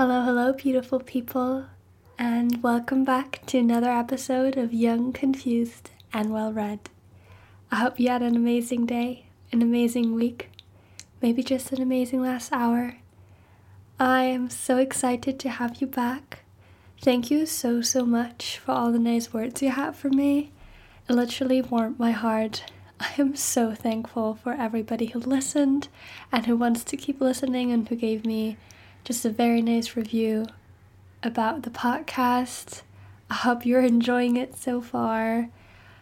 Hello, 0.00 0.22
hello, 0.22 0.54
beautiful 0.54 0.98
people, 0.98 1.66
and 2.18 2.62
welcome 2.62 3.04
back 3.04 3.44
to 3.44 3.58
another 3.58 3.90
episode 3.90 4.56
of 4.56 4.72
Young, 4.72 5.12
Confused, 5.12 5.90
and 6.10 6.32
Well 6.32 6.54
Read. 6.54 6.88
I 7.70 7.76
hope 7.76 8.00
you 8.00 8.08
had 8.08 8.22
an 8.22 8.34
amazing 8.34 8.86
day, 8.86 9.26
an 9.52 9.60
amazing 9.60 10.14
week, 10.14 10.48
maybe 11.20 11.42
just 11.42 11.70
an 11.72 11.82
amazing 11.82 12.22
last 12.22 12.50
hour. 12.50 12.96
I 13.98 14.22
am 14.22 14.48
so 14.48 14.78
excited 14.78 15.38
to 15.40 15.50
have 15.50 15.82
you 15.82 15.86
back. 15.86 16.44
Thank 17.02 17.30
you 17.30 17.44
so, 17.44 17.82
so 17.82 18.06
much 18.06 18.56
for 18.56 18.72
all 18.72 18.92
the 18.92 18.98
nice 18.98 19.34
words 19.34 19.60
you 19.60 19.68
have 19.68 19.96
for 19.96 20.08
me. 20.08 20.50
It 21.10 21.12
literally 21.12 21.60
warmed 21.60 21.98
my 21.98 22.12
heart. 22.12 22.64
I 23.00 23.10
am 23.18 23.36
so 23.36 23.74
thankful 23.74 24.36
for 24.42 24.54
everybody 24.54 25.08
who 25.08 25.18
listened 25.18 25.88
and 26.32 26.46
who 26.46 26.56
wants 26.56 26.84
to 26.84 26.96
keep 26.96 27.20
listening 27.20 27.70
and 27.70 27.86
who 27.86 27.96
gave 27.96 28.24
me 28.24 28.56
just 29.04 29.24
a 29.24 29.30
very 29.30 29.62
nice 29.62 29.96
review 29.96 30.46
about 31.22 31.62
the 31.62 31.70
podcast. 31.70 32.82
I 33.30 33.34
hope 33.34 33.64
you're 33.64 33.82
enjoying 33.82 34.36
it 34.36 34.56
so 34.56 34.80
far. 34.80 35.48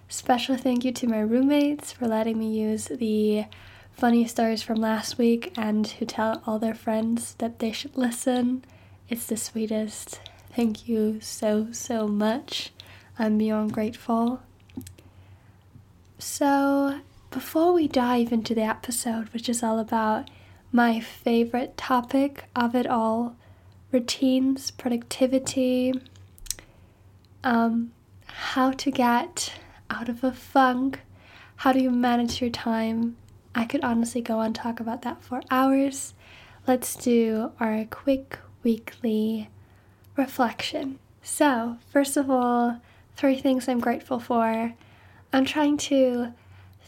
Special 0.09 0.57
thank 0.57 0.85
you 0.85 0.93
to 0.93 1.07
my 1.07 1.21
roommates 1.21 1.93
for 1.93 2.09
letting 2.09 2.39
me 2.39 2.59
use 2.59 2.87
the 2.87 3.45
funny 3.93 4.27
stories 4.27 4.63
from 4.63 4.81
last 4.81 5.19
week 5.19 5.53
and 5.57 5.87
who 5.87 6.07
tell 6.07 6.43
all 6.47 6.59
their 6.59 6.75
friends 6.75 7.35
that 7.39 7.59
they 7.59 7.73
should 7.73 7.97
listen. 7.97 8.65
It's 9.09 9.27
the 9.27 9.37
sweetest. 9.37 10.21
Thank 10.55 10.89
you 10.89 11.21
so, 11.21 11.69
so 11.73 12.09
much. 12.09 12.73
I'm 13.19 13.39
beyond 13.39 13.73
grateful. 13.73 14.41
So, 16.19 17.01
before 17.31 17.73
we 17.73 17.87
dive 17.87 18.33
into 18.33 18.55
the 18.55 18.63
episode, 18.63 19.29
which 19.31 19.49
is 19.49 19.63
all 19.63 19.79
about 19.79 20.31
my 20.73 21.01
favorite 21.01 21.77
topic 21.77 22.45
of 22.55 22.75
it 22.75 22.87
all 22.87 23.37
routines, 23.91 24.71
productivity, 24.71 25.95
um, 27.43 27.93
how 28.27 28.71
to 28.73 28.91
get 28.91 29.55
out 29.91 30.09
of 30.09 30.23
a 30.23 30.33
funk, 30.33 31.01
how 31.57 31.73
do 31.73 31.81
you 31.81 31.91
manage 31.91 32.41
your 32.41 32.51
time. 32.51 33.17
I 33.55 33.65
could 33.65 33.83
honestly 33.83 34.21
go 34.21 34.39
on 34.39 34.53
talk 34.53 34.79
about 34.81 35.03
that 35.03 35.23
for 35.23 35.43
hours. 35.51 36.15
Let's 36.67 36.95
do 36.95 37.53
our 37.59 37.85
quick 37.87 38.39
weekly 38.63 39.49
reflection. 40.17 40.99
So, 41.23 41.79
first 41.91 42.17
of 42.17 42.31
all, 42.31 42.81
three 43.17 43.39
things 43.39 43.69
I'm 43.69 43.81
grateful 43.81 44.21
for. 44.21 44.75
I'm 45.33 45.45
trying 45.45 45.79
to 45.79 46.33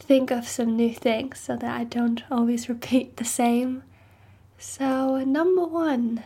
think 0.01 0.31
of 0.31 0.47
some 0.47 0.75
new 0.75 0.93
things 0.93 1.39
so 1.39 1.55
that 1.55 1.79
I 1.79 1.83
don't 1.83 2.23
always 2.31 2.67
repeat 2.67 3.17
the 3.17 3.25
same. 3.25 3.83
So, 4.57 5.23
number 5.23 5.65
one, 5.65 6.23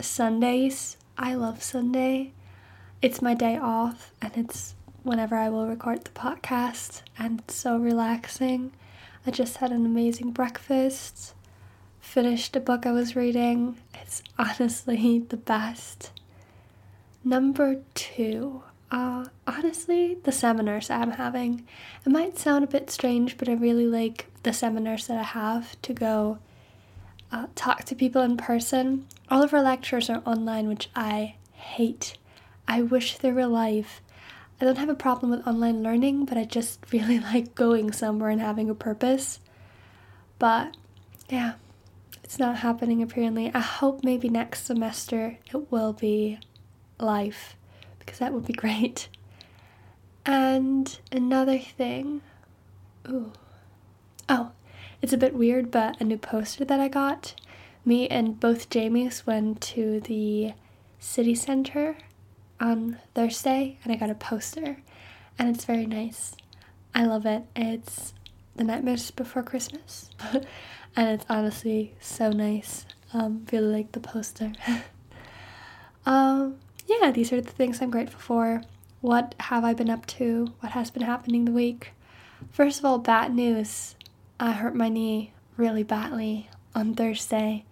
Sundays. 0.00 0.96
I 1.18 1.34
love 1.34 1.62
Sunday. 1.62 2.32
It's 3.00 3.22
my 3.22 3.34
day 3.34 3.56
off, 3.56 4.12
and 4.20 4.32
it's 4.36 4.74
whenever 5.02 5.36
I 5.36 5.48
will 5.48 5.66
record 5.66 6.04
the 6.04 6.10
podcast, 6.10 7.02
and 7.18 7.40
it's 7.40 7.54
so 7.54 7.76
relaxing. 7.76 8.72
I 9.26 9.30
just 9.30 9.58
had 9.58 9.70
an 9.70 9.84
amazing 9.86 10.32
breakfast, 10.32 11.34
finished 12.00 12.56
a 12.56 12.60
book 12.60 12.86
I 12.86 12.92
was 12.92 13.16
reading. 13.16 13.76
It's 13.94 14.22
honestly 14.38 15.18
the 15.18 15.36
best. 15.36 16.10
Number 17.24 17.82
two, 17.94 18.62
uh, 18.92 19.24
honestly, 19.46 20.18
the 20.22 20.30
seminars 20.30 20.90
I'm 20.90 21.12
having. 21.12 21.66
It 22.04 22.12
might 22.12 22.38
sound 22.38 22.62
a 22.62 22.68
bit 22.68 22.90
strange, 22.90 23.38
but 23.38 23.48
I 23.48 23.54
really 23.54 23.86
like 23.86 24.26
the 24.42 24.52
seminars 24.52 25.06
that 25.06 25.16
I 25.16 25.22
have 25.22 25.80
to 25.80 25.94
go 25.94 26.38
uh, 27.32 27.46
talk 27.54 27.84
to 27.84 27.94
people 27.94 28.20
in 28.20 28.36
person. 28.36 29.06
All 29.30 29.42
of 29.42 29.54
our 29.54 29.62
lectures 29.62 30.10
are 30.10 30.22
online, 30.26 30.68
which 30.68 30.90
I 30.94 31.36
hate. 31.54 32.18
I 32.68 32.82
wish 32.82 33.16
they 33.16 33.32
were 33.32 33.46
live. 33.46 34.02
I 34.60 34.66
don't 34.66 34.76
have 34.76 34.90
a 34.90 34.94
problem 34.94 35.30
with 35.30 35.46
online 35.46 35.82
learning, 35.82 36.26
but 36.26 36.36
I 36.36 36.44
just 36.44 36.80
really 36.92 37.18
like 37.18 37.54
going 37.54 37.92
somewhere 37.92 38.28
and 38.28 38.42
having 38.42 38.68
a 38.68 38.74
purpose. 38.74 39.40
But 40.38 40.76
yeah, 41.30 41.54
it's 42.22 42.38
not 42.38 42.58
happening 42.58 43.02
apparently. 43.02 43.50
I 43.54 43.60
hope 43.60 44.04
maybe 44.04 44.28
next 44.28 44.66
semester 44.66 45.38
it 45.46 45.72
will 45.72 45.94
be 45.94 46.38
live 46.98 47.56
because 48.04 48.18
that 48.18 48.32
would 48.32 48.46
be 48.46 48.52
great. 48.52 49.08
And 50.24 50.98
another 51.10 51.58
thing, 51.58 52.22
ooh, 53.08 53.32
oh, 54.28 54.52
it's 55.00 55.12
a 55.12 55.18
bit 55.18 55.34
weird, 55.34 55.70
but 55.70 56.00
a 56.00 56.04
new 56.04 56.18
poster 56.18 56.64
that 56.64 56.80
I 56.80 56.88
got. 56.88 57.34
Me 57.84 58.06
and 58.08 58.38
both 58.38 58.70
Jamies 58.70 59.26
went 59.26 59.60
to 59.62 60.00
the 60.00 60.52
city 61.00 61.34
center 61.34 61.96
on 62.60 62.98
Thursday 63.14 63.78
and 63.82 63.92
I 63.92 63.96
got 63.96 64.10
a 64.10 64.14
poster, 64.14 64.78
and 65.38 65.54
it's 65.54 65.64
very 65.64 65.86
nice. 65.86 66.36
I 66.94 67.04
love 67.04 67.26
it. 67.26 67.42
It's 67.56 68.14
The 68.54 68.64
Nightmares 68.64 69.10
Before 69.10 69.42
Christmas, 69.42 70.10
and 70.96 71.08
it's 71.08 71.26
honestly 71.28 71.94
so 72.00 72.30
nice. 72.30 72.86
Um, 73.12 73.44
really 73.52 73.72
like 73.72 73.92
the 73.92 74.00
poster. 74.00 74.52
um, 76.06 76.56
yeah, 76.86 77.10
these 77.10 77.32
are 77.32 77.40
the 77.40 77.50
things 77.50 77.80
I'm 77.80 77.90
grateful 77.90 78.20
for. 78.20 78.62
What 79.00 79.34
have 79.40 79.64
I 79.64 79.74
been 79.74 79.90
up 79.90 80.06
to? 80.06 80.52
What 80.60 80.72
has 80.72 80.90
been 80.90 81.02
happening 81.02 81.44
the 81.44 81.52
week? 81.52 81.92
First 82.50 82.78
of 82.78 82.84
all, 82.84 82.98
bad 82.98 83.34
news. 83.34 83.96
I 84.38 84.52
hurt 84.52 84.74
my 84.74 84.88
knee 84.88 85.32
really 85.56 85.82
badly 85.82 86.48
on 86.74 86.94
Thursday. 86.94 87.64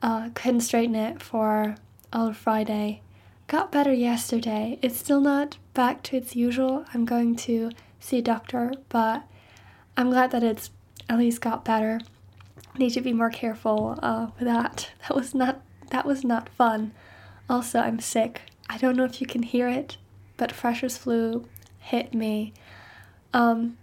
Uh, 0.00 0.30
couldn't 0.34 0.62
straighten 0.62 0.94
it 0.94 1.22
for 1.22 1.76
all 2.12 2.28
of 2.28 2.36
Friday. 2.36 3.02
Got 3.46 3.70
better 3.70 3.92
yesterday. 3.92 4.78
It's 4.82 4.98
still 4.98 5.20
not 5.20 5.58
back 5.74 6.02
to 6.04 6.16
its 6.16 6.34
usual. 6.34 6.84
I'm 6.92 7.04
going 7.04 7.36
to 7.36 7.70
see 8.00 8.18
a 8.18 8.22
doctor, 8.22 8.72
but 8.88 9.24
I'm 9.96 10.10
glad 10.10 10.30
that 10.30 10.42
it's 10.42 10.70
at 11.08 11.18
least 11.18 11.40
got 11.40 11.64
better. 11.64 12.00
Need 12.76 12.90
to 12.90 13.00
be 13.00 13.12
more 13.12 13.30
careful 13.30 13.98
uh, 14.02 14.28
with 14.38 14.48
that. 14.48 14.90
That 15.08 15.16
was 15.16 15.34
not 15.34 15.60
that 15.90 16.06
was 16.06 16.24
not 16.24 16.48
fun. 16.48 16.92
Also, 17.52 17.80
I'm 17.80 18.00
sick. 18.00 18.40
I 18.70 18.78
don't 18.78 18.96
know 18.96 19.04
if 19.04 19.20
you 19.20 19.26
can 19.26 19.42
hear 19.42 19.68
it, 19.68 19.98
but 20.38 20.50
Freshers 20.50 20.96
flu 20.96 21.46
hit 21.78 22.14
me. 22.14 22.54
Um, 23.34 23.76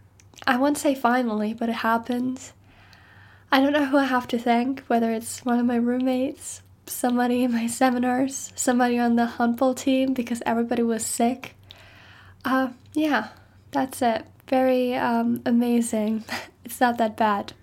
I 0.47 0.57
won't 0.57 0.79
say 0.79 0.95
finally, 0.95 1.53
but 1.53 1.69
it 1.69 1.73
happened. 1.73 2.51
I 3.51 3.61
don't 3.61 3.73
know 3.73 3.85
who 3.85 3.97
I 3.97 4.05
have 4.05 4.27
to 4.29 4.39
thank, 4.39 4.79
whether 4.87 5.11
it's 5.11 5.45
one 5.45 5.59
of 5.59 5.67
my 5.67 5.75
roommates, 5.75 6.63
somebody 6.87 7.43
in 7.43 7.51
my 7.51 7.67
seminars, 7.81 8.51
somebody 8.55 8.97
on 8.97 9.17
the 9.17 9.27
handball 9.27 9.75
team, 9.75 10.15
because 10.15 10.41
everybody 10.47 10.81
was 10.81 11.05
sick. 11.05 11.53
Uh, 12.43 12.69
yeah, 12.93 13.27
that's 13.69 14.01
it. 14.01 14.25
Very 14.47 14.95
um, 14.95 15.43
amazing. 15.45 16.23
it's 16.65 16.81
not 16.81 16.97
that 16.97 17.15
bad. 17.15 17.53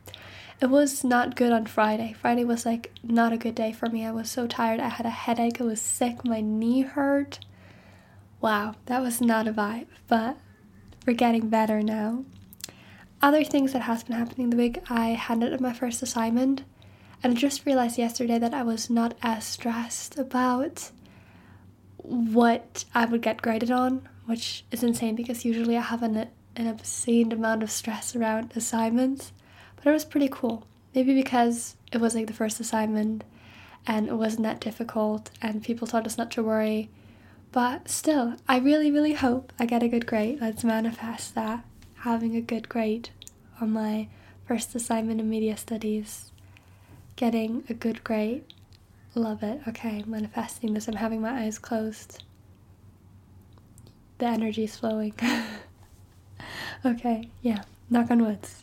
It 0.59 0.71
was 0.71 1.05
not 1.05 1.37
good 1.37 1.53
on 1.53 1.67
Friday. 1.67 2.15
Friday 2.19 2.45
was 2.45 2.65
like 2.65 2.93
not 3.03 3.33
a 3.33 3.37
good 3.37 3.55
day 3.55 3.73
for 3.73 3.89
me. 3.89 4.07
I 4.07 4.11
was 4.11 4.31
so 4.31 4.47
tired. 4.47 4.81
I 4.81 4.89
had 4.89 5.05
a 5.05 5.11
headache. 5.11 5.61
I 5.61 5.65
was 5.65 5.83
sick. 5.83 6.25
My 6.25 6.41
knee 6.41 6.81
hurt. 6.81 7.41
Wow, 8.41 8.75
that 8.87 9.03
was 9.03 9.21
not 9.21 9.49
a 9.49 9.53
vibe, 9.53 9.89
but 10.09 10.39
we're 11.07 11.15
getting 11.15 11.49
better 11.49 11.83
now. 11.83 12.25
Other 13.21 13.45
things 13.45 13.73
that 13.73 13.83
has 13.83 14.05
been 14.05 14.17
happening 14.17 14.51
the 14.51 14.57
week, 14.57 14.79
I 14.89 15.09
handed 15.11 15.53
in 15.53 15.63
my 15.63 15.73
first 15.73 16.03
assignment 16.03 16.63
and 17.23 17.33
I 17.33 17.37
just 17.37 17.67
realized 17.67 17.99
yesterday 17.99 18.39
that 18.39 18.55
I 18.55 18.63
was 18.63 18.91
not 18.91 19.15
as 19.23 19.45
stressed 19.45 20.19
about 20.19 20.91
what 21.97 22.85
I 22.95 23.05
would 23.07 23.23
get 23.23 23.43
graded 23.43 23.71
on, 23.71 24.09
which 24.27 24.65
is 24.71 24.83
insane 24.83 25.17
because 25.17 25.45
usually 25.45 25.77
I 25.77 25.81
have 25.81 26.03
an, 26.03 26.29
an 26.55 26.67
obscene 26.67 27.33
amount 27.33 27.63
of 27.63 27.71
stress 27.71 28.15
around 28.15 28.53
assignments. 28.55 29.33
But 29.77 29.87
it 29.87 29.93
was 29.93 30.05
pretty 30.05 30.29
cool. 30.31 30.67
Maybe 30.95 31.15
because 31.15 31.77
it 31.93 32.01
was 32.01 32.15
like 32.15 32.27
the 32.27 32.33
first 32.33 32.59
assignment 32.61 33.25
and 33.87 34.09
it 34.09 34.15
wasn't 34.15 34.43
that 34.43 34.61
difficult 34.61 35.31
and 35.41 35.63
people 35.63 35.87
told 35.87 36.07
us 36.07 36.19
not 36.19 36.31
to 36.33 36.43
worry. 36.43 36.89
But 37.53 37.89
still, 37.89 38.35
I 38.49 38.59
really, 38.59 38.91
really 38.91 39.15
hope 39.15 39.53
I 39.59 39.67
get 39.67 39.83
a 39.83 39.89
good 39.89 40.07
grade. 40.07 40.41
Let's 40.41 40.65
manifest 40.65 41.35
that. 41.35 41.65
Having 41.99 42.37
a 42.37 42.41
good 42.41 42.69
grade 42.69 43.11
on 43.61 43.73
my 43.73 44.09
first 44.47 44.75
assignment 44.75 45.21
in 45.21 45.31
media 45.31 45.57
studies. 45.57 46.33
Getting 47.17 47.65
a 47.69 47.75
good 47.75 48.05
grade. 48.05 48.45
Love 49.15 49.43
it. 49.43 49.61
Okay, 49.67 50.05
manifesting 50.07 50.75
this. 50.75 50.89
I'm 50.89 50.97
having 50.97 51.23
my 51.23 51.45
eyes 51.45 51.59
closed. 51.59 52.23
The 54.19 54.27
energy 54.27 54.65
is 54.65 54.77
flowing. 54.77 55.15
okay, 56.85 57.31
yeah. 57.41 57.63
Knock 57.89 58.11
on 58.11 58.25
woods. 58.25 58.63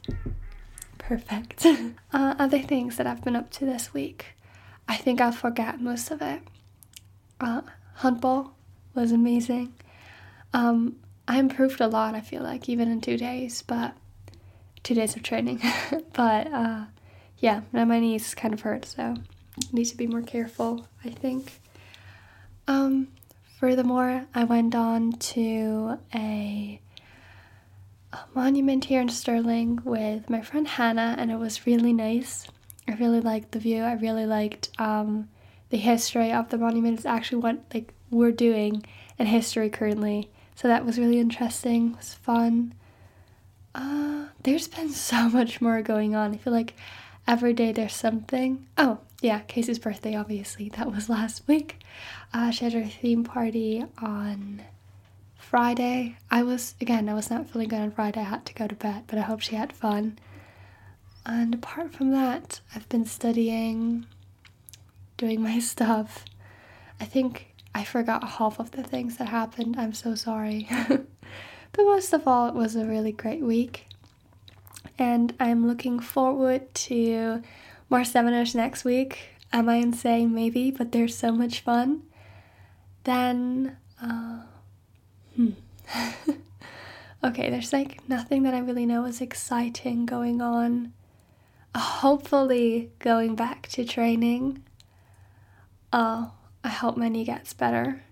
Perfect. 1.08 1.66
uh, 2.14 2.36
other 2.40 2.60
things 2.60 2.98
that 2.98 3.08
I've 3.08 3.24
been 3.24 3.36
up 3.36 3.50
to 3.52 3.66
this 3.66 3.94
week. 3.94 4.28
I 4.88 4.96
think 4.96 5.20
I'll 5.20 5.32
forget 5.32 5.82
most 5.82 6.12
of 6.12 6.22
it. 6.22 6.42
Uh, 7.40 7.62
handball 7.96 8.56
was 8.96 9.12
amazing. 9.12 9.74
Um, 10.54 10.98
I 11.28 11.40
improved 11.40 11.82
a 11.82 11.88
lot, 11.88 12.16
I 12.16 12.22
feel 12.22 12.42
like, 12.42 12.70
even 12.70 12.90
in 12.90 13.02
two 13.02 13.18
days, 13.18 13.62
but 13.64 13.96
two 14.84 14.94
days 14.94 15.16
of 15.16 15.24
training. 15.24 15.62
but 16.14 16.48
uh, 16.48 16.86
yeah, 17.40 17.62
now 17.72 17.86
my 17.86 18.00
knees 18.00 18.34
kind 18.36 18.54
of 18.54 18.62
hurt, 18.62 18.86
so 18.86 19.04
I 19.04 19.16
need 19.72 19.86
to 19.86 19.98
be 19.98 20.08
more 20.08 20.22
careful, 20.22 20.88
I 21.04 21.10
think. 21.10 21.60
Um, 22.68 23.10
furthermore, 23.60 24.26
I 24.34 24.44
went 24.46 24.76
on 24.76 25.14
to 25.14 26.00
a, 26.14 26.80
a 28.14 28.26
monument 28.34 28.86
here 28.86 29.02
in 29.02 29.10
Stirling 29.10 29.80
with 29.84 30.30
my 30.30 30.42
friend 30.42 30.68
Hannah, 30.68 31.16
and 31.18 31.32
it 31.32 31.38
was 31.38 31.66
really 31.66 31.94
nice. 31.94 32.48
I 32.88 32.94
really 32.94 33.22
liked 33.22 33.52
the 33.52 33.60
view. 33.60 33.84
I 33.84 33.94
really 33.94 34.26
liked 34.26 34.70
um, 34.78 35.30
the 35.70 35.78
history 35.78 36.32
of 36.32 36.50
the 36.50 36.58
monument. 36.58 36.98
It's 36.98 37.06
actually 37.06 37.40
what 37.40 37.60
like 37.74 37.94
we're 38.12 38.32
doing 38.32 38.86
in 39.18 39.26
history 39.26 39.70
currently, 39.70 40.30
so 40.56 40.68
that 40.68 40.86
was 40.86 41.00
really 41.00 41.20
interesting. 41.20 41.92
It 41.92 41.98
was 41.98 42.14
fun. 42.14 42.76
Uh, 43.74 44.26
there's 44.44 44.68
been 44.68 44.90
so 45.12 45.30
much 45.30 45.60
more 45.60 45.82
going 45.82 46.16
on. 46.16 46.34
I 46.34 46.38
feel 46.38 46.54
like 46.54 46.76
every 47.28 47.54
day 47.54 47.72
there's 47.72 47.96
something. 47.96 48.68
Oh, 48.78 49.00
yeah, 49.22 49.40
Casey's 49.40 49.80
birthday, 49.80 50.16
obviously. 50.16 50.70
That 50.70 50.92
was 50.92 51.10
last 51.10 51.48
week. 51.48 51.80
Uh, 52.34 52.52
she 52.52 52.66
had 52.66 52.74
her 52.74 52.86
theme 52.86 53.24
party 53.24 53.86
on 54.00 54.62
Friday. 55.54 56.18
I 56.32 56.42
was, 56.42 56.74
again, 56.82 57.08
I 57.08 57.14
was 57.14 57.30
not 57.30 57.48
feeling 57.48 57.68
good 57.68 57.80
on 57.80 57.92
Friday. 57.92 58.22
I 58.22 58.24
had 58.24 58.44
to 58.48 58.56
go 58.56 58.66
to 58.66 58.74
bed, 58.74 59.04
but 59.06 59.20
I 59.20 59.22
hope 59.22 59.42
she 59.42 59.56
had 59.56 59.72
fun. 59.72 60.18
And 61.28 61.54
apart 61.54 61.94
from 61.94 62.10
that, 62.10 62.62
I've 62.74 62.90
been 62.90 63.06
studying, 63.06 64.08
doing 65.16 65.44
my 65.44 65.60
stuff. 65.74 66.26
I 67.00 67.06
think 67.06 67.54
I 67.76 67.84
forgot 67.84 68.28
half 68.28 68.60
of 68.60 68.72
the 68.72 68.82
things 68.82 69.18
that 69.18 69.28
happened. 69.28 69.76
I'm 69.78 69.94
so 69.94 70.16
sorry. 70.16 70.68
but 70.88 71.06
most 71.78 72.14
of 72.14 72.28
all, 72.28 72.48
it 72.48 72.56
was 72.56 72.76
a 72.76 72.88
really 72.88 73.12
great 73.12 73.44
week. 73.44 73.86
And 74.98 75.36
I'm 75.40 75.68
looking 75.68 76.00
forward 76.00 76.74
to 76.90 77.44
more 77.92 78.04
seminars 78.04 78.56
next 78.56 78.86
week. 78.86 79.20
Am 79.52 79.70
I 79.70 79.76
insane? 79.76 80.34
Maybe, 80.34 80.72
but 80.72 80.92
they're 80.92 81.08
so 81.08 81.32
much 81.32 81.60
fun. 81.60 82.02
Then, 83.04 83.78
uh, 84.02 84.40
hmm. 85.36 85.52
okay, 87.24 87.50
there's 87.50 87.74
like 87.74 88.08
nothing 88.08 88.44
that 88.44 88.54
I 88.54 88.60
really 88.60 88.86
know 88.86 89.06
is 89.06 89.22
exciting 89.22 90.06
going 90.06 90.42
on. 90.42 90.94
Uh, 91.76 91.80
hopefully, 91.80 92.92
going 93.00 93.36
back 93.36 93.68
to 93.70 93.86
training. 93.86 94.64
Oh, 95.92 96.32
I 96.64 96.70
hope 96.70 96.98
my 96.98 97.10
knee 97.10 97.26
gets 97.26 97.54
better. 97.54 98.04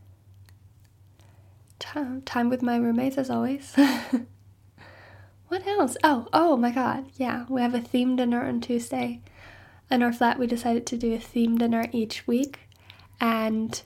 Time, 1.79 2.21
time 2.21 2.49
with 2.49 2.61
my 2.61 2.77
roommates 2.77 3.17
as 3.17 3.29
always. 3.29 3.75
what 5.47 5.65
else? 5.65 5.97
Oh, 6.03 6.27
oh 6.31 6.57
my 6.57 6.71
god, 6.71 7.05
yeah, 7.15 7.45
we 7.49 7.61
have 7.61 7.73
a 7.73 7.81
theme 7.81 8.15
dinner 8.15 8.45
on 8.45 8.61
Tuesday 8.61 9.21
in 9.91 10.01
our 10.01 10.13
flat 10.13 10.39
we 10.39 10.47
decided 10.47 10.85
to 10.87 10.97
do 10.97 11.13
a 11.13 11.19
theme 11.19 11.57
dinner 11.57 11.85
each 11.91 12.25
week 12.25 12.59
and 13.19 13.81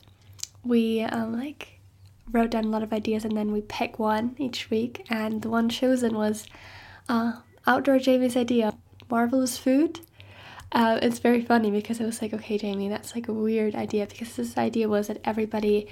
we 0.64 1.02
um, 1.02 1.38
like 1.38 1.75
wrote 2.32 2.52
down 2.52 2.66
a 2.66 2.70
lot 2.70 2.84
of 2.84 2.94
ideas 2.94 3.24
and 3.24 3.38
then 3.38 3.52
we 3.52 3.62
pick 3.62 4.00
one 4.00 4.36
each 4.38 4.70
week. 4.70 5.06
And 5.10 5.42
the 5.42 5.50
one 5.50 5.70
chosen 5.70 6.16
was 6.16 6.46
uh, 7.08 7.34
outdoor 7.68 8.00
jamie's 8.00 8.38
idea 8.38 8.74
marvelous 9.10 9.58
food. 9.58 10.00
Uh, 10.72 11.00
it's 11.02 11.20
very 11.20 11.42
funny 11.42 11.72
because 11.72 12.00
it 12.00 12.06
was 12.06 12.22
like 12.22 12.34
okay 12.34 12.58
jamie 12.58 12.90
that's 12.90 13.16
like 13.16 13.28
a 13.28 13.34
weird 13.34 13.76
idea 13.76 14.08
because 14.08 14.36
this 14.36 14.58
idea 14.58 14.90
was 14.90 15.08
that 15.08 15.22
everybody 15.24 15.88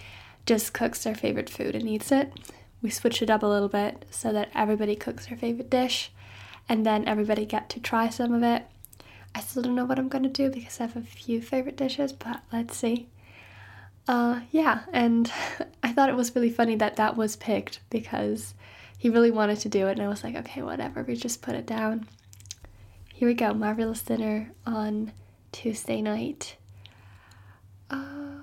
just 0.45 0.73
cooks 0.73 1.03
their 1.03 1.15
favorite 1.15 1.49
food 1.49 1.75
and 1.75 1.87
eats 1.87 2.11
it. 2.11 2.33
We 2.81 2.89
switched 2.89 3.21
it 3.21 3.29
up 3.29 3.43
a 3.43 3.47
little 3.47 3.69
bit 3.69 4.05
so 4.09 4.33
that 4.33 4.49
everybody 4.53 4.95
cooks 4.95 5.27
their 5.27 5.37
favorite 5.37 5.69
dish 5.69 6.11
and 6.67 6.85
then 6.85 7.07
everybody 7.07 7.45
get 7.45 7.69
to 7.69 7.79
try 7.79 8.09
some 8.09 8.33
of 8.33 8.43
it. 8.43 8.65
I 9.35 9.39
still 9.39 9.63
don't 9.63 9.75
know 9.75 9.85
what 9.85 9.99
I'm 9.99 10.09
gonna 10.09 10.27
do 10.27 10.49
because 10.49 10.79
I 10.79 10.83
have 10.83 10.95
a 10.97 11.01
few 11.01 11.41
favorite 11.41 11.77
dishes, 11.77 12.11
but 12.11 12.41
let's 12.51 12.75
see. 12.75 13.07
Uh, 14.07 14.41
yeah, 14.51 14.81
and 14.91 15.31
I 15.83 15.91
thought 15.93 16.09
it 16.09 16.15
was 16.15 16.35
really 16.35 16.49
funny 16.49 16.75
that 16.75 16.97
that 16.97 17.15
was 17.15 17.35
picked 17.35 17.79
because 17.89 18.53
he 18.97 19.09
really 19.09 19.31
wanted 19.31 19.59
to 19.59 19.69
do 19.69 19.87
it, 19.87 19.93
and 19.93 20.01
I 20.01 20.07
was 20.07 20.23
like, 20.23 20.35
okay, 20.35 20.61
whatever, 20.61 21.03
we 21.03 21.15
just 21.15 21.41
put 21.41 21.55
it 21.55 21.65
down. 21.65 22.07
Here 23.13 23.27
we 23.27 23.33
go, 23.33 23.53
marvelous 23.53 24.01
dinner 24.01 24.51
on 24.65 25.13
Tuesday 25.51 26.01
night. 26.01 26.57
Uh, 27.89 28.41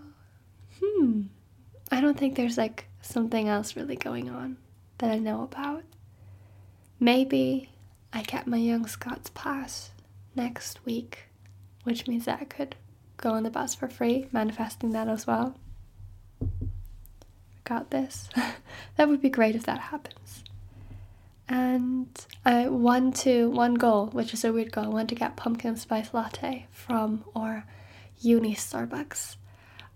hmm, 0.81 1.23
I 1.91 2.01
don't 2.01 2.17
think 2.17 2.37
there's 2.37 2.57
like 2.57 2.87
something 3.03 3.49
else 3.49 3.77
really 3.77 3.97
going 3.97 4.31
on 4.31 4.57
that 4.99 5.11
I 5.11 5.19
know 5.19 5.43
about. 5.43 5.83
Maybe 6.99 7.71
I 8.13 8.23
get 8.23 8.47
my 8.47 8.59
young 8.59 8.87
Scots 8.87 9.31
pass 9.35 9.91
next 10.35 10.85
week, 10.85 11.25
which 11.85 12.07
means 12.07 12.27
that 12.27 12.41
I 12.41 12.45
could 12.45 12.77
go 13.21 13.33
on 13.33 13.43
the 13.43 13.51
bus 13.51 13.75
for 13.75 13.89
free, 13.89 14.27
manifesting 14.33 14.91
that 14.91 15.09
as 15.09 15.27
well. 15.27 15.55
Got 17.65 17.91
this. 17.91 18.29
that 18.97 19.09
would 19.09 19.21
be 19.21 19.29
great 19.29 19.55
if 19.55 19.65
that 19.65 19.79
happens. 19.79 20.43
And 21.49 22.09
I 22.45 22.69
want 22.69 23.17
to 23.17 23.51
one 23.51 23.75
goal, 23.75 24.07
which 24.07 24.33
is 24.33 24.45
a 24.45 24.53
weird 24.53 24.73
goal. 24.73 24.85
I 24.85 24.89
want 24.89 25.09
to 25.11 25.15
get 25.15 25.37
pumpkin 25.37 25.77
spice 25.77 26.15
latte 26.15 26.67
from 26.71 27.25
or 27.35 27.65
uni 28.21 28.55
Starbucks. 28.55 29.37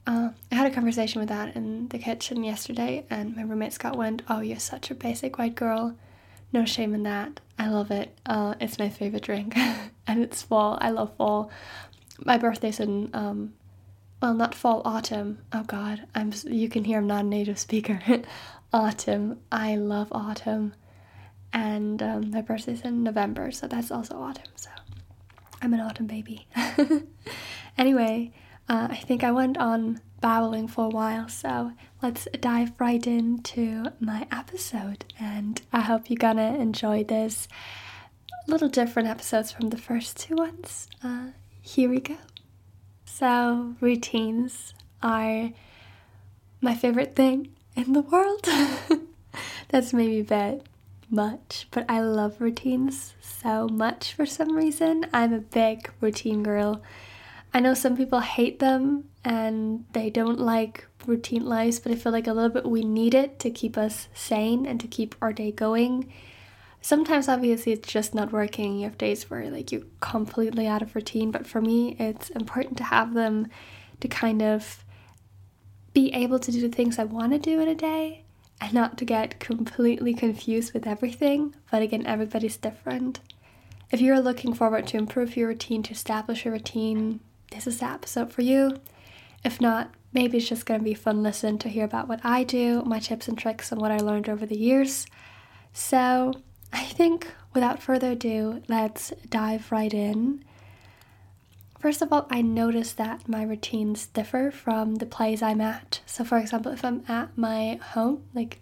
Uh, 0.06 0.31
I 0.53 0.55
had 0.55 0.71
a 0.71 0.75
conversation 0.75 1.21
with 1.21 1.31
that 1.31 1.56
in 1.56 1.88
the 1.88 1.99
kitchen 1.99 2.44
yesterday, 2.44 3.06
and 3.09 3.35
my 3.37 3.43
roommate 3.43 3.73
Scott 3.73 3.97
went, 3.97 4.23
"Oh, 4.29 4.41
you're 4.41 4.59
such 4.59 4.91
a 4.91 4.94
basic 4.94 5.38
white 5.38 5.55
girl. 5.55 5.94
No 6.53 6.65
shame 6.65 6.94
in 6.94 7.05
that. 7.05 7.41
I 7.59 7.69
love 7.69 7.91
it. 7.91 8.17
Uh, 8.26 8.55
it's 8.61 8.79
my 8.79 8.88
favorite 8.91 9.23
drink, 9.23 9.56
and 10.06 10.23
it's 10.23 10.43
fall. 10.43 10.76
I 10.81 10.91
love 10.91 11.17
fall. 11.17 11.50
My 12.19 12.38
birthday's 12.38 12.81
in 12.81 13.11
um, 13.12 13.55
well, 14.25 14.32
not 14.32 14.55
fall, 14.55 14.81
autumn. 14.87 15.40
Oh 15.52 15.64
God, 15.64 16.06
I'm. 16.14 16.32
You 16.44 16.70
can 16.70 16.84
hear 16.84 16.96
I'm 16.96 17.06
not 17.06 17.25
a 17.25 17.28
native 17.28 17.58
speaker. 17.58 18.00
autumn. 18.72 19.38
I 19.52 19.76
love 19.76 20.08
autumn, 20.12 20.72
and 21.52 22.02
um, 22.02 22.31
my 22.31 22.40
birthday's 22.40 22.81
in 22.81 23.02
November, 23.02 23.50
so 23.50 23.66
that's 23.66 23.90
also 23.90 24.16
autumn. 24.16 24.50
So 24.56 24.70
I'm 25.61 25.75
an 25.75 25.81
autumn 25.81 26.06
baby. 26.06 26.46
anyway, 27.78 28.32
uh, 28.66 28.88
I 28.90 28.96
think 28.96 29.25
I 29.25 29.31
went 29.31 29.58
on 29.58 30.00
babbling 30.22 30.69
for 30.69 30.87
a 30.87 30.88
while, 30.88 31.28
so 31.28 31.72
let's 32.02 32.26
dive 32.40 32.72
right 32.78 33.06
into 33.06 33.93
my 34.00 34.26
episode. 34.32 35.05
And 35.20 35.61
I 35.70 35.82
hope 35.82 36.08
you're 36.08 36.16
gonna 36.16 36.56
enjoy 36.56 37.05
this. 37.05 37.46
Little 38.46 38.70
different 38.70 39.08
episodes 39.08 39.52
from 39.52 39.69
the 39.69 39.76
first 39.76 40.16
two 40.16 40.37
ones. 40.37 40.88
Uh, 41.02 41.28
here 41.64 41.88
we 41.88 41.99
go. 41.99 42.19
So, 43.06 43.75
routines 43.81 44.75
are 45.02 45.50
my 46.61 46.75
favorite 46.75 47.16
thing 47.16 47.49
in 47.75 47.94
the 47.94 48.02
world. 48.02 48.47
That's 49.71 49.94
maybe 49.94 50.21
a 50.21 50.25
bit 50.25 50.66
much, 51.09 51.66
but 51.71 51.87
I 51.88 52.00
love 52.00 52.40
routines 52.40 53.14
so 53.23 53.66
much 53.66 54.12
for 54.12 54.26
some 54.26 54.54
reason. 54.54 55.06
I'm 55.12 55.33
a 55.33 55.38
big 55.38 55.90
routine 56.02 56.42
girl. 56.42 56.83
I 57.54 57.61
know 57.61 57.73
some 57.73 57.97
people 57.97 58.21
hate 58.21 58.59
them 58.59 59.04
and 59.25 59.87
they 59.94 60.11
don't 60.11 60.38
like 60.38 60.87
routine 61.06 61.47
lives, 61.47 61.80
but 61.80 61.92
I 61.92 61.94
feel 61.94 62.12
like 62.12 62.26
a 62.26 62.35
little 62.35 62.50
bit 62.50 62.66
we 62.66 62.85
need 62.85 63.14
it 63.14 63.38
to 63.38 63.50
keep 63.50 63.78
us 63.78 64.09
sane 64.12 64.66
and 64.66 64.78
to 64.80 64.87
keep 64.87 65.14
our 65.23 65.33
day 65.33 65.50
going. 65.50 66.12
Sometimes, 66.85 67.31
obviously, 67.31 67.73
it's 67.73 67.91
just 67.91 68.14
not 68.14 68.31
working. 68.31 68.76
You 68.76 68.85
have 68.85 68.99
days 68.99 69.31
where 69.31 69.50
like 69.50 69.73
you're 69.73 69.87
completely 70.00 70.67
out 70.67 70.83
of 70.83 70.95
routine, 70.95 71.31
but 71.31 71.47
for 71.47 71.62
me, 71.62 71.97
it's 71.99 72.29
important 72.29 72.76
to 72.76 72.85
have 72.85 73.14
them 73.14 73.49
to 74.00 74.07
kind 74.07 74.43
of 74.43 74.85
be 75.95 76.12
able 76.12 76.38
to 76.38 76.53
do 76.53 76.61
the 76.61 76.69
things 76.69 76.99
I 76.99 77.05
want 77.05 77.33
to 77.33 77.38
do 77.38 77.59
in 77.59 77.69
a 77.69 77.75
day 77.75 78.25
and 78.61 78.75
not 78.75 78.99
to 78.99 79.07
get 79.07 79.41
completely 79.41 80.12
confused 80.12 80.75
with 80.75 80.87
everything. 80.87 81.55
But 81.71 81.81
again, 81.81 82.07
everybody's 82.07 82.59
different. 82.59 83.21
If 83.91 84.03
you're 84.03 84.21
looking 84.21 84.53
forward 84.53 84.87
to 84.88 84.99
improve 84.99 85.38
your 85.38 85.49
routine, 85.49 85.83
to 85.85 85.93
establish 85.93 86.45
a 86.45 86.50
routine, 86.50 87.21
this 87.50 87.67
is 87.67 87.79
the 87.79 87.87
episode 87.87 88.31
for 88.31 88.43
you. 88.43 88.76
If 89.43 89.59
not, 89.59 89.95
maybe 90.12 90.37
it's 90.37 90.50
just 90.50 90.67
going 90.67 90.81
to 90.81 90.85
be 90.85 90.93
fun 90.93 91.23
listen 91.23 91.57
to 91.61 91.71
hear 91.71 91.87
about 91.87 92.09
what 92.09 92.21
I 92.23 92.45
do, 92.45 92.83
my 92.85 92.99
tips 92.99 93.26
and 93.26 93.38
tricks, 93.38 93.73
and 93.73 93.81
what 93.81 93.91
I 93.91 93.97
learned 93.97 94.29
over 94.29 94.45
the 94.45 94.59
years. 94.59 95.07
So, 95.73 96.35
I 96.75 96.83
think 96.83 97.33
without 97.54 97.81
further 97.81 98.11
ado, 98.11 98.61
let's 98.69 99.12
dive 99.31 99.71
right 99.71 99.95
in. 99.95 100.45
First 101.78 102.02
of 102.02 102.12
all, 102.12 102.26
I 102.31 102.43
notice 102.43 102.93
that 102.95 103.28
my 103.28 103.45
routines 103.45 104.07
differ 104.07 104.50
from 104.50 104.97
the 104.97 105.07
place 105.07 105.40
I'm 105.40 105.61
at. 105.61 106.00
So, 106.04 106.25
for 106.25 106.37
example, 106.37 106.73
if 106.73 106.85
I'm 106.85 107.04
at 107.07 107.38
my 107.38 107.76
home, 107.76 108.25
like 108.35 108.59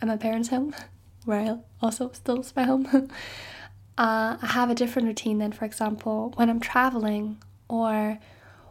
at 0.00 0.06
my 0.06 0.16
parents' 0.16 0.50
home, 0.50 0.74
where 1.24 1.40
I 1.40 1.58
also 1.82 2.12
still 2.12 2.40
is 2.40 2.54
my 2.54 2.62
home, 2.62 2.86
uh, 3.98 4.36
I 4.40 4.46
have 4.46 4.70
a 4.70 4.74
different 4.74 5.08
routine 5.08 5.38
than, 5.38 5.50
for 5.50 5.64
example, 5.64 6.32
when 6.36 6.48
I'm 6.48 6.60
traveling 6.60 7.42
or 7.68 8.20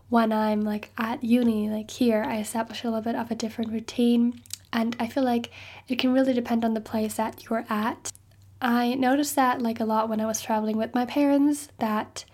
when 0.07 0.31
I'm 0.31 0.61
like 0.61 0.91
at 0.97 1.21
uni, 1.21 1.69
like 1.69 1.91
here, 1.91 2.23
I 2.23 2.37
establish 2.37 2.85
a 2.85 2.87
little 2.87 3.01
bit 3.01 3.15
of 3.15 3.29
a 3.29 3.35
different 3.35 3.73
routine. 3.73 4.41
And 4.71 4.95
I 5.01 5.07
feel 5.07 5.23
like 5.23 5.51
it 5.89 5.99
can 5.99 6.13
really 6.13 6.33
depend 6.33 6.63
on 6.63 6.75
the 6.75 6.81
place 6.81 7.15
that 7.15 7.43
you're 7.43 7.65
at. 7.69 8.11
I 8.61 8.93
noticed 8.95 9.35
that 9.35 9.61
like 9.61 9.79
a 9.79 9.85
lot 9.85 10.09
when 10.09 10.19
I 10.19 10.25
was 10.25 10.41
traveling 10.41 10.77
with 10.77 10.93
my 10.93 11.05
parents 11.05 11.69
that 11.79 12.25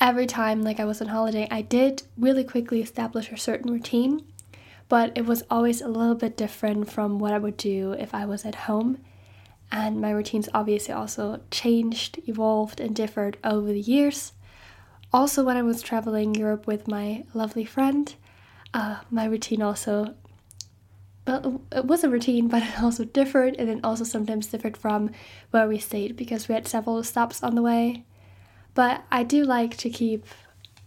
every 0.00 0.26
time 0.26 0.62
like 0.62 0.78
I 0.78 0.84
was 0.84 1.00
on 1.00 1.08
holiday, 1.08 1.48
I 1.50 1.62
did 1.62 2.04
really 2.16 2.44
quickly 2.44 2.80
establish 2.80 3.30
a 3.30 3.36
certain 3.36 3.72
routine, 3.72 4.24
but 4.88 5.12
it 5.16 5.26
was 5.26 5.42
always 5.50 5.80
a 5.80 5.88
little 5.88 6.14
bit 6.14 6.36
different 6.36 6.90
from 6.90 7.18
what 7.18 7.32
I 7.32 7.38
would 7.38 7.56
do 7.56 7.92
if 7.92 8.14
I 8.14 8.24
was 8.24 8.44
at 8.44 8.54
home. 8.54 8.98
And 9.72 10.00
my 10.00 10.10
routines 10.10 10.48
obviously 10.54 10.94
also 10.94 11.40
changed, 11.50 12.20
evolved, 12.28 12.78
and 12.80 12.94
differed 12.94 13.38
over 13.42 13.72
the 13.72 13.80
years. 13.80 14.32
Also, 15.12 15.42
when 15.42 15.56
I 15.56 15.62
was 15.62 15.82
traveling 15.82 16.34
Europe 16.34 16.66
with 16.66 16.86
my 16.86 17.24
lovely 17.34 17.64
friend, 17.64 18.14
uh, 18.72 18.98
my 19.10 19.24
routine 19.24 19.62
also 19.62 20.14
well, 21.26 21.62
it 21.72 21.84
was 21.84 22.04
a 22.04 22.10
routine, 22.10 22.48
but 22.54 22.62
it 22.62 22.82
also 22.82 23.04
differed, 23.04 23.56
and 23.58 23.68
it 23.68 23.80
also 23.84 24.04
sometimes 24.04 24.46
differed 24.46 24.76
from 24.76 25.10
where 25.50 25.68
we 25.68 25.78
stayed 25.78 26.16
because 26.16 26.48
we 26.48 26.54
had 26.54 26.68
several 26.68 27.02
stops 27.02 27.42
on 27.42 27.54
the 27.54 27.62
way. 27.62 28.04
But 28.74 29.04
I 29.10 29.22
do 29.22 29.44
like 29.44 29.76
to 29.78 29.90
keep 29.90 30.26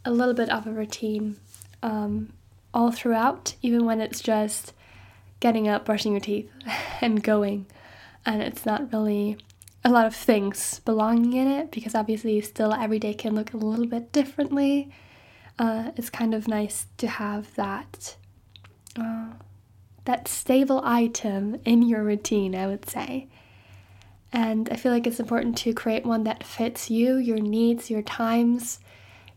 a 0.03 0.11
little 0.11 0.33
bit 0.33 0.49
of 0.49 0.67
a 0.67 0.71
routine 0.71 1.37
um, 1.81 2.33
all 2.73 2.91
throughout, 2.91 3.55
even 3.61 3.85
when 3.85 4.01
it's 4.01 4.21
just 4.21 4.73
getting 5.39 5.67
up, 5.67 5.85
brushing 5.85 6.13
your 6.13 6.21
teeth, 6.21 6.49
and 7.01 7.23
going. 7.23 7.65
And 8.25 8.41
it's 8.41 8.65
not 8.65 8.91
really 8.91 9.37
a 9.85 9.89
lot 9.89 10.05
of 10.05 10.15
things 10.15 10.81
belonging 10.81 11.33
in 11.33 11.47
it 11.47 11.71
because 11.71 11.95
obviously, 11.95 12.41
still 12.41 12.73
every 12.73 12.99
day 12.99 13.13
can 13.13 13.33
look 13.33 13.53
a 13.53 13.57
little 13.57 13.85
bit 13.85 14.11
differently. 14.11 14.91
Uh, 15.57 15.91
it's 15.95 16.09
kind 16.09 16.33
of 16.33 16.47
nice 16.47 16.87
to 16.97 17.07
have 17.07 17.55
that. 17.55 18.17
Uh, 18.99 19.29
that 20.07 20.27
stable 20.27 20.81
item 20.85 21.59
in 21.65 21.81
your 21.81 22.01
routine, 22.01 22.55
I 22.55 22.65
would 22.65 22.89
say. 22.89 23.27
And 24.31 24.69
I 24.69 24.75
feel 24.77 24.91
like 24.91 25.05
it's 25.05 25.19
important 25.19 25.57
to 25.59 25.73
create 25.73 26.05
one 26.05 26.23
that 26.23 26.45
fits 26.45 26.89
you, 26.89 27.17
your 27.17 27.39
needs, 27.39 27.89
your 27.89 28.01
times, 28.01 28.79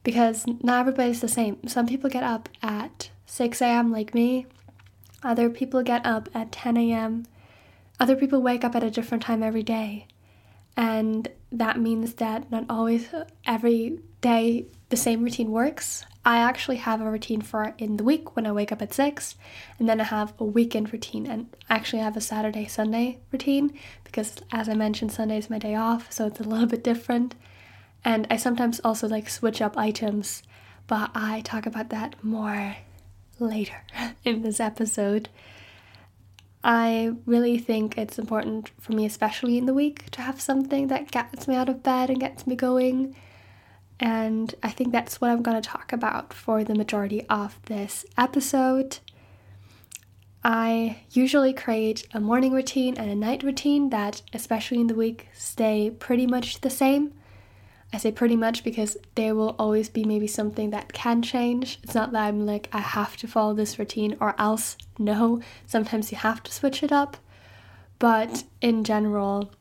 because 0.05 0.47
not 0.47 0.81
everybody's 0.81 1.21
the 1.21 1.29
same. 1.29 1.59
Some 1.67 1.87
people 1.87 2.09
get 2.09 2.23
up 2.23 2.49
at 2.63 3.11
6 3.27 3.61
a.m., 3.61 3.91
like 3.91 4.15
me, 4.15 4.47
other 5.25 5.51
people 5.51 5.83
get 5.83 6.07
up 6.07 6.29
at 6.35 6.53
10 6.53 6.77
a.m., 6.77 7.27
other 7.99 8.17
people 8.17 8.41
wake 8.41 8.65
up 8.65 8.77
at 8.77 8.85
a 8.85 8.91
different 8.91 9.25
time 9.25 9.43
every 9.43 9.65
day. 9.65 10.07
And 10.77 11.29
that 11.51 11.81
means 11.81 12.15
that 12.15 12.51
not 12.51 12.65
always 12.71 13.09
every 13.45 13.99
day 14.21 14.67
the 14.89 14.97
same 14.97 15.23
routine 15.23 15.51
works. 15.51 16.05
I 16.25 16.39
actually 16.39 16.77
have 16.77 17.01
a 17.01 17.11
routine 17.11 17.41
for 17.41 17.75
in 17.79 17.97
the 17.97 18.05
week 18.05 18.37
when 18.37 18.47
I 18.47 18.53
wake 18.53 18.73
up 18.73 18.83
at 18.83 18.93
6, 18.93 19.37
and 19.79 19.89
then 19.89 20.01
I 20.01 20.05
have 20.05 20.35
a 20.39 20.45
weekend 20.45 20.93
routine, 20.93 21.27
and 21.27 21.47
actually 21.71 22.01
I 22.01 22.05
have 22.05 22.17
a 22.17 22.21
Saturday 22.21 22.67
Sunday 22.67 23.21
routine 23.33 23.73
because, 24.05 24.37
as 24.53 24.69
I 24.69 24.75
mentioned, 24.75 25.13
Sunday 25.13 25.39
is 25.39 25.49
my 25.49 25.59
day 25.59 25.75
off, 25.75 26.13
so 26.13 26.27
it's 26.27 26.41
a 26.41 26.45
little 26.45 26.67
bit 26.67 26.85
different. 26.85 27.35
And 28.05 28.27
I 28.31 28.37
sometimes 28.37 28.81
also 28.81 29.09
like 29.09 29.31
switch 29.31 29.63
up 29.63 29.79
items, 29.79 30.43
but 30.87 31.11
I 31.15 31.41
talk 31.41 31.65
about 31.65 31.89
that 31.91 32.23
more 32.23 32.77
later 33.39 33.83
in 34.25 34.43
this 34.43 34.61
episode. 34.61 35.31
I 36.63 37.15
really 37.25 37.57
think 37.59 37.97
it's 37.97 38.19
important 38.19 38.71
for 38.79 38.93
me, 38.93 39.07
especially 39.07 39.57
in 39.57 39.65
the 39.65 39.73
week, 39.73 40.11
to 40.11 40.21
have 40.21 40.41
something 40.41 40.89
that 40.89 41.11
gets 41.11 41.49
me 41.49 41.55
out 41.55 41.71
of 41.71 41.83
bed 41.83 42.11
and 42.11 42.21
gets 42.21 42.47
me 42.47 42.55
going 42.55 43.17
and 44.01 44.55
I 44.63 44.71
think 44.71 44.93
that's 44.93 45.21
what 45.21 45.31
I'm 45.31 45.43
going 45.43 45.61
to 45.61 45.69
talk 45.69 45.93
about 45.93 46.33
for 46.33 46.65
the 46.65 46.75
majority 46.75 47.27
of 47.29 47.61
this 47.67 48.07
episode. 48.17 48.99
I 50.43 51.03
usually 51.11 51.53
create 51.53 52.09
a 52.15 52.21
morning 52.21 52.55
routine 52.55 52.97
and 52.97 53.11
a 53.11 53.15
night 53.15 53.43
routine 53.43 53.91
that, 53.91 54.23
especially 54.33 54.81
in 54.81 54.87
the 54.87 54.95
week, 54.95 55.29
stay 55.35 55.91
pretty 55.91 56.27
much 56.27 56.63
the 56.63 56.71
same. 56.71 57.13
I 57.93 57.99
say 57.99 58.11
pretty 58.11 58.37
much 58.37 58.65
because 58.65 58.97
there 59.17 59.35
will 59.35 59.55
always 59.59 59.91
be 59.91 60.05
maybe 60.05 60.27
something 60.27 60.71
that 60.71 60.95
can 60.95 61.21
change. 61.21 61.79
It's 61.83 61.95
not 61.95 62.13
that 62.13 62.23
I'm 62.23 62.47
like, 62.47 62.71
I 62.73 62.79
have 62.81 63.19
to 63.19 63.29
follow 63.29 63.53
this 63.53 63.79
routine 63.79 64.17
or 64.19 64.35
else. 64.39 64.79
No, 64.99 65.43
sometimes 65.67 66.11
you 66.11 66.17
have 66.17 66.43
to 66.45 66.53
switch 66.53 66.83
it 66.83 66.93
up. 66.93 67.19
But 67.99 68.45
in 68.63 68.83
general, 68.83 69.53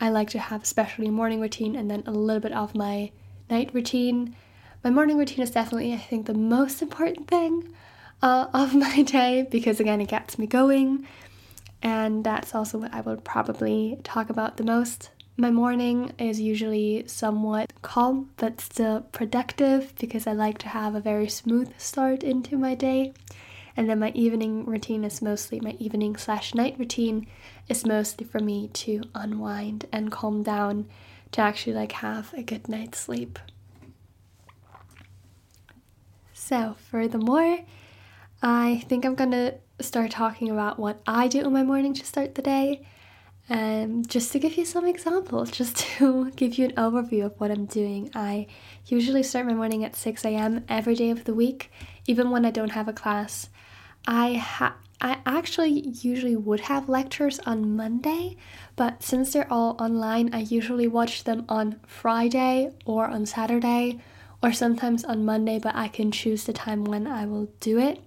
I 0.00 0.08
like 0.08 0.30
to 0.30 0.38
have 0.38 0.62
especially 0.62 1.10
morning 1.10 1.40
routine 1.40 1.76
and 1.76 1.90
then 1.90 2.04
a 2.06 2.10
little 2.10 2.40
bit 2.40 2.52
of 2.52 2.74
my 2.74 3.10
night 3.52 3.70
routine. 3.74 4.34
My 4.82 4.90
morning 4.90 5.18
routine 5.18 5.42
is 5.42 5.50
definitely, 5.50 5.92
I 5.92 5.98
think, 5.98 6.26
the 6.26 6.34
most 6.34 6.82
important 6.82 7.28
thing 7.28 7.68
uh, 8.22 8.46
of 8.52 8.74
my 8.86 9.02
day 9.02 9.46
because, 9.48 9.78
again, 9.78 10.00
it 10.00 10.08
gets 10.08 10.38
me 10.38 10.46
going. 10.46 11.06
And 11.82 12.24
that's 12.24 12.54
also 12.54 12.78
what 12.78 12.94
I 12.94 13.02
would 13.02 13.24
probably 13.24 13.98
talk 14.02 14.30
about 14.30 14.56
the 14.56 14.64
most. 14.64 15.10
My 15.36 15.50
morning 15.50 16.12
is 16.18 16.40
usually 16.40 17.04
somewhat 17.06 17.72
calm 17.82 18.30
but 18.36 18.60
still 18.60 19.00
productive 19.12 19.94
because 19.98 20.26
I 20.26 20.32
like 20.32 20.58
to 20.58 20.68
have 20.68 20.94
a 20.94 21.00
very 21.00 21.28
smooth 21.28 21.72
start 21.78 22.22
into 22.22 22.56
my 22.56 22.74
day. 22.74 23.12
And 23.76 23.88
then 23.88 23.98
my 23.98 24.12
evening 24.14 24.66
routine 24.66 25.04
is 25.04 25.22
mostly 25.22 25.58
my 25.60 25.74
evening 25.78 26.16
slash 26.16 26.54
night 26.54 26.76
routine 26.78 27.26
is 27.68 27.86
mostly 27.86 28.26
for 28.26 28.38
me 28.38 28.68
to 28.68 29.02
unwind 29.14 29.86
and 29.90 30.12
calm 30.12 30.42
down 30.42 30.86
to 31.32 31.40
actually 31.40 31.74
like 31.74 31.92
have 31.92 32.32
a 32.34 32.42
good 32.42 32.68
night's 32.68 33.00
sleep. 33.00 33.38
So, 36.32 36.76
furthermore, 36.90 37.60
I 38.42 38.84
think 38.88 39.04
I'm 39.04 39.14
gonna 39.14 39.54
start 39.80 40.10
talking 40.10 40.50
about 40.50 40.78
what 40.78 41.00
I 41.06 41.28
do 41.28 41.40
in 41.40 41.52
my 41.52 41.62
morning 41.62 41.94
to 41.94 42.04
start 42.04 42.34
the 42.34 42.42
day. 42.42 42.86
And 43.48 44.08
just 44.08 44.32
to 44.32 44.38
give 44.38 44.56
you 44.56 44.64
some 44.64 44.86
examples, 44.86 45.50
just 45.50 45.76
to 45.98 46.30
give 46.32 46.58
you 46.58 46.66
an 46.66 46.72
overview 46.72 47.26
of 47.26 47.38
what 47.40 47.50
I'm 47.50 47.66
doing, 47.66 48.10
I 48.14 48.46
usually 48.86 49.22
start 49.22 49.46
my 49.46 49.54
morning 49.54 49.84
at 49.84 49.96
6 49.96 50.24
a.m. 50.24 50.64
every 50.68 50.94
day 50.94 51.10
of 51.10 51.24
the 51.24 51.34
week, 51.34 51.70
even 52.06 52.30
when 52.30 52.44
I 52.44 52.50
don't 52.50 52.70
have 52.70 52.88
a 52.88 52.92
class. 52.92 53.48
I 54.06 54.34
ha- 54.34 54.76
I 55.00 55.18
actually 55.26 55.88
usually 56.00 56.36
would 56.36 56.60
have 56.60 56.88
lectures 56.88 57.40
on 57.40 57.74
Monday, 57.74 58.36
but 58.82 59.00
since 59.00 59.32
they're 59.32 59.46
all 59.48 59.76
online, 59.78 60.34
I 60.34 60.40
usually 60.40 60.88
watch 60.88 61.22
them 61.22 61.44
on 61.48 61.78
Friday 61.86 62.72
or 62.84 63.06
on 63.06 63.26
Saturday 63.26 64.00
or 64.42 64.52
sometimes 64.52 65.04
on 65.04 65.24
Monday, 65.24 65.60
but 65.60 65.76
I 65.76 65.86
can 65.86 66.10
choose 66.10 66.42
the 66.42 66.52
time 66.52 66.82
when 66.82 67.06
I 67.06 67.24
will 67.26 67.46
do 67.60 67.78
it. 67.78 68.00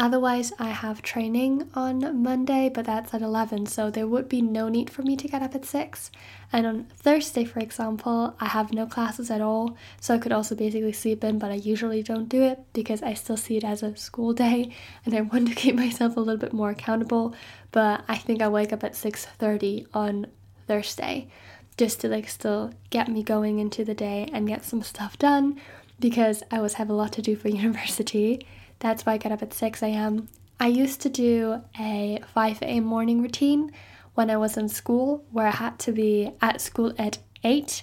Otherwise, 0.00 0.52
I 0.60 0.68
have 0.68 1.02
training 1.02 1.68
on 1.74 2.22
Monday, 2.22 2.70
but 2.72 2.84
that's 2.84 3.12
at 3.12 3.20
11, 3.20 3.66
so 3.66 3.90
there 3.90 4.06
would 4.06 4.28
be 4.28 4.40
no 4.40 4.68
need 4.68 4.90
for 4.90 5.02
me 5.02 5.16
to 5.16 5.26
get 5.26 5.42
up 5.42 5.56
at 5.56 5.64
6. 5.64 6.12
And 6.52 6.66
on 6.68 6.84
Thursday, 6.84 7.44
for 7.44 7.58
example, 7.58 8.36
I 8.38 8.46
have 8.46 8.72
no 8.72 8.86
classes 8.86 9.28
at 9.28 9.40
all, 9.40 9.76
so 10.00 10.14
I 10.14 10.18
could 10.18 10.30
also 10.30 10.54
basically 10.54 10.92
sleep 10.92 11.24
in, 11.24 11.40
but 11.40 11.50
I 11.50 11.54
usually 11.54 12.04
don't 12.04 12.28
do 12.28 12.42
it 12.42 12.60
because 12.72 13.02
I 13.02 13.14
still 13.14 13.36
see 13.36 13.56
it 13.56 13.64
as 13.64 13.82
a 13.82 13.96
school 13.96 14.32
day 14.32 14.72
and 15.04 15.14
I 15.16 15.22
want 15.22 15.48
to 15.48 15.54
keep 15.62 15.74
myself 15.74 16.16
a 16.16 16.20
little 16.20 16.38
bit 16.38 16.52
more 16.52 16.70
accountable. 16.70 17.34
But 17.72 18.04
I 18.06 18.18
think 18.18 18.40
I 18.40 18.48
wake 18.48 18.72
up 18.72 18.84
at 18.84 18.94
6:30 18.94 19.88
on 19.92 20.28
Thursday 20.68 21.28
just 21.76 22.00
to 22.02 22.08
like 22.08 22.28
still 22.28 22.72
get 22.90 23.08
me 23.08 23.24
going 23.24 23.58
into 23.58 23.84
the 23.84 23.94
day 23.94 24.28
and 24.32 24.46
get 24.46 24.64
some 24.64 24.82
stuff 24.82 25.18
done 25.18 25.60
because 25.98 26.44
I 26.52 26.58
always 26.58 26.74
have 26.74 26.90
a 26.90 26.92
lot 26.92 27.12
to 27.14 27.22
do 27.22 27.34
for 27.34 27.48
university 27.64 28.46
that's 28.78 29.04
why 29.04 29.14
I 29.14 29.18
get 29.18 29.32
up 29.32 29.42
at 29.42 29.52
6 29.52 29.82
a.m. 29.82 30.28
I 30.60 30.66
used 30.68 31.00
to 31.02 31.08
do 31.08 31.62
a 31.78 32.20
5 32.34 32.62
a.m. 32.62 32.84
morning 32.84 33.22
routine 33.22 33.72
when 34.14 34.30
I 34.30 34.36
was 34.36 34.56
in 34.56 34.68
school 34.68 35.24
where 35.30 35.46
I 35.46 35.52
had 35.52 35.78
to 35.80 35.92
be 35.92 36.32
at 36.40 36.60
school 36.60 36.92
at 36.98 37.18
8. 37.44 37.82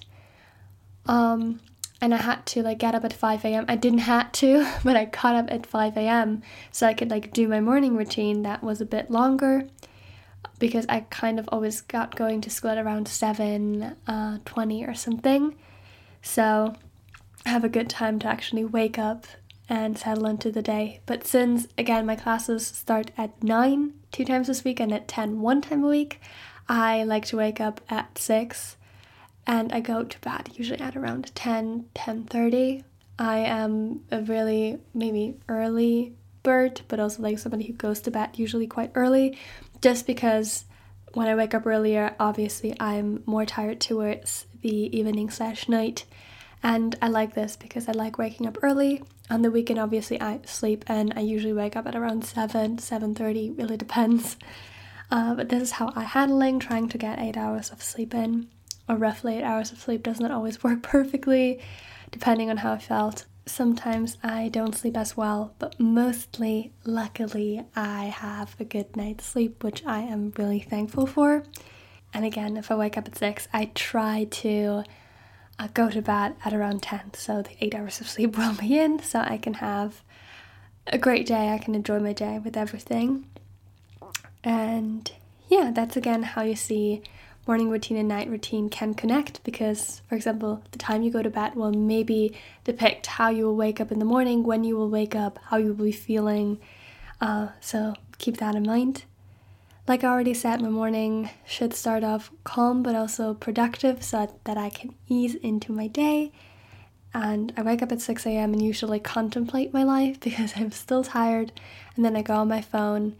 Um, 1.05 1.59
and 2.01 2.13
I 2.13 2.17
had 2.17 2.45
to 2.47 2.61
like 2.61 2.79
get 2.79 2.93
up 2.93 3.05
at 3.05 3.13
5 3.13 3.45
a.m. 3.45 3.65
I 3.67 3.75
didn't 3.75 3.99
have 3.99 4.31
to, 4.33 4.67
but 4.83 4.95
I 4.95 5.05
got 5.05 5.35
up 5.35 5.45
at 5.49 5.65
5 5.65 5.97
a.m. 5.97 6.41
so 6.71 6.87
I 6.87 6.93
could 6.93 7.09
like 7.09 7.31
do 7.33 7.47
my 7.47 7.61
morning 7.61 7.95
routine 7.95 8.43
that 8.43 8.63
was 8.63 8.81
a 8.81 8.85
bit 8.85 9.09
longer 9.09 9.67
because 10.59 10.85
I 10.87 11.01
kind 11.09 11.39
of 11.39 11.49
always 11.51 11.81
got 11.81 12.15
going 12.15 12.41
to 12.41 12.49
school 12.49 12.71
at 12.71 12.77
around 12.77 13.07
7 13.07 13.95
uh, 14.07 14.39
20 14.45 14.85
or 14.85 14.93
something. 14.93 15.55
So 16.21 16.75
I 17.45 17.49
have 17.49 17.63
a 17.63 17.69
good 17.69 17.89
time 17.89 18.19
to 18.19 18.27
actually 18.27 18.65
wake 18.65 18.97
up 18.97 19.25
and 19.67 19.97
settle 19.97 20.27
into 20.27 20.51
the 20.51 20.61
day. 20.61 21.01
But 21.05 21.25
since, 21.25 21.67
again, 21.77 22.05
my 22.05 22.15
classes 22.15 22.65
start 22.65 23.11
at 23.17 23.43
9 23.43 23.93
two 24.11 24.25
times 24.25 24.47
this 24.47 24.63
week 24.63 24.79
and 24.79 24.93
at 24.93 25.07
10 25.07 25.41
one 25.41 25.61
time 25.61 25.83
a 25.83 25.87
week, 25.87 26.21
I 26.67 27.03
like 27.03 27.25
to 27.25 27.37
wake 27.37 27.59
up 27.59 27.81
at 27.89 28.17
6 28.17 28.77
and 29.47 29.71
I 29.71 29.79
go 29.79 30.03
to 30.03 30.19
bed 30.21 30.49
usually 30.53 30.79
at 30.79 30.95
around 30.95 31.33
10, 31.35 31.85
10.30. 31.95 32.83
I 33.17 33.37
am 33.37 34.01
a 34.11 34.21
really 34.21 34.79
maybe 34.93 35.37
early 35.47 36.15
bird, 36.43 36.81
but 36.87 36.99
also 36.99 37.21
like 37.21 37.39
somebody 37.39 37.65
who 37.65 37.73
goes 37.73 38.01
to 38.01 38.11
bed 38.11 38.37
usually 38.37 38.67
quite 38.67 38.91
early, 38.95 39.37
just 39.81 40.07
because 40.07 40.65
when 41.13 41.27
I 41.27 41.35
wake 41.35 41.53
up 41.53 41.65
earlier, 41.65 42.15
obviously 42.19 42.75
I'm 42.79 43.23
more 43.25 43.45
tired 43.45 43.79
towards 43.79 44.45
the 44.61 44.97
evening 44.97 45.29
slash 45.29 45.69
night. 45.69 46.05
And 46.65 46.97
I 47.01 47.07
like 47.07 47.33
this 47.33 47.55
because 47.55 47.87
I 47.87 47.93
like 47.93 48.17
waking 48.17 48.47
up 48.47 48.57
early 48.61 49.01
on 49.29 49.41
the 49.41 49.49
weekend 49.49 49.79
obviously 49.79 50.21
i 50.21 50.39
sleep 50.45 50.85
and 50.85 51.11
i 51.15 51.19
usually 51.19 51.51
wake 51.51 51.75
up 51.75 51.87
at 51.87 51.95
around 51.95 52.23
7 52.23 52.77
7.30 52.77 53.57
really 53.57 53.75
depends 53.75 54.37
uh, 55.09 55.33
but 55.33 55.49
this 55.49 55.63
is 55.63 55.71
how 55.71 55.91
i 55.95 56.03
handling 56.03 56.59
trying 56.59 56.87
to 56.87 56.95
get 56.95 57.17
eight 57.17 57.35
hours 57.35 57.71
of 57.71 57.81
sleep 57.81 58.13
in 58.13 58.47
or 58.87 58.95
roughly 58.95 59.37
eight 59.37 59.43
hours 59.43 59.71
of 59.71 59.79
sleep 59.79 60.03
does 60.03 60.19
not 60.19 60.29
always 60.29 60.63
work 60.63 60.83
perfectly 60.83 61.59
depending 62.11 62.49
on 62.49 62.57
how 62.57 62.73
I 62.73 62.77
felt. 62.77 63.25
Sometimes 63.45 64.17
I 64.23 64.47
don't 64.49 64.75
sleep 64.75 64.97
as 64.97 65.15
well, 65.15 65.53
but 65.59 65.79
mostly, 65.79 66.71
luckily, 66.85 67.61
I 67.75 68.05
have 68.05 68.55
a 68.59 68.63
good 68.63 68.95
night's 68.95 69.25
sleep, 69.25 69.63
which 69.63 69.85
I 69.85 69.99
am 69.99 70.33
really 70.37 70.61
thankful 70.61 71.05
for. 71.05 71.43
And 72.13 72.25
again, 72.25 72.57
if 72.57 72.71
I 72.71 72.75
wake 72.75 72.97
up 72.97 73.07
at 73.07 73.17
6, 73.17 73.47
I 73.53 73.71
try 73.75 74.27
to 74.31 74.83
uh, 75.57 75.67
go 75.73 75.89
to 75.89 76.01
bed 76.01 76.35
at 76.43 76.53
around 76.53 76.81
10, 76.81 77.13
so 77.13 77.41
the 77.41 77.55
8 77.59 77.75
hours 77.75 78.01
of 78.01 78.07
sleep 78.07 78.37
will 78.37 78.55
be 78.55 78.77
in, 78.77 79.01
so 79.01 79.19
I 79.19 79.37
can 79.37 79.55
have 79.55 80.01
a 80.87 80.97
great 80.97 81.25
day. 81.25 81.49
I 81.49 81.57
can 81.57 81.75
enjoy 81.75 81.99
my 81.99 82.13
day 82.13 82.39
with 82.39 82.55
everything. 82.57 83.25
And 84.43 85.11
yeah, 85.47 85.71
that's 85.73 85.97
again 85.97 86.23
how 86.23 86.43
you 86.43 86.55
see 86.55 87.01
morning 87.47 87.69
routine 87.69 87.97
and 87.97 88.07
night 88.07 88.27
routine 88.27 88.69
can 88.69 88.93
connect 88.93 89.43
because, 89.43 90.01
for 90.09 90.15
example, 90.15 90.63
the 90.71 90.77
time 90.79 91.03
you 91.03 91.11
go 91.11 91.21
to 91.21 91.29
bed 91.29 91.55
will 91.55 91.71
maybe 91.71 92.35
depict 92.63 93.05
how 93.05 93.29
you 93.29 93.45
will 93.45 93.55
wake 93.55 93.79
up 93.79 93.91
in 93.91 93.99
the 93.99 94.05
morning, 94.05 94.43
when 94.43 94.63
you 94.63 94.75
will 94.75 94.89
wake 94.89 95.15
up, 95.15 95.39
how 95.45 95.57
you 95.57 95.67
will 95.67 95.85
be 95.85 95.91
feeling. 95.91 96.59
Uh, 97.21 97.49
so 97.61 97.93
keep 98.17 98.37
that 98.37 98.55
in 98.55 98.63
mind. 98.63 99.03
Like 99.87 100.03
I 100.03 100.07
already 100.07 100.33
said, 100.33 100.61
my 100.61 100.69
morning 100.69 101.29
should 101.45 101.73
start 101.73 102.03
off 102.03 102.31
calm 102.43 102.81
but 102.81 102.95
also 102.95 103.33
productive 103.33 104.03
so 104.03 104.33
that 104.43 104.57
I 104.57 104.69
can 104.69 104.95
ease 105.07 105.35
into 105.35 105.71
my 105.71 105.87
day. 105.87 106.31
And 107.13 107.53
I 107.55 107.61
wake 107.61 107.81
up 107.81 107.91
at 107.91 108.01
6 108.01 108.25
a.m. 108.25 108.53
and 108.53 108.61
usually 108.61 108.99
contemplate 108.99 109.73
my 109.73 109.83
life 109.83 110.19
because 110.27 110.53
I'm 110.55 110.71
still 110.71 111.03
tired. 111.03 111.51
And 111.95 112.03
then 112.03 112.15
I 112.15 112.21
go 112.21 112.35
on 112.35 112.47
my 112.47 112.61
phone 112.61 113.15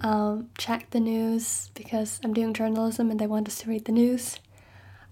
um, 0.00 0.50
check 0.58 0.90
the 0.90 1.00
news 1.00 1.70
because 1.74 2.20
I'm 2.22 2.34
doing 2.34 2.52
journalism 2.52 3.10
and 3.10 3.18
they 3.18 3.26
want 3.26 3.48
us 3.48 3.58
to 3.60 3.68
read 3.68 3.86
the 3.86 3.92
news. 3.92 4.38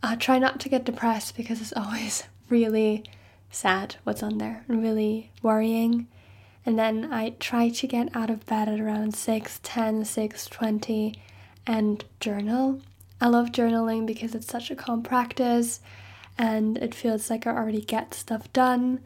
I 0.03 0.17
try 0.17 0.39
not 0.39 0.61
to 0.61 0.69
get 0.69 0.85
depressed 0.85 1.37
because 1.37 1.61
it's 1.61 1.73
always 1.77 2.25
really 2.49 3.05
sad 3.51 3.97
what's 4.05 4.23
on 4.23 4.39
there 4.39 4.65
and 4.69 4.83
really 4.83 5.31
worrying. 5.43 6.09
And 6.67 6.79
then 6.79 7.13
I 7.13 7.31
try 7.41 7.69
to 7.69 7.87
get 7.87 8.15
out 8.17 8.31
of 8.31 8.47
bed 8.47 8.69
at 8.69 8.81
around 8.81 9.15
6 9.15 9.61
10, 9.63 10.05
6 10.05 10.47
20 10.47 11.15
and 11.67 12.05
journal. 12.21 12.81
I 13.21 13.29
love 13.29 13.53
journaling 13.53 14.07
because 14.07 14.35
it's 14.35 14.47
such 14.47 14.71
a 14.71 14.77
calm 14.77 15.03
practice 15.03 15.81
and 16.37 16.79
it 16.79 16.95
feels 16.95 17.31
like 17.31 17.47
I 17.47 17.51
already 17.51 17.81
get 17.81 18.15
stuff 18.15 18.53
done. 18.53 19.01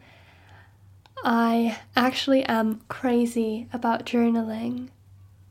I 1.23 1.79
actually 1.95 2.43
am 2.45 2.81
crazy 2.87 3.67
about 3.73 4.05
journaling. 4.05 4.89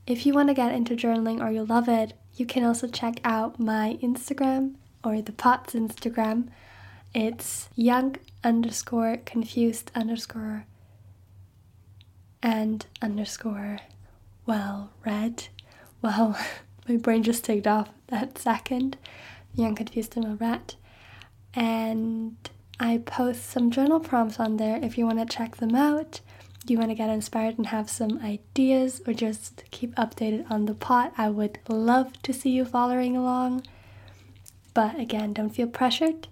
If 0.06 0.24
you 0.24 0.32
want 0.32 0.48
to 0.48 0.54
get 0.54 0.72
into 0.72 0.96
journaling 0.96 1.42
or 1.42 1.50
you 1.50 1.64
love 1.64 1.88
it, 1.88 2.14
you 2.36 2.46
can 2.46 2.64
also 2.64 2.88
check 2.88 3.20
out 3.24 3.60
my 3.60 3.98
Instagram 4.02 4.74
or 5.04 5.20
the 5.20 5.32
POTS 5.32 5.74
Instagram. 5.74 6.48
It's 7.14 7.68
young 7.76 8.16
underscore 8.42 9.18
confused 9.24 9.90
underscore 9.94 10.64
and 12.42 12.87
underscore 13.02 13.78
well 14.47 14.90
read. 15.04 15.49
Well, 16.02 16.38
my 16.88 16.97
brain 16.97 17.23
just 17.23 17.45
ticked 17.45 17.66
off 17.66 17.90
that 18.09 18.38
second. 18.38 18.97
Young 19.54 19.75
confused 19.75 20.16
and 20.16 20.25
well 20.25 20.37
read. 20.37 20.75
And 21.54 22.37
I 22.78 22.99
post 22.99 23.50
some 23.50 23.71
journal 23.71 24.00
prompts 24.00 24.38
on 24.38 24.57
there 24.57 24.78
if 24.83 24.97
you 24.97 25.07
want 25.07 25.18
to 25.18 25.37
check 25.37 25.57
them 25.57 25.75
out 25.75 26.21
you 26.71 26.78
want 26.78 26.90
to 26.90 26.95
get 26.95 27.11
inspired 27.11 27.57
and 27.59 27.68
have 27.68 27.88
some 27.88 28.18
ideas 28.23 29.00
or 29.07 29.12
just 29.12 29.64
keep 29.71 29.95
updated 29.95 30.50
on 30.50 30.66
the 30.66 30.75
pot, 30.75 31.12
I 31.16 31.28
would 31.30 31.59
love 31.68 32.21
to 32.23 32.33
see 32.33 32.50
you 32.50 32.64
following 32.64 33.16
along. 33.16 33.66
But 34.75 34.99
again, 34.99 35.33
don't 35.33 35.50
feel 35.50 35.66
pressured. 35.66 36.28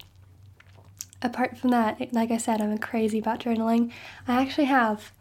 Apart 1.23 1.57
from 1.57 1.71
that, 1.71 2.13
like 2.13 2.31
I 2.31 2.37
said, 2.37 2.61
I'm 2.61 2.77
crazy 2.79 3.19
about 3.19 3.41
journaling. 3.41 3.91
I 4.29 4.41
actually 4.41 4.67
have 4.67 5.13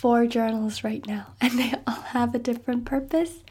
four 0.00 0.26
journals 0.26 0.82
right 0.82 1.06
now, 1.06 1.26
and 1.40 1.58
they 1.58 1.74
all 1.86 2.02
have 2.16 2.34
a 2.34 2.38
different 2.38 2.86
purpose. 2.86 3.44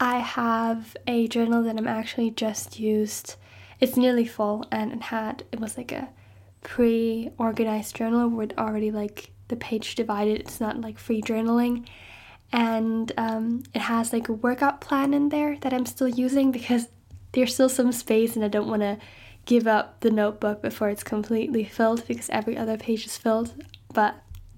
I 0.00 0.18
have 0.18 0.96
a 1.06 1.28
journal 1.28 1.62
that 1.62 1.76
I'm 1.76 1.86
actually 1.86 2.30
just 2.30 2.80
used. 2.80 3.36
It's 3.80 3.96
nearly 3.96 4.26
full, 4.26 4.66
and 4.72 4.92
it 4.92 5.02
had 5.02 5.44
it 5.52 5.60
was 5.60 5.76
like 5.76 5.92
a 5.92 6.08
pre-organized 6.62 7.94
journal 7.94 8.30
with 8.30 8.56
already 8.56 8.90
like 8.90 9.30
the 9.48 9.56
page 9.56 9.94
divided. 9.94 10.40
It's 10.40 10.60
not 10.60 10.80
like 10.80 10.98
free 10.98 11.20
journaling. 11.20 11.86
And 12.50 13.12
um, 13.18 13.64
it 13.74 13.82
has 13.82 14.12
like 14.12 14.28
a 14.28 14.32
workout 14.32 14.80
plan 14.80 15.12
in 15.12 15.28
there 15.28 15.58
that 15.60 15.74
I'm 15.74 15.86
still 15.86 16.08
using 16.08 16.50
because 16.52 16.88
there's 17.32 17.52
still 17.52 17.68
some 17.68 17.92
space 17.92 18.36
and 18.36 18.44
I 18.44 18.48
don't 18.48 18.68
want 18.68 18.82
to 18.82 18.98
give 19.44 19.66
up 19.66 20.00
the 20.00 20.10
notebook 20.10 20.62
before 20.62 20.88
it's 20.88 21.02
completely 21.02 21.64
filled 21.64 22.06
because 22.06 22.30
every 22.30 22.56
other 22.56 22.78
page 22.78 23.06
is 23.06 23.18
filled, 23.18 23.52
but 23.92 24.14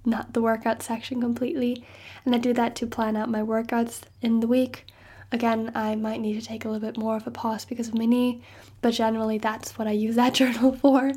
not 0.07 0.33
the 0.33 0.42
workout 0.42 0.83
section 0.83 1.21
completely. 1.21 1.85
And 2.25 2.35
I 2.35 2.38
do 2.38 2.53
that 2.55 2.77
to 2.77 2.87
plan 2.87 3.16
out 3.16 3.29
my 3.29 3.40
workouts 3.40 4.03
in 4.23 4.40
the 4.40 4.47
week. 4.47 4.87
Again, 5.33 5.73
I 5.75 5.97
might 5.97 6.21
need 6.21 6.40
to 6.40 6.47
take 6.47 6.64
a 6.64 6.69
little 6.69 6.87
bit 6.87 6.99
more 6.99 7.16
of 7.16 7.27
a 7.27 7.31
pause 7.31 7.64
because 7.64 7.88
of 7.88 7.95
my 7.95 8.07
knee, 8.07 8.42
but 8.81 8.92
generally 8.92 9.38
that's 9.38 9.77
what 9.77 9.88
I 9.88 9.92
use 9.92 10.14
that 10.16 10.35
journal 10.40 10.73
for. 10.73 11.12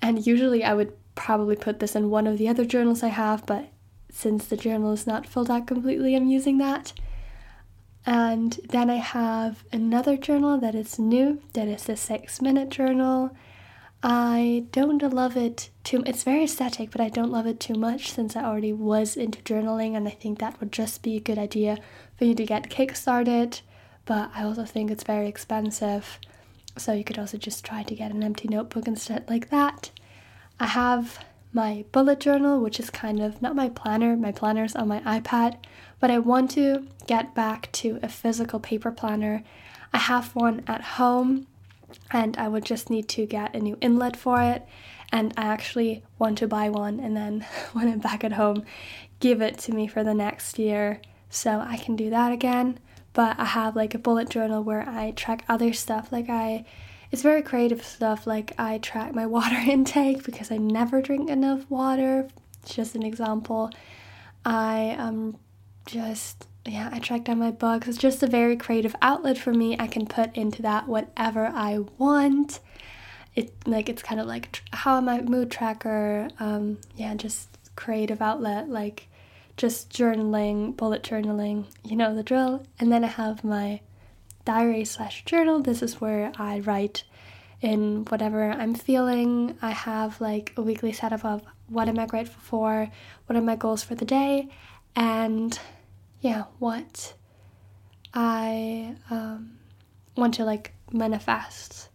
And 0.00 0.26
usually 0.26 0.64
I 0.64 0.74
would 0.74 0.96
probably 1.14 1.56
put 1.56 1.80
this 1.80 1.94
in 1.94 2.10
one 2.10 2.26
of 2.26 2.38
the 2.38 2.48
other 2.48 2.64
journals 2.64 3.02
I 3.02 3.08
have, 3.08 3.44
but 3.44 3.68
since 4.10 4.46
the 4.46 4.56
journal 4.56 4.92
is 4.92 5.06
not 5.06 5.26
filled 5.26 5.50
out 5.50 5.66
completely, 5.66 6.16
I'm 6.16 6.28
using 6.28 6.58
that. 6.58 6.92
And 8.06 8.58
then 8.68 8.88
I 8.88 8.96
have 8.96 9.64
another 9.72 10.16
journal 10.16 10.58
that 10.58 10.74
is 10.74 10.98
new, 10.98 11.42
that 11.52 11.68
is 11.68 11.84
the 11.84 11.96
six 11.96 12.40
minute 12.40 12.70
journal. 12.70 13.36
I 14.02 14.64
don't 14.72 15.02
love 15.12 15.36
it 15.36 15.68
too 15.84 16.02
it's 16.06 16.22
very 16.22 16.44
aesthetic, 16.44 16.90
but 16.90 17.02
I 17.02 17.10
don't 17.10 17.30
love 17.30 17.46
it 17.46 17.60
too 17.60 17.74
much 17.74 18.10
since 18.12 18.34
I 18.34 18.44
already 18.44 18.72
was 18.72 19.16
into 19.16 19.42
journaling 19.42 19.94
and 19.94 20.08
I 20.08 20.12
think 20.12 20.38
that 20.38 20.58
would 20.58 20.72
just 20.72 21.02
be 21.02 21.16
a 21.16 21.20
good 21.20 21.38
idea 21.38 21.76
for 22.16 22.24
you 22.24 22.34
to 22.34 22.46
get 22.46 22.70
kick-started. 22.70 23.60
But 24.06 24.30
I 24.34 24.42
also 24.44 24.64
think 24.64 24.90
it's 24.90 25.04
very 25.04 25.28
expensive. 25.28 26.18
So 26.78 26.92
you 26.92 27.04
could 27.04 27.18
also 27.18 27.36
just 27.36 27.64
try 27.64 27.82
to 27.82 27.94
get 27.94 28.12
an 28.12 28.22
empty 28.22 28.48
notebook 28.48 28.88
instead 28.88 29.28
like 29.28 29.50
that. 29.50 29.90
I 30.58 30.66
have 30.66 31.22
my 31.52 31.84
bullet 31.92 32.20
journal, 32.20 32.60
which 32.60 32.80
is 32.80 32.90
kind 32.90 33.20
of 33.20 33.42
not 33.42 33.56
my 33.56 33.68
planner, 33.68 34.16
my 34.16 34.32
planner's 34.32 34.76
on 34.76 34.88
my 34.88 35.00
iPad, 35.00 35.56
but 35.98 36.10
I 36.10 36.18
want 36.18 36.52
to 36.52 36.86
get 37.06 37.34
back 37.34 37.70
to 37.72 37.98
a 38.02 38.08
physical 38.08 38.60
paper 38.60 38.92
planner. 38.92 39.42
I 39.92 39.98
have 39.98 40.34
one 40.34 40.62
at 40.66 40.80
home 40.82 41.48
and 42.10 42.36
I 42.36 42.48
would 42.48 42.64
just 42.64 42.90
need 42.90 43.08
to 43.10 43.26
get 43.26 43.54
a 43.54 43.60
new 43.60 43.76
inlet 43.80 44.16
for 44.16 44.40
it. 44.42 44.66
And 45.12 45.32
I 45.36 45.46
actually 45.46 46.04
want 46.18 46.38
to 46.38 46.48
buy 46.48 46.68
one 46.68 47.00
and 47.00 47.16
then 47.16 47.46
when 47.72 47.88
I'm 47.88 47.98
back 47.98 48.24
at 48.24 48.32
home, 48.32 48.64
give 49.18 49.40
it 49.40 49.58
to 49.60 49.72
me 49.72 49.86
for 49.86 50.04
the 50.04 50.14
next 50.14 50.58
year 50.58 51.00
so 51.28 51.60
I 51.60 51.76
can 51.76 51.96
do 51.96 52.10
that 52.10 52.32
again. 52.32 52.78
But 53.12 53.38
I 53.38 53.44
have 53.44 53.74
like 53.74 53.94
a 53.94 53.98
bullet 53.98 54.28
journal 54.28 54.62
where 54.62 54.88
I 54.88 55.10
track 55.12 55.44
other 55.48 55.72
stuff, 55.72 56.12
like 56.12 56.28
I 56.28 56.64
it's 57.10 57.22
very 57.22 57.42
creative 57.42 57.84
stuff. 57.84 58.26
Like 58.26 58.52
I 58.58 58.78
track 58.78 59.14
my 59.14 59.26
water 59.36 59.56
intake 59.56 60.24
because 60.24 60.50
I 60.50 60.56
never 60.58 61.02
drink 61.02 61.28
enough 61.28 61.68
water. 61.68 62.28
It's 62.62 62.74
just 62.74 62.94
an 62.94 63.02
example. 63.02 63.70
I 64.44 64.96
um 64.98 65.38
just 65.90 66.46
yeah, 66.66 66.90
I 66.92 66.98
track 66.98 67.24
down 67.24 67.38
my 67.38 67.50
books. 67.50 67.88
It's 67.88 67.98
just 67.98 68.22
a 68.22 68.26
very 68.26 68.56
creative 68.56 68.94
outlet 69.00 69.38
for 69.38 69.52
me. 69.52 69.76
I 69.78 69.86
can 69.86 70.06
put 70.06 70.36
into 70.36 70.62
that 70.62 70.86
whatever 70.86 71.46
I 71.46 71.78
want. 71.98 72.60
It 73.34 73.52
like 73.66 73.88
it's 73.88 74.02
kind 74.02 74.20
of 74.20 74.26
like 74.26 74.52
tr- 74.52 74.62
how 74.72 74.96
am 74.96 75.08
I 75.08 75.22
mood 75.22 75.50
tracker? 75.50 76.28
Um, 76.38 76.78
yeah, 76.96 77.14
just 77.14 77.48
creative 77.76 78.20
outlet 78.20 78.68
like 78.68 79.08
just 79.56 79.90
journaling, 79.90 80.76
bullet 80.76 81.02
journaling. 81.02 81.66
You 81.84 81.96
know 81.96 82.14
the 82.14 82.22
drill. 82.22 82.64
And 82.78 82.92
then 82.92 83.04
I 83.04 83.08
have 83.08 83.44
my 83.44 83.80
diary 84.44 84.84
slash 84.84 85.24
journal. 85.24 85.60
This 85.60 85.82
is 85.82 86.00
where 86.00 86.32
I 86.38 86.60
write 86.60 87.04
in 87.60 88.04
whatever 88.06 88.50
I'm 88.50 88.74
feeling. 88.74 89.56
I 89.60 89.70
have 89.70 90.20
like 90.20 90.52
a 90.56 90.62
weekly 90.62 90.92
setup 90.92 91.24
of 91.24 91.42
what 91.68 91.88
am 91.88 91.98
I 91.98 92.06
grateful 92.06 92.42
for, 92.42 92.90
what 93.26 93.36
are 93.36 93.42
my 93.42 93.56
goals 93.56 93.82
for 93.82 93.94
the 93.94 94.04
day, 94.04 94.48
and 94.96 95.58
yeah, 96.20 96.44
what 96.58 97.14
I 98.12 98.96
um, 99.10 99.58
want 100.16 100.34
to 100.34 100.44
like 100.44 100.72
manifest. 100.92 101.88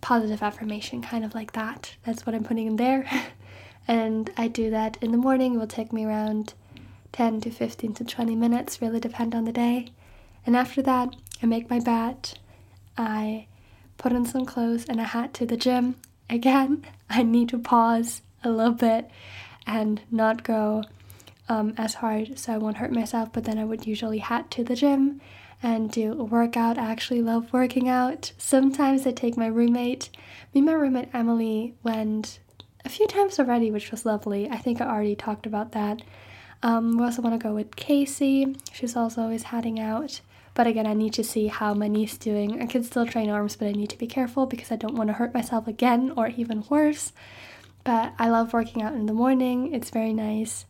Positive 0.00 0.42
affirmation, 0.42 1.02
kind 1.02 1.24
of 1.24 1.34
like 1.34 1.52
that. 1.52 1.96
That's 2.04 2.26
what 2.26 2.34
I'm 2.34 2.44
putting 2.44 2.66
in 2.66 2.76
there. 2.76 3.08
and 3.88 4.30
I 4.36 4.48
do 4.48 4.70
that 4.70 4.98
in 5.00 5.12
the 5.12 5.18
morning. 5.18 5.54
It 5.54 5.58
will 5.58 5.66
take 5.66 5.92
me 5.92 6.04
around 6.04 6.54
10 7.12 7.40
to 7.42 7.50
15 7.50 7.94
to 7.94 8.04
20 8.04 8.36
minutes, 8.36 8.82
really 8.82 9.00
depend 9.00 9.34
on 9.34 9.44
the 9.44 9.52
day. 9.52 9.92
And 10.46 10.56
after 10.56 10.82
that, 10.82 11.14
I 11.42 11.46
make 11.46 11.70
my 11.70 11.80
bed, 11.80 12.38
I 12.98 13.46
put 13.96 14.12
on 14.12 14.26
some 14.26 14.44
clothes, 14.44 14.84
and 14.88 15.00
a 15.00 15.04
hat 15.04 15.32
to 15.34 15.46
the 15.46 15.56
gym. 15.56 15.96
Again, 16.28 16.84
I 17.10 17.22
need 17.22 17.48
to 17.50 17.58
pause 17.58 18.20
a 18.42 18.50
little 18.50 18.74
bit 18.74 19.10
and 19.66 20.02
not 20.10 20.44
go 20.44 20.84
um, 21.48 21.74
as 21.76 21.94
hard 21.94 22.38
so 22.38 22.52
I 22.52 22.58
won't 22.58 22.78
hurt 22.78 22.92
myself, 22.92 23.32
but 23.32 23.44
then 23.44 23.58
I 23.58 23.64
would 23.64 23.86
usually 23.86 24.18
head 24.18 24.50
to 24.52 24.64
the 24.64 24.76
gym 24.76 25.20
and 25.62 25.90
do 25.90 26.12
a 26.12 26.24
workout. 26.24 26.78
I 26.78 26.90
actually 26.90 27.22
love 27.22 27.52
working 27.52 27.88
out. 27.88 28.32
Sometimes 28.38 29.06
I 29.06 29.12
take 29.12 29.36
my 29.36 29.46
roommate. 29.46 30.10
Me 30.52 30.58
and 30.60 30.66
my 30.66 30.72
roommate 30.72 31.08
Emily 31.14 31.74
went 31.82 32.38
a 32.84 32.88
few 32.88 33.06
times 33.06 33.38
already, 33.38 33.70
which 33.70 33.90
was 33.90 34.04
lovely. 34.04 34.48
I 34.50 34.58
think 34.58 34.80
I 34.80 34.86
already 34.86 35.16
talked 35.16 35.46
about 35.46 35.72
that. 35.72 36.02
Um, 36.62 36.96
we 36.96 37.04
also 37.04 37.22
want 37.22 37.38
to 37.38 37.42
go 37.42 37.54
with 37.54 37.76
Casey. 37.76 38.56
She's 38.72 38.96
also 38.96 39.22
always 39.22 39.44
heading 39.44 39.80
out. 39.80 40.20
But 40.54 40.66
again, 40.66 40.86
I 40.86 40.94
need 40.94 41.12
to 41.14 41.24
see 41.24 41.48
how 41.48 41.74
my 41.74 41.88
knee's 41.88 42.16
doing. 42.16 42.62
I 42.62 42.66
can 42.66 42.84
still 42.84 43.06
train 43.06 43.28
arms, 43.28 43.56
but 43.56 43.68
I 43.68 43.72
need 43.72 43.90
to 43.90 43.98
be 43.98 44.06
careful 44.06 44.46
because 44.46 44.70
I 44.70 44.76
don't 44.76 44.94
want 44.94 45.08
to 45.08 45.14
hurt 45.14 45.34
myself 45.34 45.66
again 45.66 46.12
or 46.16 46.28
even 46.28 46.64
worse. 46.68 47.12
But 47.82 48.14
I 48.18 48.28
love 48.28 48.52
working 48.52 48.82
out 48.82 48.94
in 48.94 49.06
the 49.06 49.12
morning. 49.12 49.74
It's 49.74 49.90
very 49.90 50.12
nice. 50.12 50.64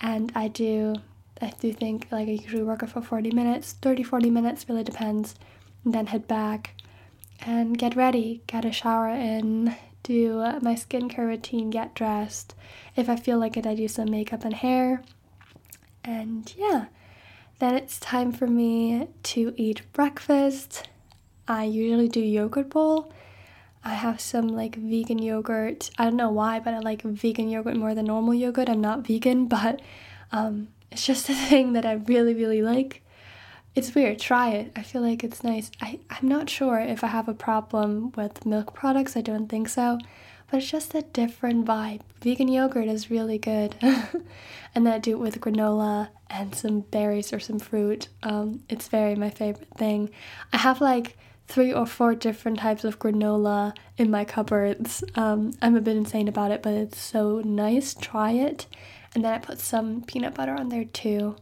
And 0.00 0.32
I 0.34 0.48
do 0.48 0.96
I 1.40 1.52
do 1.60 1.72
think 1.72 2.08
like 2.10 2.28
I 2.28 2.32
usually 2.32 2.62
work 2.62 2.82
out 2.82 2.90
for 2.90 3.02
40 3.02 3.30
minutes, 3.32 3.72
30 3.82 4.02
40 4.02 4.30
minutes 4.30 4.68
really 4.68 4.84
depends. 4.84 5.34
And 5.84 5.94
then 5.94 6.06
head 6.06 6.26
back 6.26 6.74
and 7.40 7.76
get 7.76 7.94
ready, 7.94 8.42
get 8.46 8.64
a 8.64 8.72
shower 8.72 9.08
in, 9.08 9.76
do 10.02 10.40
uh, 10.40 10.58
my 10.62 10.74
skincare 10.74 11.26
routine, 11.26 11.70
get 11.70 11.94
dressed. 11.94 12.54
If 12.94 13.08
I 13.08 13.16
feel 13.16 13.38
like 13.38 13.56
it, 13.56 13.66
I 13.66 13.74
do 13.74 13.88
some 13.88 14.10
makeup 14.10 14.44
and 14.44 14.54
hair. 14.54 15.02
And 16.04 16.52
yeah, 16.56 16.86
then 17.58 17.74
it's 17.74 17.98
time 17.98 18.32
for 18.32 18.46
me 18.46 19.08
to 19.24 19.52
eat 19.56 19.82
breakfast. 19.92 20.88
I 21.48 21.64
usually 21.64 22.08
do 22.08 22.20
yogurt 22.20 22.70
bowl. 22.70 23.12
I 23.86 23.94
have 23.94 24.20
some 24.20 24.48
like 24.48 24.76
vegan 24.76 25.18
yogurt. 25.18 25.90
I 25.96 26.04
don't 26.04 26.16
know 26.16 26.30
why, 26.30 26.60
but 26.60 26.74
I 26.74 26.80
like 26.80 27.02
vegan 27.02 27.48
yogurt 27.48 27.76
more 27.76 27.94
than 27.94 28.06
normal 28.06 28.34
yogurt. 28.34 28.68
I'm 28.68 28.80
not 28.80 29.06
vegan, 29.06 29.46
but 29.58 29.80
um, 30.32 30.68
it's 30.90 31.06
just 31.06 31.28
a 31.30 31.34
thing 31.34 31.72
that 31.74 31.86
I 31.86 31.92
really, 31.94 32.34
really 32.34 32.62
like. 32.62 33.02
It's 33.74 33.94
weird. 33.94 34.18
Try 34.18 34.50
it. 34.50 34.72
I 34.74 34.82
feel 34.82 35.02
like 35.02 35.22
it's 35.22 35.44
nice. 35.44 35.70
I, 35.80 36.00
I'm 36.10 36.26
not 36.26 36.48
sure 36.48 36.80
if 36.80 37.04
I 37.04 37.08
have 37.08 37.28
a 37.28 37.34
problem 37.34 38.12
with 38.16 38.46
milk 38.46 38.74
products. 38.74 39.16
I 39.16 39.20
don't 39.20 39.48
think 39.48 39.68
so 39.68 39.98
but 40.50 40.58
it's 40.58 40.70
just 40.70 40.94
a 40.94 41.02
different 41.02 41.66
vibe. 41.66 42.00
Vegan 42.22 42.48
yogurt 42.48 42.86
is 42.86 43.10
really 43.10 43.38
good. 43.38 43.74
and 43.82 44.86
then 44.86 44.92
I 44.92 44.98
do 44.98 45.12
it 45.12 45.18
with 45.18 45.40
granola 45.40 46.08
and 46.30 46.54
some 46.54 46.80
berries 46.80 47.32
or 47.32 47.40
some 47.40 47.58
fruit. 47.58 48.08
Um, 48.22 48.62
it's 48.68 48.88
very 48.88 49.14
my 49.16 49.30
favorite 49.30 49.68
thing. 49.76 50.10
I 50.52 50.58
have 50.58 50.80
like 50.80 51.18
three 51.48 51.72
or 51.72 51.86
four 51.86 52.14
different 52.14 52.58
types 52.58 52.84
of 52.84 52.98
granola 52.98 53.76
in 53.96 54.10
my 54.10 54.24
cupboards. 54.24 55.04
Um, 55.14 55.52
I'm 55.62 55.76
a 55.76 55.80
bit 55.80 55.96
insane 55.96 56.28
about 56.28 56.50
it, 56.50 56.62
but 56.62 56.74
it's 56.74 57.00
so 57.00 57.40
nice. 57.44 57.94
Try 57.94 58.32
it. 58.32 58.66
And 59.14 59.24
then 59.24 59.32
I 59.32 59.38
put 59.38 59.60
some 59.60 60.02
peanut 60.02 60.34
butter 60.34 60.54
on 60.54 60.68
there 60.68 60.84
too. 60.84 61.36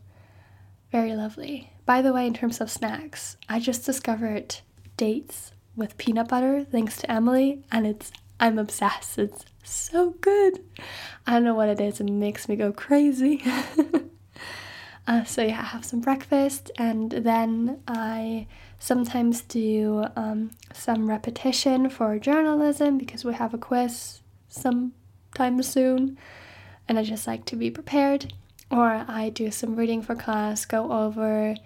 Very 0.92 1.14
lovely. 1.14 1.72
By 1.86 2.02
the 2.02 2.12
way, 2.12 2.26
in 2.26 2.34
terms 2.34 2.60
of 2.60 2.70
snacks, 2.70 3.36
I 3.48 3.58
just 3.60 3.84
discovered 3.84 4.56
dates 4.96 5.52
with 5.76 5.98
peanut 5.98 6.28
butter 6.28 6.64
thanks 6.64 6.96
to 6.98 7.10
Emily, 7.10 7.64
and 7.72 7.86
it's 7.86 8.12
I'm 8.38 8.58
obsessed. 8.58 9.18
It's 9.18 9.44
so 9.62 10.10
good. 10.20 10.60
I 11.26 11.32
don't 11.32 11.44
know 11.44 11.54
what 11.54 11.68
it 11.68 11.80
is, 11.80 12.00
it 12.00 12.10
makes 12.10 12.48
me 12.48 12.56
go 12.56 12.72
crazy. 12.72 13.42
uh, 15.06 15.24
so, 15.24 15.42
yeah, 15.42 15.60
I 15.60 15.64
have 15.64 15.84
some 15.84 16.00
breakfast 16.00 16.70
and 16.76 17.10
then 17.10 17.80
I 17.88 18.46
sometimes 18.84 19.40
do 19.40 20.04
um, 20.14 20.50
some 20.74 21.08
repetition 21.08 21.88
for 21.88 22.18
journalism 22.18 22.98
because 22.98 23.24
we 23.24 23.32
have 23.32 23.54
a 23.54 23.58
quiz 23.58 24.20
sometime 24.50 25.62
soon 25.62 26.18
and 26.86 26.98
I 26.98 27.02
just 27.02 27.26
like 27.26 27.46
to 27.46 27.56
be 27.56 27.70
prepared. 27.70 28.34
Or 28.70 29.06
I 29.08 29.30
do 29.30 29.50
some 29.50 29.76
reading 29.76 30.02
for 30.02 30.14
class, 30.14 30.66
go 30.66 30.92
over 30.92 31.56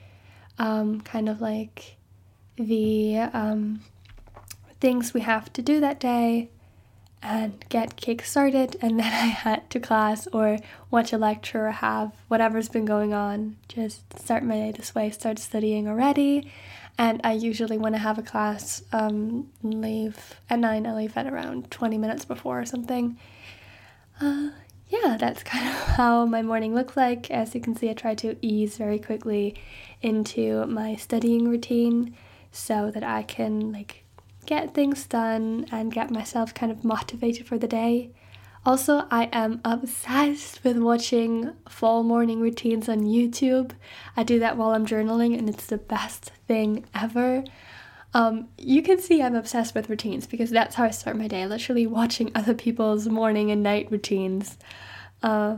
um, 0.60 1.00
kind 1.00 1.28
of 1.28 1.40
like 1.40 1.96
the 2.54 3.18
um, 3.32 3.80
things 4.80 5.12
we 5.12 5.22
have 5.22 5.52
to 5.54 5.62
do 5.62 5.80
that 5.80 5.98
day 5.98 6.50
and 7.20 7.64
get 7.68 7.96
kick 7.96 8.22
started 8.22 8.76
and 8.80 9.00
then 9.00 9.06
I 9.12 9.26
head 9.26 9.68
to 9.70 9.80
class 9.80 10.28
or 10.28 10.58
watch 10.92 11.12
a 11.12 11.18
lecture 11.18 11.66
or 11.66 11.72
have 11.72 12.12
whatever's 12.28 12.68
been 12.68 12.84
going 12.84 13.12
on. 13.12 13.56
Just 13.66 14.16
start 14.20 14.44
my 14.44 14.54
day 14.54 14.70
this 14.70 14.94
way, 14.94 15.10
start 15.10 15.40
studying 15.40 15.88
already. 15.88 16.52
And 16.98 17.20
I 17.22 17.32
usually 17.32 17.78
when 17.78 17.94
I 17.94 17.98
have 17.98 18.18
a 18.18 18.22
class, 18.22 18.82
um, 18.92 19.48
leave 19.62 20.34
at 20.50 20.58
nine, 20.58 20.84
I 20.84 20.94
leave 20.94 21.16
at 21.16 21.28
around 21.28 21.70
20 21.70 21.96
minutes 21.96 22.24
before 22.24 22.60
or 22.60 22.66
something. 22.66 23.16
Uh, 24.20 24.50
yeah, 24.88 25.16
that's 25.18 25.42
kind 25.44 25.68
of 25.68 25.74
how 25.74 26.26
my 26.26 26.42
morning 26.42 26.74
looks 26.74 26.96
like. 26.96 27.30
As 27.30 27.54
you 27.54 27.60
can 27.60 27.76
see, 27.76 27.88
I 27.88 27.94
try 27.94 28.14
to 28.16 28.36
ease 28.42 28.76
very 28.76 28.98
quickly 28.98 29.54
into 30.02 30.66
my 30.66 30.96
studying 30.96 31.48
routine 31.48 32.16
so 32.50 32.90
that 32.90 33.04
I 33.04 33.22
can 33.22 33.72
like 33.72 34.04
get 34.46 34.74
things 34.74 35.06
done 35.06 35.66
and 35.70 35.92
get 35.92 36.10
myself 36.10 36.52
kind 36.52 36.72
of 36.72 36.82
motivated 36.82 37.46
for 37.46 37.58
the 37.58 37.68
day. 37.68 38.10
Also, 38.68 39.06
I 39.10 39.30
am 39.32 39.62
obsessed 39.64 40.62
with 40.62 40.76
watching 40.76 41.54
fall 41.70 42.02
morning 42.02 42.38
routines 42.38 42.86
on 42.86 43.00
YouTube. 43.00 43.70
I 44.14 44.22
do 44.24 44.38
that 44.40 44.58
while 44.58 44.72
I'm 44.72 44.84
journaling, 44.84 45.38
and 45.38 45.48
it's 45.48 45.64
the 45.64 45.78
best 45.78 46.32
thing 46.46 46.84
ever. 46.94 47.44
Um, 48.12 48.50
you 48.58 48.82
can 48.82 48.98
see 49.00 49.22
I'm 49.22 49.34
obsessed 49.34 49.74
with 49.74 49.88
routines 49.88 50.26
because 50.26 50.50
that's 50.50 50.74
how 50.74 50.84
I 50.84 50.90
start 50.90 51.16
my 51.16 51.28
day, 51.28 51.46
literally 51.46 51.86
watching 51.86 52.30
other 52.34 52.52
people's 52.52 53.08
morning 53.08 53.50
and 53.50 53.62
night 53.62 53.90
routines. 53.90 54.58
Uh, 55.22 55.56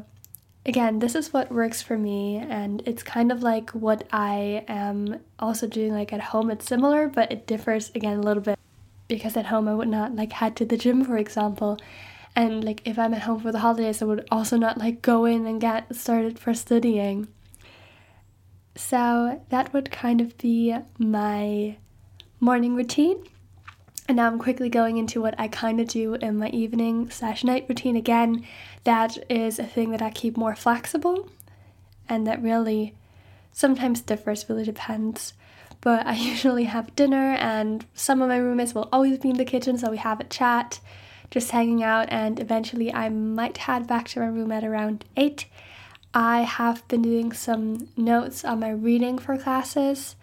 again, 0.64 1.00
this 1.00 1.16
is 1.16 1.32
what 1.32 1.50
works 1.50 1.82
for 1.82 1.98
me, 1.98 2.36
and 2.36 2.80
it's 2.86 3.02
kind 3.02 3.32
of 3.32 3.42
like 3.42 3.70
what 3.70 4.06
I 4.12 4.64
am 4.68 5.18
also 5.40 5.66
doing 5.66 5.92
like 5.92 6.12
at 6.12 6.20
home. 6.20 6.48
It's 6.48 6.64
similar, 6.64 7.08
but 7.08 7.32
it 7.32 7.48
differs 7.48 7.90
again 7.92 8.18
a 8.18 8.22
little 8.22 8.40
bit 8.44 8.56
because 9.08 9.36
at 9.36 9.46
home 9.46 9.66
I 9.66 9.74
would 9.74 9.88
not 9.88 10.14
like 10.14 10.30
head 10.30 10.54
to 10.58 10.64
the 10.64 10.76
gym, 10.76 11.04
for 11.04 11.18
example. 11.18 11.76
And 12.36 12.64
like 12.64 12.82
if 12.84 12.98
I'm 12.98 13.14
at 13.14 13.22
home 13.22 13.40
for 13.40 13.52
the 13.52 13.58
holidays, 13.58 14.00
I 14.00 14.06
would 14.06 14.26
also 14.30 14.56
not 14.56 14.78
like 14.78 15.02
go 15.02 15.24
in 15.24 15.46
and 15.46 15.60
get 15.60 15.94
started 15.94 16.38
for 16.38 16.54
studying. 16.54 17.28
So 18.76 19.42
that 19.48 19.72
would 19.72 19.90
kind 19.90 20.20
of 20.20 20.38
be 20.38 20.76
my 20.98 21.76
morning 22.38 22.74
routine. 22.74 23.24
And 24.08 24.16
now 24.16 24.26
I'm 24.26 24.38
quickly 24.38 24.68
going 24.68 24.96
into 24.96 25.20
what 25.20 25.38
I 25.38 25.48
kind 25.48 25.80
of 25.80 25.88
do 25.88 26.14
in 26.14 26.38
my 26.38 26.48
evening 26.48 27.10
slash 27.10 27.44
night 27.44 27.66
routine 27.68 27.96
again. 27.96 28.46
That 28.84 29.18
is 29.28 29.58
a 29.58 29.64
thing 29.64 29.90
that 29.90 30.02
I 30.02 30.10
keep 30.10 30.36
more 30.36 30.56
flexible 30.56 31.28
and 32.08 32.26
that 32.26 32.42
really 32.42 32.94
sometimes 33.52 34.00
differs, 34.00 34.48
really 34.48 34.64
depends 34.64 35.34
but 35.80 36.06
I 36.06 36.14
usually 36.16 36.64
have 36.64 36.94
dinner, 36.96 37.32
and 37.34 37.84
some 37.94 38.22
of 38.22 38.28
my 38.28 38.36
roommates 38.36 38.74
will 38.74 38.88
always 38.92 39.18
be 39.18 39.30
in 39.30 39.36
the 39.36 39.44
kitchen, 39.44 39.78
so 39.78 39.90
we 39.90 39.96
have 39.98 40.20
a 40.20 40.24
chat, 40.24 40.80
just 41.30 41.50
hanging 41.50 41.82
out, 41.82 42.08
and 42.10 42.40
eventually 42.40 42.92
I 42.92 43.08
might 43.08 43.58
head 43.58 43.86
back 43.86 44.08
to 44.08 44.20
my 44.20 44.26
room 44.26 44.52
at 44.52 44.64
around 44.64 45.04
8. 45.16 45.46
I 46.12 46.40
have 46.40 46.86
been 46.88 47.02
doing 47.02 47.32
some 47.32 47.88
notes 47.96 48.44
on 48.44 48.60
my 48.60 48.70
reading 48.70 49.18
for 49.18 49.38
classes. 49.38 50.16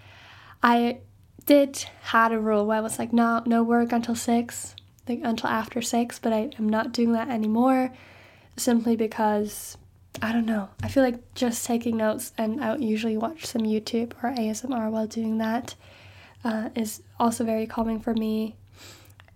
I 0.62 1.00
did 1.46 1.86
had 2.02 2.32
a 2.32 2.40
rule 2.40 2.66
where 2.66 2.78
I 2.78 2.82
was 2.82 3.00
like, 3.00 3.14
no, 3.14 3.42
no 3.46 3.64
work 3.64 3.92
until 3.94 4.16
6, 4.16 4.76
like 5.08 5.22
until 5.24 5.50
after 5.50 5.82
6, 5.82 6.20
but 6.20 6.34
I 6.34 6.52
am 6.60 6.68
not 6.68 6.92
doing 6.92 7.14
that 7.14 7.30
anymore 7.30 7.94
simply 8.58 8.96
because 8.96 9.78
I 10.22 10.32
don't 10.34 10.46
know. 10.46 10.70
I 10.84 10.90
feel 10.90 11.04
like 11.04 11.34
just 11.36 11.66
taking 11.66 11.98
notes, 11.98 12.34
and 12.38 12.64
I 12.64 12.76
usually 12.76 13.18
watch 13.18 13.46
some 13.46 13.62
YouTube 13.62 14.14
or 14.22 14.32
ASMR 14.32 14.90
while 14.90 15.08
doing 15.08 15.38
that, 15.38 15.76
uh, 16.44 16.70
is 16.76 17.02
also 17.20 17.44
very 17.44 17.68
calming 17.68 18.00
for 18.00 18.14
me. 18.14 18.56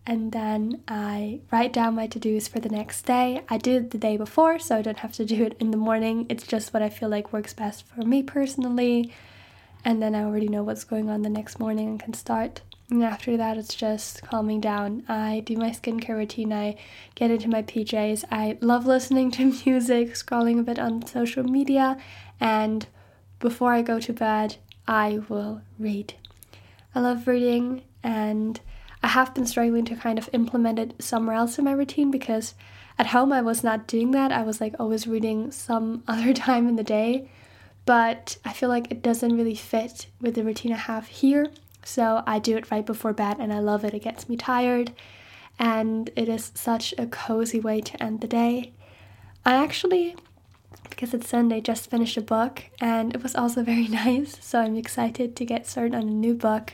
And 0.05 0.31
then 0.31 0.81
I 0.87 1.41
write 1.51 1.73
down 1.73 1.95
my 1.95 2.07
to 2.07 2.19
dos 2.19 2.47
for 2.47 2.59
the 2.59 2.69
next 2.69 3.03
day. 3.03 3.41
I 3.49 3.57
do 3.57 3.77
it 3.77 3.91
the 3.91 3.97
day 3.97 4.17
before, 4.17 4.57
so 4.57 4.77
I 4.77 4.81
don't 4.81 4.99
have 4.99 5.13
to 5.13 5.25
do 5.25 5.43
it 5.43 5.55
in 5.59 5.71
the 5.71 5.77
morning. 5.77 6.25
It's 6.27 6.47
just 6.47 6.73
what 6.73 6.81
I 6.81 6.89
feel 6.89 7.09
like 7.09 7.31
works 7.31 7.53
best 7.53 7.85
for 7.85 8.01
me 8.01 8.23
personally. 8.23 9.13
And 9.85 10.01
then 10.01 10.15
I 10.15 10.23
already 10.23 10.47
know 10.47 10.63
what's 10.63 10.83
going 10.83 11.09
on 11.09 11.21
the 11.21 11.29
next 11.29 11.59
morning 11.59 11.87
and 11.87 11.99
can 11.99 12.13
start. 12.13 12.61
And 12.91 13.03
after 13.03 13.37
that, 13.37 13.57
it's 13.57 13.73
just 13.73 14.21
calming 14.21 14.59
down. 14.59 15.03
I 15.07 15.43
do 15.45 15.55
my 15.55 15.69
skincare 15.69 16.17
routine. 16.17 16.51
I 16.51 16.75
get 17.15 17.31
into 17.31 17.47
my 17.47 17.63
PJs. 17.63 18.25
I 18.29 18.57
love 18.59 18.85
listening 18.85 19.31
to 19.31 19.45
music, 19.65 20.09
scrolling 20.09 20.59
a 20.59 20.63
bit 20.63 20.77
on 20.77 21.05
social 21.05 21.43
media, 21.43 21.97
and 22.39 22.85
before 23.39 23.71
I 23.71 23.81
go 23.81 23.99
to 24.01 24.11
bed, 24.11 24.57
I 24.87 25.21
will 25.29 25.61
read. 25.79 26.15
I 26.93 26.99
love 26.99 27.27
reading, 27.27 27.83
and 28.03 28.59
I 29.03 29.07
have 29.07 29.33
been 29.33 29.45
struggling 29.45 29.85
to 29.85 29.95
kind 29.95 30.17
of 30.17 30.29
implement 30.33 30.79
it 30.79 31.01
somewhere 31.01 31.35
else 31.35 31.57
in 31.57 31.65
my 31.65 31.71
routine 31.71 32.11
because 32.11 32.53
at 32.99 33.07
home 33.07 33.33
I 33.33 33.41
was 33.41 33.63
not 33.63 33.87
doing 33.87 34.11
that. 34.11 34.31
I 34.31 34.43
was 34.43 34.61
like 34.61 34.75
always 34.79 35.07
reading 35.07 35.51
some 35.51 36.03
other 36.07 36.33
time 36.33 36.67
in 36.67 36.75
the 36.75 36.83
day, 36.83 37.29
but 37.85 38.37
I 38.45 38.53
feel 38.53 38.69
like 38.69 38.91
it 38.91 39.01
doesn't 39.01 39.35
really 39.35 39.55
fit 39.55 40.07
with 40.19 40.35
the 40.35 40.43
routine 40.43 40.73
I 40.73 40.77
have 40.77 41.07
here. 41.07 41.51
So 41.83 42.23
I 42.27 42.37
do 42.37 42.57
it 42.57 42.69
right 42.69 42.85
before 42.85 43.13
bed 43.13 43.37
and 43.39 43.51
I 43.51 43.59
love 43.59 43.83
it. 43.83 43.93
It 43.93 44.03
gets 44.03 44.29
me 44.29 44.37
tired 44.37 44.93
and 45.57 46.09
it 46.15 46.29
is 46.29 46.51
such 46.53 46.93
a 46.97 47.07
cozy 47.07 47.59
way 47.59 47.81
to 47.81 48.03
end 48.03 48.21
the 48.21 48.27
day. 48.27 48.73
I 49.43 49.53
actually 49.55 50.15
because 50.89 51.13
it's 51.15 51.29
Sunday, 51.29 51.61
just 51.61 51.89
finished 51.89 52.17
a 52.17 52.21
book 52.21 52.63
and 52.79 53.15
it 53.15 53.23
was 53.23 53.35
also 53.35 53.63
very 53.71 53.87
nice. 53.87 54.37
So 54.41 54.59
I'm 54.59 54.75
excited 54.75 55.35
to 55.35 55.45
get 55.45 55.65
started 55.65 55.95
on 55.95 56.03
a 56.03 56.05
new 56.05 56.35
book. 56.35 56.73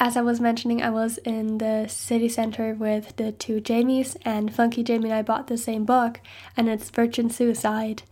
As 0.00 0.16
I 0.16 0.22
was 0.22 0.40
mentioning, 0.40 0.82
I 0.82 0.90
was 0.90 1.18
in 1.18 1.58
the 1.58 1.86
city 1.88 2.28
center 2.28 2.74
with 2.74 3.14
the 3.16 3.30
two 3.30 3.60
Jamies, 3.60 4.16
and 4.24 4.52
Funky 4.52 4.82
Jamie 4.82 5.08
and 5.10 5.18
I 5.18 5.22
bought 5.22 5.46
the 5.46 5.56
same 5.56 5.84
book, 5.84 6.20
and 6.56 6.68
it's 6.68 6.90
Virgin 6.90 7.30
Suicide. 7.30 8.02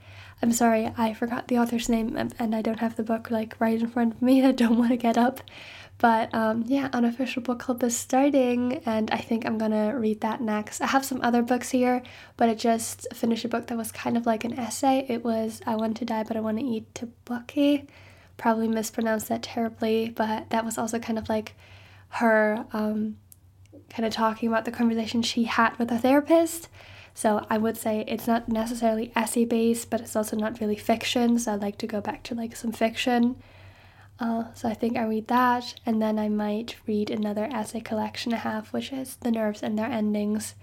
I'm 0.41 0.53
sorry, 0.53 0.93
I 0.97 1.13
forgot 1.13 1.49
the 1.49 1.59
author's 1.59 1.89
name, 1.89 2.17
and 2.17 2.55
I 2.55 2.63
don't 2.63 2.79
have 2.79 2.97
the 2.97 3.03
book 3.03 3.31
like 3.31 3.61
right 3.61 3.81
in 3.81 3.89
front 3.89 4.15
of 4.15 4.23
me. 4.23 4.45
I 4.47 4.53
don't 4.53 4.79
want 4.79 4.91
to 4.91 4.97
get 4.97 5.19
up. 5.19 5.41
But 5.99 6.33
um, 6.35 6.65
yeah, 6.67 6.89
unofficial 6.93 7.43
book 7.43 7.59
club 7.59 7.83
is 7.83 7.97
starting, 7.97 8.81
and 8.87 9.11
I 9.11 9.19
think 9.19 9.45
I'm 9.45 9.59
gonna 9.59 9.97
read 9.99 10.21
that 10.21 10.41
next. 10.41 10.81
I 10.81 10.87
have 10.87 11.05
some 11.05 11.21
other 11.21 11.43
books 11.43 11.71
here, 11.71 12.03
but 12.37 12.49
I 12.49 12.55
just 12.55 13.07
finished 13.13 13.45
a 13.45 13.49
book 13.49 13.67
that 13.67 13.77
was 13.77 13.93
kind 13.93 14.17
of 14.17 14.25
like 14.25 14.45
an 14.45 14.59
essay. 14.59 15.05
It 15.09 15.25
was 15.25 15.61
I 15.67 15.75
Want 15.77 15.97
to 15.99 16.05
Die, 16.05 16.25
but 16.25 16.37
I 16.37 16.41
Want 16.41 16.59
to 16.59 16.65
Eat 16.65 16.95
Tteokbokki. 16.95 17.87
Probably 18.37 18.69
mispronounced 18.69 19.29
that 19.29 19.43
terribly, 19.43 20.11
but 20.11 20.51
that 20.51 20.65
was 20.65 20.79
also 20.79 20.99
kind 20.99 21.19
of 21.19 21.29
like 21.29 21.55
her 22.17 22.67
um, 22.73 23.17
kind 23.89 24.07
of 24.07 24.13
talking 24.13 24.49
about 24.49 24.65
the 24.65 24.71
conversation 24.71 25.23
she 25.23 25.45
had 25.45 25.79
with 25.79 25.91
a 25.91 25.99
therapist. 25.99 26.69
So 27.15 27.47
I 27.51 27.59
would 27.59 27.77
say 27.77 28.05
it's 28.09 28.27
not 28.27 28.49
necessarily 28.49 29.13
essay 29.15 29.45
based, 29.45 29.91
but 29.91 30.01
it's 30.01 30.17
also 30.17 30.37
not 30.37 30.61
really 30.61 30.77
fiction. 30.77 31.39
So 31.39 31.53
I'd 31.53 31.63
like 31.63 31.79
to 31.79 31.87
go 31.87 32.01
back 32.01 32.23
to 32.25 32.35
like 32.35 32.57
some 32.57 32.73
fiction. 32.73 33.37
Uh, 34.21 34.45
so 34.55 34.69
I 34.69 34.75
think 34.75 34.97
I 34.97 35.05
read 35.05 35.27
that, 35.29 35.75
and 35.85 36.01
then 36.01 36.19
I 36.19 36.29
might 36.29 36.77
read 36.87 37.11
another 37.11 37.49
essay 37.53 37.81
collection 37.81 38.33
I 38.33 38.37
have, 38.37 38.69
which 38.69 38.93
is 38.93 39.17
The 39.17 39.31
Nerves 39.31 39.63
and 39.63 39.77
Their 39.77 39.91
Endings. 39.91 40.55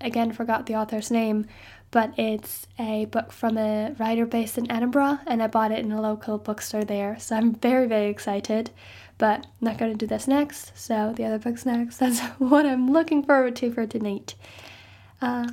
Again, 0.00 0.30
forgot 0.30 0.66
the 0.66 0.76
author's 0.76 1.10
name, 1.10 1.46
but 1.90 2.16
it's 2.16 2.68
a 2.78 3.06
book 3.06 3.32
from 3.32 3.58
a 3.58 3.96
writer 3.98 4.24
based 4.24 4.56
in 4.56 4.70
Edinburgh, 4.70 5.18
and 5.26 5.42
I 5.42 5.48
bought 5.48 5.72
it 5.72 5.80
in 5.84 5.90
a 5.90 6.00
local 6.00 6.38
bookstore 6.38 6.84
there. 6.84 7.18
So 7.18 7.34
I'm 7.34 7.54
very, 7.54 7.86
very 7.88 8.08
excited, 8.08 8.70
but 9.18 9.40
I'm 9.44 9.50
not 9.60 9.78
going 9.78 9.92
to 9.92 9.98
do 9.98 10.06
this 10.06 10.26
next. 10.26 10.76
So 10.78 11.12
the 11.16 11.24
other 11.24 11.38
book's 11.38 11.66
next. 11.66 11.96
That's 11.98 12.20
what 12.38 12.64
I'm 12.64 12.90
looking 12.90 13.22
forward 13.22 13.56
to 13.56 13.72
for 13.72 13.86
tonight. 13.86 14.34
Uh, 15.20 15.48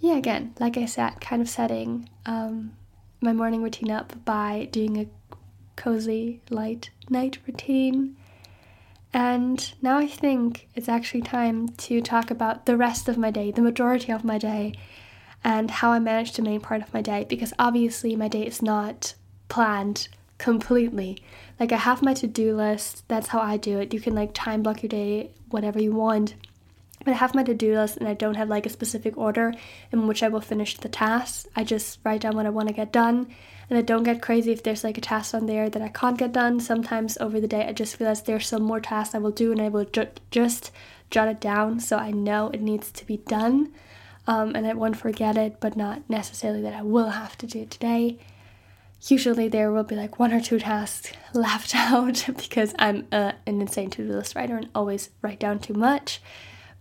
yeah, 0.00 0.16
again, 0.16 0.54
like 0.60 0.76
I 0.76 0.86
said, 0.86 1.20
kind 1.20 1.40
of 1.40 1.48
setting 1.48 2.08
um, 2.26 2.72
my 3.20 3.32
morning 3.32 3.62
routine 3.62 3.90
up 3.90 4.24
by 4.24 4.68
doing 4.70 4.98
a 4.98 5.06
cozy, 5.76 6.42
light 6.50 6.90
night 7.08 7.38
routine. 7.46 8.16
And 9.12 9.72
now 9.80 9.98
I 9.98 10.08
think 10.08 10.68
it's 10.74 10.88
actually 10.88 11.22
time 11.22 11.68
to 11.68 12.02
talk 12.02 12.30
about 12.32 12.66
the 12.66 12.76
rest 12.76 13.08
of 13.08 13.16
my 13.16 13.30
day, 13.30 13.52
the 13.52 13.62
majority 13.62 14.10
of 14.10 14.24
my 14.24 14.38
day, 14.38 14.74
and 15.44 15.70
how 15.70 15.92
I 15.92 16.00
manage 16.00 16.32
the 16.32 16.42
main 16.42 16.60
part 16.60 16.82
of 16.82 16.92
my 16.92 17.00
day 17.00 17.24
because 17.28 17.52
obviously 17.58 18.16
my 18.16 18.28
day 18.28 18.46
is 18.46 18.60
not 18.60 19.14
planned 19.48 20.08
completely. 20.38 21.22
Like 21.58 21.72
I 21.72 21.76
have 21.76 22.02
my 22.02 22.14
to-do 22.14 22.56
list, 22.56 23.04
that's 23.08 23.28
how 23.28 23.40
I 23.40 23.56
do 23.56 23.78
it. 23.78 23.94
You 23.94 24.00
can 24.00 24.14
like 24.14 24.30
time 24.34 24.62
block 24.62 24.82
your 24.82 24.88
day 24.88 25.30
whatever 25.50 25.80
you 25.80 25.92
want. 25.92 26.34
But 27.04 27.12
I 27.12 27.16
have 27.16 27.34
my 27.34 27.42
to-do 27.42 27.74
list 27.74 27.98
and 27.98 28.08
I 28.08 28.14
don't 28.14 28.36
have 28.36 28.48
like 28.48 28.66
a 28.66 28.70
specific 28.70 29.16
order 29.16 29.52
in 29.92 30.06
which 30.06 30.22
I 30.22 30.28
will 30.28 30.40
finish 30.40 30.76
the 30.76 30.88
tasks. 30.88 31.46
I 31.54 31.62
just 31.64 31.98
write 32.02 32.22
down 32.22 32.34
what 32.34 32.46
I 32.46 32.50
want 32.50 32.68
to 32.68 32.74
get 32.74 32.92
done 32.92 33.28
and 33.70 33.78
I 33.78 33.82
don't 33.82 34.02
get 34.02 34.22
crazy 34.22 34.52
if 34.52 34.62
there's 34.62 34.84
like 34.84 34.98
a 34.98 35.00
task 35.00 35.34
on 35.34 35.46
there 35.46 35.70
that 35.70 35.82
I 35.82 35.88
can't 35.88 36.18
get 36.18 36.32
done. 36.32 36.60
Sometimes 36.60 37.16
over 37.18 37.40
the 37.40 37.48
day, 37.48 37.66
I 37.66 37.72
just 37.72 37.98
realize 37.98 38.22
there's 38.22 38.46
some 38.46 38.62
more 38.62 38.80
tasks 38.80 39.14
I 39.14 39.18
will 39.18 39.30
do, 39.30 39.52
and 39.52 39.60
I 39.60 39.68
will 39.68 39.84
ju- 39.84 40.08
just 40.30 40.70
jot 41.10 41.28
it 41.28 41.40
down 41.40 41.80
so 41.80 41.96
I 41.96 42.10
know 42.10 42.50
it 42.50 42.60
needs 42.60 42.90
to 42.92 43.06
be 43.06 43.18
done. 43.18 43.72
Um, 44.26 44.54
and 44.54 44.66
I 44.66 44.72
won't 44.74 44.96
forget 44.96 45.36
it, 45.36 45.60
but 45.60 45.76
not 45.76 46.08
necessarily 46.08 46.62
that 46.62 46.74
I 46.74 46.82
will 46.82 47.10
have 47.10 47.36
to 47.38 47.46
do 47.46 47.60
it 47.60 47.70
today. 47.70 48.18
Usually, 49.06 49.48
there 49.48 49.70
will 49.70 49.84
be 49.84 49.96
like 49.96 50.18
one 50.18 50.32
or 50.32 50.40
two 50.40 50.58
tasks 50.58 51.12
left 51.34 51.74
out 51.74 52.24
because 52.36 52.74
I'm 52.78 53.06
uh, 53.12 53.32
an 53.46 53.60
insane 53.60 53.90
to 53.90 54.06
do 54.06 54.12
list 54.12 54.34
writer 54.34 54.56
and 54.56 54.68
always 54.74 55.10
write 55.20 55.38
down 55.38 55.58
too 55.58 55.74
much. 55.74 56.22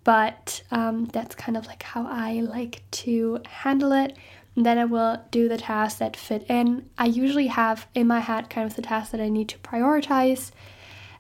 But 0.04 0.64
um, 0.72 1.06
that's 1.06 1.36
kind 1.36 1.58
of 1.58 1.66
like 1.66 1.84
how 1.84 2.06
I 2.08 2.42
like 2.42 2.84
to 2.92 3.40
handle 3.48 3.92
it. 3.92 4.18
And 4.56 4.66
then 4.66 4.78
I 4.78 4.86
will 4.86 5.22
do 5.32 5.50
the 5.50 5.58
tasks 5.58 6.00
that 6.00 6.16
fit 6.16 6.46
in. 6.50 6.90
I 6.98 7.06
usually 7.06 7.48
have 7.48 7.88
in 7.96 8.08
my 8.08 8.20
head 8.20 8.50
kind 8.50 8.68
of 8.68 8.76
the 8.76 8.82
tasks 8.82 9.12
that 9.12 9.22
I 9.22 9.30
need 9.30 9.50
to 9.50 9.58
prioritize 9.60 10.52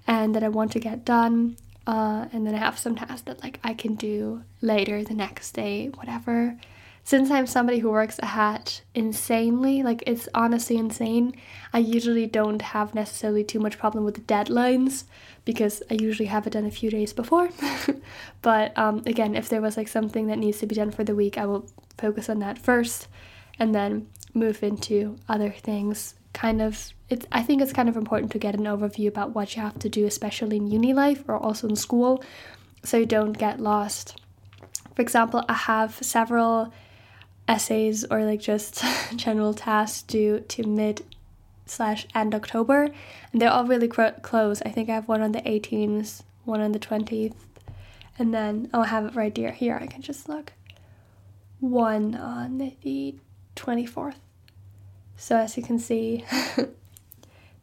and 0.05 0.35
that 0.35 0.43
I 0.43 0.49
want 0.49 0.71
to 0.73 0.79
get 0.79 1.05
done. 1.05 1.57
Uh, 1.87 2.27
and 2.31 2.45
then 2.45 2.55
I 2.55 2.59
have 2.59 2.79
some 2.79 2.95
tasks 2.95 3.23
that 3.23 3.43
like 3.43 3.59
I 3.63 3.73
can 3.73 3.95
do 3.95 4.43
later 4.61 5.03
the 5.03 5.13
next 5.13 5.51
day, 5.51 5.87
whatever. 5.87 6.57
Since 7.05 7.31
I'm 7.31 7.47
somebody 7.47 7.79
who 7.79 7.91
works 7.91 8.17
a 8.19 8.27
hat 8.27 8.81
insanely, 8.95 9.83
like 9.83 10.03
it's 10.07 10.29
honestly 10.33 10.77
insane, 10.77 11.35
I 11.73 11.79
usually 11.79 12.27
don't 12.27 12.61
have 12.61 12.95
necessarily 12.95 13.43
too 13.43 13.59
much 13.59 13.77
problem 13.77 14.05
with 14.05 14.15
the 14.15 14.21
deadlines 14.21 15.03
because 15.43 15.83
I 15.91 15.95
usually 15.95 16.27
have 16.27 16.47
it 16.47 16.53
done 16.53 16.65
a 16.65 16.71
few 16.71 16.89
days 16.89 17.11
before. 17.11 17.49
but 18.41 18.77
um, 18.77 19.03
again, 19.05 19.35
if 19.35 19.49
there 19.49 19.61
was 19.61 19.75
like 19.75 19.89
something 19.89 20.27
that 20.27 20.39
needs 20.39 20.59
to 20.59 20.65
be 20.65 20.75
done 20.75 20.91
for 20.91 21.03
the 21.03 21.13
week, 21.13 21.37
I 21.37 21.45
will 21.45 21.67
focus 21.97 22.29
on 22.29 22.39
that 22.39 22.57
first 22.57 23.09
and 23.59 23.75
then 23.75 24.07
move 24.33 24.63
into 24.63 25.17
other 25.27 25.49
things. 25.49 26.15
Kind 26.31 26.61
of, 26.61 26.93
it's, 27.09 27.27
I 27.33 27.43
think 27.43 27.61
it's 27.61 27.73
kind 27.73 27.89
of 27.89 27.97
important 27.97 28.31
to 28.31 28.39
get 28.39 28.55
an 28.55 28.63
overview 28.63 29.09
about 29.09 29.35
what 29.35 29.57
you 29.57 29.61
have 29.61 29.77
to 29.79 29.89
do, 29.89 30.05
especially 30.05 30.55
in 30.55 30.71
uni 30.71 30.93
life 30.93 31.25
or 31.27 31.35
also 31.35 31.67
in 31.67 31.75
school, 31.75 32.23
so 32.83 32.95
you 32.95 33.05
don't 33.05 33.33
get 33.33 33.59
lost. 33.59 34.21
For 34.95 35.01
example, 35.01 35.43
I 35.49 35.53
have 35.53 35.95
several 36.01 36.71
essays 37.47 38.05
or 38.05 38.23
like 38.23 38.39
just 38.39 38.83
general 39.15 39.53
tasks 39.53 40.01
due 40.01 40.39
to 40.41 40.63
mid 40.67 41.05
slash 41.65 42.07
end 42.13 42.35
October, 42.35 42.89
and 43.31 43.41
they're 43.41 43.51
all 43.51 43.65
really 43.65 43.87
cr- 43.87 44.19
close. 44.21 44.61
I 44.63 44.69
think 44.69 44.89
I 44.89 44.95
have 44.95 45.07
one 45.07 45.21
on 45.21 45.31
the 45.31 45.41
18th, 45.41 46.23
one 46.45 46.61
on 46.61 46.71
the 46.71 46.79
20th, 46.79 47.35
and 48.17 48.33
then 48.33 48.69
oh, 48.73 48.81
I 48.81 48.87
have 48.87 49.05
it 49.05 49.15
right 49.15 49.35
here. 49.35 49.51
Here, 49.51 49.77
I 49.81 49.87
can 49.87 50.01
just 50.01 50.27
look. 50.29 50.53
One 51.59 52.15
on 52.15 52.57
the 52.83 53.15
24th. 53.55 54.15
So 55.15 55.37
as 55.37 55.55
you 55.55 55.63
can 55.63 55.79
see, 55.79 56.25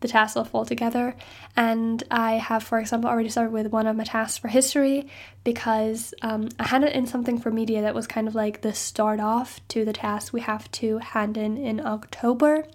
the 0.00 0.08
tasks 0.08 0.36
will 0.36 0.44
fall 0.44 0.64
together. 0.64 1.14
And 1.56 2.02
I 2.10 2.32
have, 2.34 2.62
for 2.62 2.78
example, 2.78 3.08
already 3.10 3.28
started 3.28 3.52
with 3.52 3.68
one 3.68 3.86
of 3.86 3.96
my 3.96 4.04
tasks 4.04 4.38
for 4.38 4.48
history 4.48 5.06
because 5.44 6.14
um, 6.22 6.48
I 6.58 6.68
handed 6.68 6.96
in 6.96 7.06
something 7.06 7.38
for 7.38 7.50
media 7.50 7.82
that 7.82 7.94
was 7.94 8.06
kind 8.06 8.26
of 8.26 8.34
like 8.34 8.62
the 8.62 8.74
start 8.74 9.20
off 9.20 9.60
to 9.68 9.84
the 9.84 9.92
task 9.92 10.32
we 10.32 10.40
have 10.40 10.70
to 10.72 10.98
hand 10.98 11.36
in 11.36 11.56
in 11.56 11.84
October. 11.84 12.66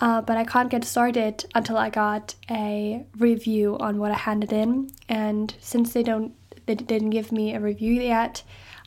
Uh, 0.00 0.20
but 0.20 0.36
I 0.36 0.44
can't 0.44 0.68
get 0.68 0.84
started 0.84 1.44
until 1.54 1.76
I 1.76 1.88
got 1.88 2.34
a 2.50 3.04
review 3.18 3.78
on 3.78 3.98
what 3.98 4.10
I 4.10 4.16
handed 4.16 4.52
in. 4.52 4.90
And 5.08 5.54
since 5.60 5.92
they 5.92 6.02
don't, 6.02 6.34
they 6.66 6.74
didn't 6.74 7.10
give 7.10 7.30
me 7.30 7.54
a 7.54 7.60
review 7.60 7.94
yet, 7.94 8.42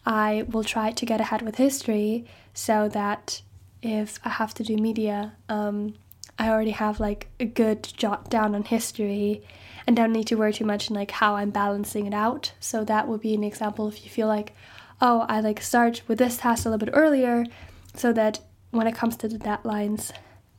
I 0.05 0.45
will 0.49 0.63
try 0.63 0.91
to 0.91 1.05
get 1.05 1.21
ahead 1.21 1.41
with 1.41 1.55
history 1.55 2.25
so 2.53 2.89
that 2.89 3.41
if 3.81 4.19
I 4.25 4.29
have 4.29 4.53
to 4.55 4.63
do 4.63 4.75
media, 4.75 5.33
um, 5.47 5.95
I 6.37 6.49
already 6.49 6.71
have 6.71 6.99
like 6.99 7.27
a 7.39 7.45
good 7.45 7.83
jot 7.95 8.29
down 8.29 8.55
on 8.55 8.63
history 8.63 9.43
and 9.87 9.95
don't 9.95 10.11
need 10.11 10.27
to 10.27 10.35
worry 10.35 10.53
too 10.53 10.65
much 10.65 10.89
in 10.89 10.95
like 10.95 11.11
how 11.11 11.35
I'm 11.35 11.49
balancing 11.51 12.05
it 12.05 12.13
out. 12.13 12.51
So 12.59 12.83
that 12.85 13.07
would 13.07 13.21
be 13.21 13.33
an 13.33 13.43
example 13.43 13.87
if 13.87 14.03
you 14.03 14.09
feel 14.09 14.27
like, 14.27 14.53
oh, 15.01 15.25
I 15.29 15.39
like 15.39 15.61
start 15.61 16.01
with 16.07 16.17
this 16.17 16.37
task 16.37 16.65
a 16.65 16.69
little 16.69 16.85
bit 16.85 16.93
earlier 16.95 17.45
so 17.93 18.11
that 18.13 18.39
when 18.71 18.87
it 18.87 18.95
comes 18.95 19.15
to 19.17 19.27
the 19.27 19.37
deadlines, 19.37 20.11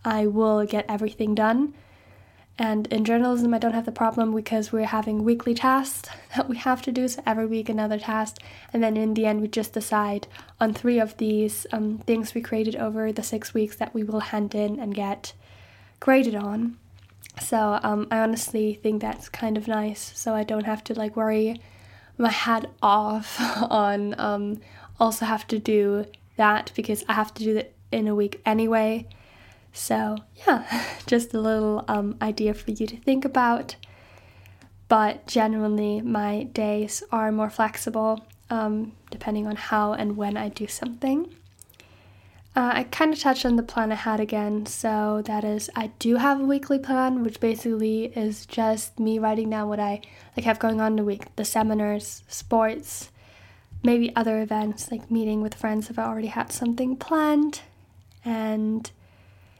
I 0.05 0.27
will 0.27 0.65
get 0.65 0.87
everything 0.89 1.35
done 1.35 1.75
and 2.59 2.87
in 2.87 3.05
journalism, 3.05 3.53
I 3.53 3.59
don't 3.59 3.75
have 3.75 3.85
the 3.85 3.93
problem 3.93 4.35
because 4.35 4.73
we're 4.73 4.87
having 4.87 5.25
weekly 5.25 5.53
tasks 5.53 6.09
that 6.37 6.49
we 6.49 6.57
have 6.57 6.81
to 6.83 6.93
do, 6.93 7.07
so 7.07 7.23
every 7.27 7.47
week 7.47 7.69
another 7.69 7.99
task. 7.99 8.39
And 8.73 8.83
then 8.83 8.97
in 8.97 9.15
the 9.15 9.27
end, 9.27 9.43
we 9.43 9.49
just 9.49 9.75
decide 9.75 10.27
on 10.61 10.73
three 10.73 10.99
of 10.99 11.17
these 11.19 11.67
um, 11.73 11.99
things 11.99 12.35
we 12.35 12.41
created 12.41 12.77
over 12.77 13.13
the 13.13 13.23
six 13.23 13.53
weeks 13.53 13.77
that 13.77 13.93
we 13.93 14.03
will 14.03 14.21
hand 14.21 14.55
in 14.55 14.81
and 14.81 14.95
get 14.95 15.35
graded 16.01 16.35
on. 16.35 16.79
So 17.41 17.79
um, 17.83 18.09
I 18.11 18.19
honestly 18.19 18.75
think 18.75 19.03
that's 19.03 19.29
kind 19.29 19.59
of 19.59 19.69
nice, 19.69 20.13
so 20.15 20.35
I 20.35 20.43
don't 20.43 20.65
have 20.65 20.83
to 20.85 20.95
like 20.95 21.17
worry 21.17 21.61
my 22.19 22.31
head 22.31 22.71
off 22.83 23.37
on 23.71 24.15
um, 24.19 24.61
also 24.99 25.27
have 25.27 25.47
to 25.49 25.59
do 25.59 26.07
that 26.37 26.73
because 26.75 27.05
I 27.09 27.15
have 27.15 27.35
to 27.35 27.45
do 27.45 27.57
it 27.57 27.75
in 27.93 28.09
a 28.09 28.15
week 28.15 28.41
anyway. 28.45 29.07
So, 29.73 30.17
yeah, 30.47 30.85
just 31.07 31.35
a 31.35 31.41
little 31.41 31.85
um, 31.89 32.17
idea 32.23 32.55
for 32.55 32.71
you 32.71 32.87
to 32.87 32.97
think 32.97 33.25
about. 33.25 33.77
But 34.89 35.27
generally, 35.27 36.01
my 36.01 36.45
days 36.45 37.03
are 37.11 37.33
more 37.33 37.51
flexible 37.51 38.25
um, 38.49 38.93
depending 39.11 39.47
on 39.47 39.57
how 39.57 39.93
and 39.93 40.17
when 40.17 40.37
I 40.37 40.49
do 40.49 40.67
something. 40.67 41.35
Uh, 42.57 42.73
I 42.73 42.85
kind 42.85 43.13
of 43.13 43.21
touched 43.21 43.45
on 43.45 43.57
the 43.57 43.63
plan 43.63 43.93
I 43.93 43.97
had 43.97 44.19
again, 44.19 44.65
so 44.65 45.23
that 45.27 45.45
is 45.45 45.69
I 45.77 45.89
do 45.99 46.17
have 46.17 46.41
a 46.41 46.45
weekly 46.45 46.79
plan, 46.79 47.23
which 47.23 47.39
basically 47.39 48.07
is 48.07 48.47
just 48.47 48.99
me 48.99 49.19
writing 49.19 49.51
down 49.51 49.69
what 49.69 49.79
I 49.79 50.01
like 50.35 50.47
have 50.47 50.59
going 50.59 50.81
on 50.81 50.93
in 50.93 50.97
the 50.97 51.05
week, 51.05 51.37
the 51.37 51.45
seminars, 51.45 52.23
sports, 52.29 53.11
maybe 53.83 54.17
other 54.17 54.41
events 54.41 54.91
like 54.91 55.11
meeting 55.11 55.43
with 55.43 55.55
friends 55.55 55.91
if 55.91 55.99
I 55.99 56.05
already 56.05 56.29
had 56.29 56.51
something 56.51 56.97
planned, 56.97 57.61
and 58.25 58.91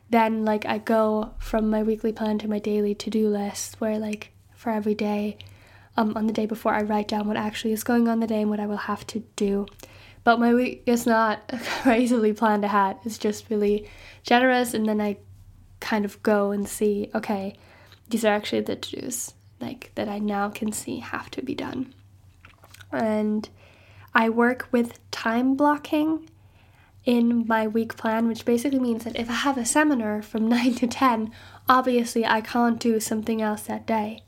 then 0.09 0.47
like 0.47 0.65
I 0.65 0.79
go 0.79 1.33
from 1.39 1.69
my 1.69 1.83
weekly 1.83 2.13
plan 2.13 2.39
to 2.39 2.49
my 2.49 2.59
daily 2.59 2.95
to-do 2.95 3.29
list 3.29 3.79
where 3.79 3.99
like 3.99 4.33
for 4.55 4.71
every 4.71 4.95
day 4.95 5.37
um, 5.99 6.15
on 6.17 6.29
the 6.29 6.33
day 6.33 6.47
before 6.47 6.73
I 6.73 6.81
write 6.81 7.09
down 7.09 7.29
what 7.29 7.37
actually 7.37 7.73
is 7.73 7.85
going 7.85 8.09
on 8.09 8.21
the 8.21 8.27
day 8.27 8.41
and 8.41 8.49
what 8.49 8.61
I 8.61 8.67
will 8.67 8.89
have 8.89 9.07
to 9.09 9.23
do. 9.37 9.67
But 10.27 10.41
my 10.41 10.55
week 10.55 10.83
is 10.87 11.07
not 11.07 11.53
crazily 11.83 12.33
planned 12.33 12.65
ahead. 12.65 12.97
It's 13.05 13.17
just 13.17 13.49
really 13.49 13.89
generous 14.25 14.75
and 14.75 14.89
then 14.89 15.01
I 15.01 15.19
kind 15.79 16.05
of 16.05 16.21
go 16.25 16.51
and 16.51 16.69
see, 16.69 17.13
okay, 17.15 17.55
these 18.09 18.25
are 18.25 18.35
actually 18.35 18.63
the 18.63 18.75
to-dos 18.75 19.35
like 19.61 19.93
that 19.95 20.09
I 20.09 20.19
now 20.19 20.49
can 20.49 20.73
see 20.73 20.99
have 20.99 21.31
to 21.31 21.43
be 21.43 21.55
done. 21.55 21.95
And 22.91 23.49
I 24.17 24.29
work 24.29 24.67
with 24.73 24.99
time 25.13 25.55
blocking 25.55 26.29
in 27.05 27.47
my 27.47 27.69
week 27.69 27.97
plan, 27.97 28.27
which 28.27 28.45
basically 28.45 28.81
means 28.81 29.05
that 29.05 29.15
if 29.15 29.31
I 29.31 29.35
have 29.35 29.57
a 29.57 29.65
seminar 29.65 30.23
from 30.23 30.49
9 30.49 30.75
to 30.75 30.89
10, 30.89 31.31
obviously 31.69 32.27
I 32.27 32.41
can't 32.41 32.81
do 32.81 32.99
something 32.99 33.41
else 33.41 33.63
that 33.63 33.87
day. 33.87 34.25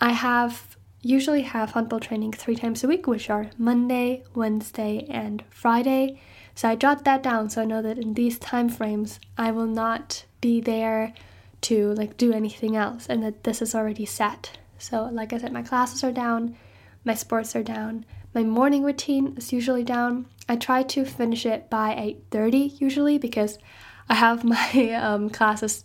I 0.00 0.12
have 0.12 0.77
usually 1.02 1.42
have 1.42 1.72
handball 1.72 2.00
training 2.00 2.32
three 2.32 2.56
times 2.56 2.82
a 2.82 2.88
week, 2.88 3.06
which 3.06 3.30
are 3.30 3.50
Monday, 3.56 4.24
Wednesday, 4.34 5.06
and 5.08 5.44
Friday. 5.50 6.20
So 6.54 6.68
I 6.68 6.76
jot 6.76 7.04
that 7.04 7.22
down 7.22 7.50
so 7.50 7.62
I 7.62 7.66
know 7.66 7.82
that 7.82 7.98
in 7.98 8.14
these 8.14 8.38
time 8.38 8.68
frames 8.68 9.20
I 9.36 9.52
will 9.52 9.66
not 9.66 10.24
be 10.40 10.60
there 10.60 11.14
to 11.60 11.94
like 11.94 12.16
do 12.16 12.32
anything 12.32 12.76
else 12.76 13.06
and 13.06 13.22
that 13.22 13.44
this 13.44 13.62
is 13.62 13.74
already 13.74 14.04
set. 14.04 14.58
So 14.78 15.04
like 15.12 15.32
I 15.32 15.38
said, 15.38 15.52
my 15.52 15.62
classes 15.62 16.02
are 16.02 16.12
down, 16.12 16.56
my 17.04 17.14
sports 17.14 17.54
are 17.54 17.62
down, 17.62 18.04
my 18.34 18.42
morning 18.42 18.82
routine 18.82 19.34
is 19.36 19.52
usually 19.52 19.84
down. 19.84 20.26
I 20.48 20.56
try 20.56 20.82
to 20.82 21.04
finish 21.04 21.46
it 21.46 21.70
by 21.70 21.94
8:30 22.30 22.80
usually 22.80 23.18
because 23.18 23.58
I 24.08 24.14
have 24.14 24.44
my 24.56 24.92
um, 24.94 25.30
classes 25.30 25.84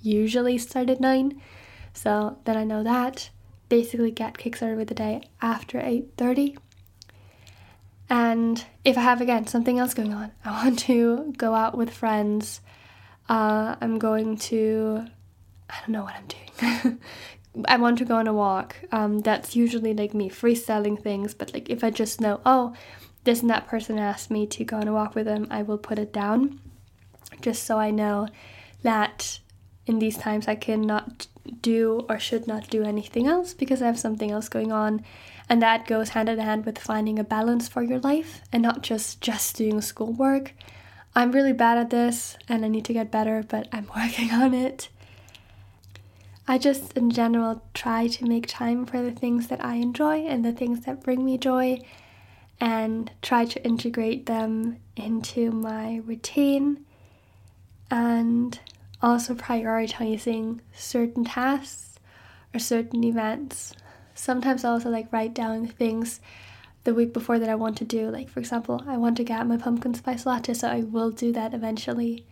usually 0.00 0.58
start 0.58 0.90
at 0.90 1.00
9. 1.00 1.40
So 1.94 2.38
then 2.44 2.56
I 2.56 2.64
know 2.64 2.82
that 2.84 3.30
basically 3.68 4.10
get 4.10 4.34
kickstarted 4.34 4.76
with 4.76 4.88
the 4.88 4.94
day 4.94 5.22
after 5.42 5.78
8.30 5.78 6.56
and 8.08 8.64
if 8.84 8.96
i 8.96 9.00
have 9.00 9.20
again 9.20 9.46
something 9.46 9.78
else 9.78 9.94
going 9.94 10.14
on 10.14 10.30
i 10.44 10.64
want 10.64 10.78
to 10.80 11.32
go 11.36 11.54
out 11.54 11.76
with 11.76 11.90
friends. 11.90 12.60
Uh, 13.28 13.74
i'm 13.80 13.98
going 13.98 14.36
to 14.36 15.04
i 15.68 15.74
don't 15.80 15.90
know 15.90 16.04
what 16.04 16.14
i'm 16.14 16.26
doing. 16.26 17.00
I 17.64 17.78
want 17.78 17.96
to 17.98 18.04
go 18.04 18.16
on 18.16 18.26
a 18.26 18.34
walk. 18.34 18.76
Um, 18.92 19.20
that's 19.20 19.56
usually 19.56 19.94
like 19.94 20.12
me 20.12 20.28
freestyling 20.28 21.00
things 21.00 21.34
but 21.34 21.52
like 21.54 21.70
if 21.70 21.82
i 21.82 21.90
just 21.90 22.20
know 22.20 22.40
oh 22.44 22.74
this 23.24 23.40
and 23.40 23.50
that 23.50 23.66
person 23.66 23.98
asked 23.98 24.30
me 24.30 24.46
to 24.46 24.64
go 24.64 24.76
on 24.76 24.88
a 24.88 24.92
walk 24.92 25.14
with 25.14 25.26
them 25.26 25.46
i 25.50 25.62
will 25.62 25.78
put 25.78 25.98
it 25.98 26.12
down 26.12 26.60
just 27.40 27.64
so 27.64 27.78
i 27.78 27.90
know 27.90 28.28
that 28.82 29.40
in 29.86 29.98
these 29.98 30.16
times 30.16 30.46
i 30.46 30.54
cannot 30.54 31.26
do 31.60 32.04
or 32.08 32.18
should 32.18 32.46
not 32.46 32.70
do 32.70 32.82
anything 32.82 33.26
else 33.26 33.54
because 33.54 33.82
I 33.82 33.86
have 33.86 33.98
something 33.98 34.30
else 34.30 34.48
going 34.48 34.72
on. 34.72 35.04
And 35.48 35.62
that 35.62 35.86
goes 35.86 36.10
hand 36.10 36.28
in 36.28 36.38
hand 36.38 36.66
with 36.66 36.78
finding 36.78 37.18
a 37.18 37.24
balance 37.24 37.68
for 37.68 37.82
your 37.82 38.00
life 38.00 38.40
and 38.52 38.62
not 38.62 38.82
just 38.82 39.20
just 39.20 39.56
doing 39.56 39.80
schoolwork. 39.80 40.52
I'm 41.14 41.32
really 41.32 41.52
bad 41.52 41.78
at 41.78 41.90
this 41.90 42.36
and 42.48 42.64
I 42.64 42.68
need 42.68 42.84
to 42.86 42.92
get 42.92 43.10
better, 43.10 43.44
but 43.46 43.68
I'm 43.72 43.88
working 43.96 44.32
on 44.32 44.54
it. 44.54 44.88
I 46.48 46.58
just 46.58 46.92
in 46.92 47.10
general 47.10 47.62
try 47.74 48.06
to 48.06 48.24
make 48.24 48.46
time 48.46 48.86
for 48.86 49.02
the 49.02 49.10
things 49.10 49.48
that 49.48 49.64
I 49.64 49.76
enjoy 49.76 50.26
and 50.26 50.44
the 50.44 50.52
things 50.52 50.84
that 50.84 51.02
bring 51.02 51.24
me 51.24 51.38
joy 51.38 51.80
and 52.60 53.10
try 53.20 53.44
to 53.44 53.64
integrate 53.64 54.26
them 54.26 54.78
into 54.96 55.50
my 55.50 56.00
routine 56.04 56.84
and 57.90 58.58
also 59.06 59.34
prioritizing 59.34 60.58
certain 60.72 61.24
tasks 61.24 62.00
or 62.52 62.58
certain 62.58 63.04
events. 63.04 63.72
Sometimes 64.14 64.64
I 64.64 64.70
also 64.70 64.90
like 64.90 65.12
write 65.12 65.32
down 65.32 65.68
things 65.68 66.20
the 66.82 66.92
week 66.92 67.12
before 67.12 67.38
that 67.38 67.48
I 67.48 67.54
want 67.54 67.76
to 67.78 67.84
do. 67.84 68.10
Like 68.10 68.28
for 68.28 68.40
example, 68.40 68.82
I 68.86 68.96
want 68.96 69.16
to 69.18 69.24
get 69.24 69.46
my 69.46 69.58
pumpkin 69.58 69.94
spice 69.94 70.26
latte, 70.26 70.54
so 70.54 70.68
I 70.68 70.80
will 70.80 71.12
do 71.12 71.32
that 71.32 71.54
eventually. 71.54 72.26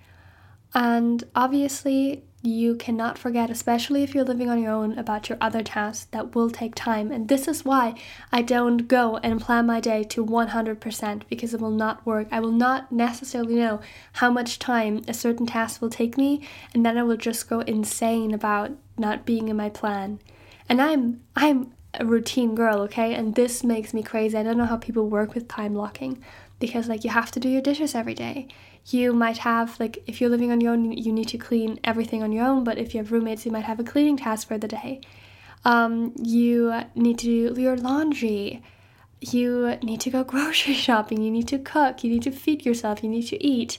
And 0.75 1.23
obviously, 1.37 2.25
you 2.47 2.77
cannot 2.77 3.17
forget, 3.17 3.51
especially 3.51 4.03
if 4.03 4.15
you're 4.15 4.25
living 4.25 4.51
on 4.51 4.63
your 4.63 4.73
own, 4.73 4.99
about 4.99 5.29
your 5.29 5.39
other 5.41 5.63
tasks 5.63 6.07
that 6.11 6.35
will 6.35 6.51
take 6.51 6.75
time. 6.75 7.11
And 7.11 7.29
this 7.29 7.49
is 7.49 7.65
why 7.65 7.95
I 8.31 8.43
don't 8.43 8.87
go 8.87 9.17
and 9.19 9.41
plan 9.41 9.67
my 9.67 9.81
day 9.81 10.05
to 10.05 10.25
100% 10.25 11.23
because 11.29 11.55
it 11.55 11.61
will 11.61 11.71
not 11.71 12.05
work. 12.05 12.29
I 12.31 12.41
will 12.41 12.53
not 12.53 12.93
necessarily 12.93 13.57
know 13.57 13.81
how 14.15 14.31
much 14.31 14.59
time 14.59 15.03
a 15.09 15.15
certain 15.15 15.47
task 15.47 15.81
will 15.81 15.91
take 15.91 16.19
me, 16.19 16.47
and 16.75 16.85
then 16.85 16.99
I 16.99 17.03
will 17.03 17.17
just 17.17 17.49
go 17.49 17.61
insane 17.61 18.35
about 18.35 18.73
not 18.99 19.25
being 19.25 19.49
in 19.49 19.57
my 19.57 19.71
plan. 19.71 20.21
And 20.69 20.81
I'm 20.81 21.23
I'm 21.35 21.73
a 21.99 22.05
routine 22.05 22.55
girl, 22.55 22.81
okay? 22.83 23.15
And 23.15 23.35
this 23.35 23.63
makes 23.63 23.95
me 23.95 24.03
crazy. 24.03 24.37
I 24.37 24.43
don't 24.43 24.59
know 24.59 24.67
how 24.67 24.77
people 24.77 25.09
work 25.09 25.35
with 25.35 25.49
time 25.49 25.75
blocking 25.75 26.23
because 26.67 26.89
like 26.89 27.05
you 27.05 27.11
have 27.11 27.31
to 27.33 27.41
do 27.41 27.49
your 27.49 27.63
dishes 27.63 27.95
every 27.95 28.15
day. 28.15 28.49
You 28.87 29.13
might 29.13 29.39
have 29.39 29.79
like 29.81 30.03
if 30.07 30.21
you're 30.21 30.31
living 30.31 30.51
on 30.51 30.61
your 30.61 30.73
own 30.73 30.93
you 30.93 31.13
need 31.13 31.29
to 31.29 31.39
clean 31.39 31.81
everything 31.85 32.23
on 32.23 32.33
your 32.33 32.47
own 32.47 32.65
but 32.65 32.79
if 32.79 32.95
you 32.95 32.99
have 32.99 33.13
roommates 33.13 33.47
you 33.47 33.53
might 33.53 33.65
have 33.65 33.81
a 33.81 33.85
cleaning 33.85 34.17
task 34.17 34.49
for 34.49 34.59
the 34.59 34.69
day. 34.69 35.01
Um, 35.65 36.13
you 36.23 36.83
need 36.95 37.19
to 37.21 37.55
do 37.55 37.61
your 37.61 37.77
laundry. 37.77 38.63
You 39.21 39.79
need 39.83 40.01
to 40.03 40.11
go 40.11 40.25
grocery 40.33 40.75
shopping. 40.75 41.23
You 41.23 41.31
need 41.31 41.49
to 41.49 41.59
cook. 41.59 42.05
You 42.05 42.11
need 42.11 42.23
to 42.25 42.31
feed 42.31 42.67
yourself. 42.67 43.03
You 43.03 43.09
need 43.09 43.27
to 43.29 43.43
eat. 43.43 43.79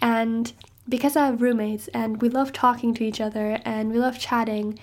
And 0.00 0.52
because 0.88 1.16
i 1.16 1.26
have 1.26 1.40
roommates 1.40 1.88
and 1.88 2.20
we 2.20 2.28
love 2.28 2.52
talking 2.52 2.94
to 2.94 3.04
each 3.04 3.20
other 3.20 3.60
and 3.64 3.90
we 3.90 3.98
love 3.98 4.18
chatting 4.18 4.78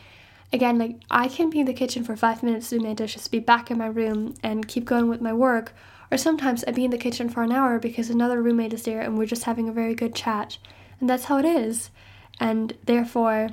again 0.53 0.77
like 0.77 0.95
i 1.11 1.27
can 1.27 1.49
be 1.49 1.59
in 1.59 1.65
the 1.65 1.73
kitchen 1.73 2.03
for 2.03 2.15
five 2.15 2.41
minutes 2.41 2.69
doing 2.69 2.83
my 2.83 2.93
dishes 2.93 3.27
be 3.27 3.39
back 3.39 3.69
in 3.69 3.77
my 3.77 3.87
room 3.87 4.33
and 4.41 4.67
keep 4.67 4.85
going 4.85 5.09
with 5.09 5.21
my 5.21 5.33
work 5.33 5.73
or 6.11 6.17
sometimes 6.17 6.63
I'd 6.67 6.75
be 6.75 6.85
in 6.85 6.91
the 6.91 6.97
kitchen 6.97 7.29
for 7.29 7.43
an 7.43 7.51
hour 7.51 7.79
because 7.79 8.09
another 8.09 8.41
roommate 8.41 8.73
is 8.73 8.83
there 8.83 9.01
and 9.01 9.17
we're 9.17 9.25
just 9.25 9.43
having 9.43 9.69
a 9.69 9.73
very 9.73 9.93
good 9.93 10.15
chat. 10.15 10.57
And 10.99 11.09
that's 11.09 11.25
how 11.25 11.37
it 11.37 11.45
is. 11.45 11.91
And 12.39 12.75
therefore, 12.85 13.49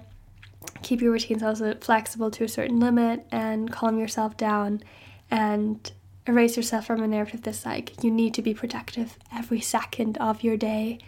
keep 0.83 1.01
your 1.01 1.13
routines 1.13 1.43
also 1.43 1.75
flexible 1.81 2.31
to 2.31 2.45
a 2.45 2.49
certain 2.49 2.81
limit 2.81 3.27
and 3.31 3.71
calm 3.71 3.99
yourself 3.99 4.37
down 4.37 4.83
and 5.31 5.93
erase 6.27 6.57
yourself 6.57 6.87
from 6.87 7.03
a 7.03 7.07
narrative 7.07 7.43
that's 7.43 7.65
like 7.65 8.03
you 8.03 8.11
need 8.11 8.35
to 8.35 8.43
be 8.43 8.55
productive 8.55 9.17
every 9.35 9.61
second 9.61 10.17
of 10.19 10.43
your 10.43 10.57
day. 10.57 10.99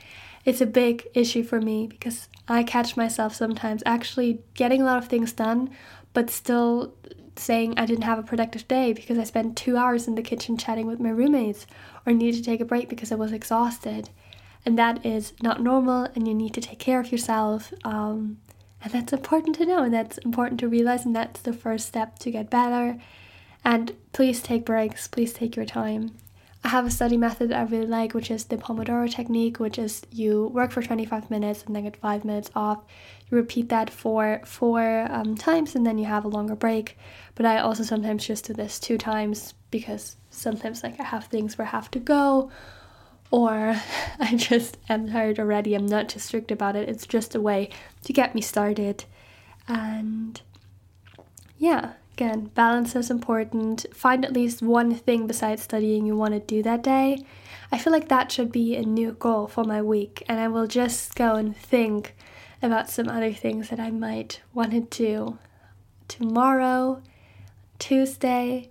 It's 0.45 0.61
a 0.61 0.67
big 0.67 1.09
issue 1.15 1.43
for 1.43 1.61
me 1.61 1.87
because 1.87 2.29
I 2.47 2.63
catch 2.63 2.97
myself 2.97 3.35
sometimes 3.35 3.83
actually 3.85 4.41
getting 4.55 4.81
a 4.81 4.85
lot 4.85 4.99
of 4.99 5.09
things 5.09 5.33
done, 5.33 5.71
but 6.13 6.31
still 6.31 6.95
saying 7.39 7.75
I 7.77 7.87
didn't 7.87 8.05
have 8.05 8.19
a 8.19 8.23
productive 8.23 8.67
day 8.69 8.93
because 8.93 9.19
I 9.19 9.25
spent 9.25 9.57
two 9.57 9.77
hours 9.77 10.07
in 10.09 10.15
the 10.15 10.23
kitchen 10.23 10.57
chatting 10.57 10.87
with 10.87 11.01
my 11.01 11.11
roommates 11.11 11.67
or 12.07 12.13
needed 12.13 12.39
to 12.39 12.45
take 12.45 12.61
a 12.61 12.65
break 12.65 12.89
because 12.89 13.13
I 13.13 13.17
was 13.17 13.33
exhausted. 13.33 14.11
And 14.67 14.79
that 14.79 15.05
is 15.07 15.33
not 15.43 15.63
normal, 15.63 16.09
and 16.15 16.27
you 16.27 16.35
need 16.35 16.55
to 16.55 16.61
take 16.61 16.79
care 16.79 17.01
of 17.01 17.13
yourself. 17.13 17.73
Um, 17.85 18.39
and 18.83 18.93
that's 18.93 19.13
important 19.13 19.57
to 19.57 19.67
know, 19.67 19.83
and 19.83 19.95
that's 19.95 20.19
important 20.19 20.61
to 20.61 20.69
realize, 20.69 21.05
and 21.05 21.15
that's 21.15 21.41
the 21.41 21.53
first 21.53 21.87
step 21.87 22.19
to 22.21 22.31
get 22.31 22.51
better. 22.51 22.99
And 23.65 23.93
please 24.13 24.43
take 24.43 24.65
breaks, 24.65 25.09
please 25.09 25.33
take 25.33 25.57
your 25.57 25.65
time. 25.65 26.13
I 26.65 26.69
have 26.69 26.87
a 26.87 26.91
study 26.91 27.17
method 27.17 27.51
that 27.51 27.59
I 27.59 27.63
really 27.63 27.87
like, 27.87 28.15
which 28.15 28.31
is 28.31 28.45
the 28.45 28.57
Pomodoro 28.57 29.11
technique, 29.11 29.61
which 29.61 29.79
is 29.79 30.03
you 30.11 30.49
work 30.49 30.73
for 30.73 30.83
25 30.83 31.31
minutes 31.31 31.63
and 31.65 31.75
then 31.75 31.85
get 31.85 31.97
five 31.97 32.25
minutes 32.25 32.51
off. 32.55 32.85
You 33.31 33.37
repeat 33.37 33.69
that 33.69 33.91
for 33.91 34.41
four 34.45 35.07
um, 35.09 35.37
times 35.37 35.77
and 35.77 35.87
then 35.87 35.99
you 35.99 36.07
have 36.07 36.25
a 36.25 36.29
longer 36.29 36.57
break. 36.57 36.99
But 37.37 37.47
I 37.47 37.59
also 37.59 37.85
sometimes 37.85 38.27
just 38.27 38.47
do 38.47 38.55
this 38.55 38.81
two 38.81 38.99
times 38.99 39.55
because 39.71 40.17
sometimes 40.31 40.83
like 40.83 40.99
I 40.99 41.05
have 41.05 41.27
things 41.27 41.57
where 41.57 41.67
I 41.67 41.71
have 41.71 41.91
to 41.93 42.01
go 42.01 42.51
or 43.31 43.81
I 44.19 44.35
just 44.35 44.79
am 44.89 45.11
tired 45.11 45.39
already. 45.39 45.75
I'm 45.75 45.87
not 45.87 46.09
too 46.09 46.19
strict 46.19 46.51
about 46.51 46.75
it. 46.75 46.89
It's 46.89 47.07
just 47.07 47.35
a 47.35 47.41
way 47.41 47.71
to 48.05 48.13
get 48.13 48.35
me 48.35 48.41
started. 48.41 49.05
And 49.69 50.41
yeah, 51.57 51.93
Again, 52.19 52.51
balance 52.57 52.97
is 52.97 53.13
important. 53.13 53.87
Find 53.95 54.25
at 54.25 54.33
least 54.33 54.61
one 54.61 54.93
thing 54.93 55.29
besides 55.29 55.63
studying 55.63 56.05
you 56.05 56.17
want 56.17 56.35
to 56.35 56.41
do 56.41 56.65
that 56.65 56.83
day. 56.83 57.23
I 57.71 57.79
feel 57.79 57.93
like 57.93 58.09
that 58.09 58.33
should 58.33 58.51
be 58.51 58.75
a 58.75 58.83
new 58.83 59.13
goal 59.13 59.47
for 59.47 59.63
my 59.63 59.81
week, 59.81 60.25
and 60.29 60.41
I 60.41 60.49
will 60.49 60.67
just 60.67 61.15
go 61.15 61.37
and 61.37 61.57
think 61.57 62.17
about 62.61 62.91
some 62.91 63.09
other 63.09 63.33
things 63.33 63.69
that 63.69 63.79
I 63.79 63.93
might 63.93 64.41
want 64.53 64.73
to 64.73 64.81
do 64.81 65.39
tomorrow, 66.09 67.03
Tuesday. 67.79 68.71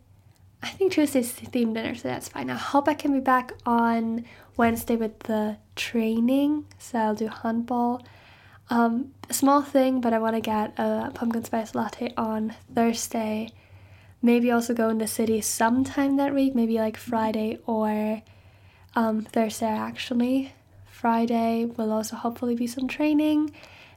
I 0.62 0.68
think 0.68 0.92
Tuesday's 0.92 1.32
theme 1.32 1.74
dinner, 1.74 1.96
so 1.96 2.10
that's 2.10 2.28
fine. 2.28 2.50
I 2.50 2.56
hope 2.56 2.90
I 2.90 2.96
can 2.96 3.14
be 3.14 3.22
back 3.22 3.54
on 3.66 4.26
Wednesday 4.58 4.98
with 4.98 5.20
the 5.20 5.56
training, 5.78 6.66
so 6.80 7.00
I'll 7.00 7.16
do 7.16 7.30
handball. 7.30 8.04
Um, 8.70 9.14
a 9.30 9.34
small 9.34 9.62
thing, 9.62 10.02
but 10.02 10.14
I 10.14 10.20
want 10.20 10.36
to 10.36 10.42
get 10.42 10.78
a 10.78 11.12
pumpkin 11.14 11.44
spice 11.44 11.74
latte 11.74 12.14
on 12.18 12.56
Thursday. 12.74 13.50
Maybe 14.22 14.52
also 14.52 14.74
go 14.74 14.90
in 14.90 14.98
the 14.98 15.08
city 15.08 15.42
sometime 15.42 16.18
that 16.18 16.34
week, 16.34 16.56
maybe 16.56 16.76
like 16.76 16.98
Friday 16.98 17.60
or 17.66 18.22
um, 18.96 19.22
Thursday 19.22 19.68
actually. 19.68 20.54
Friday 20.90 21.66
will 21.66 21.92
also 21.92 22.16
hopefully 22.16 22.56
be 22.56 22.68
some 22.68 22.88
training. 22.88 23.52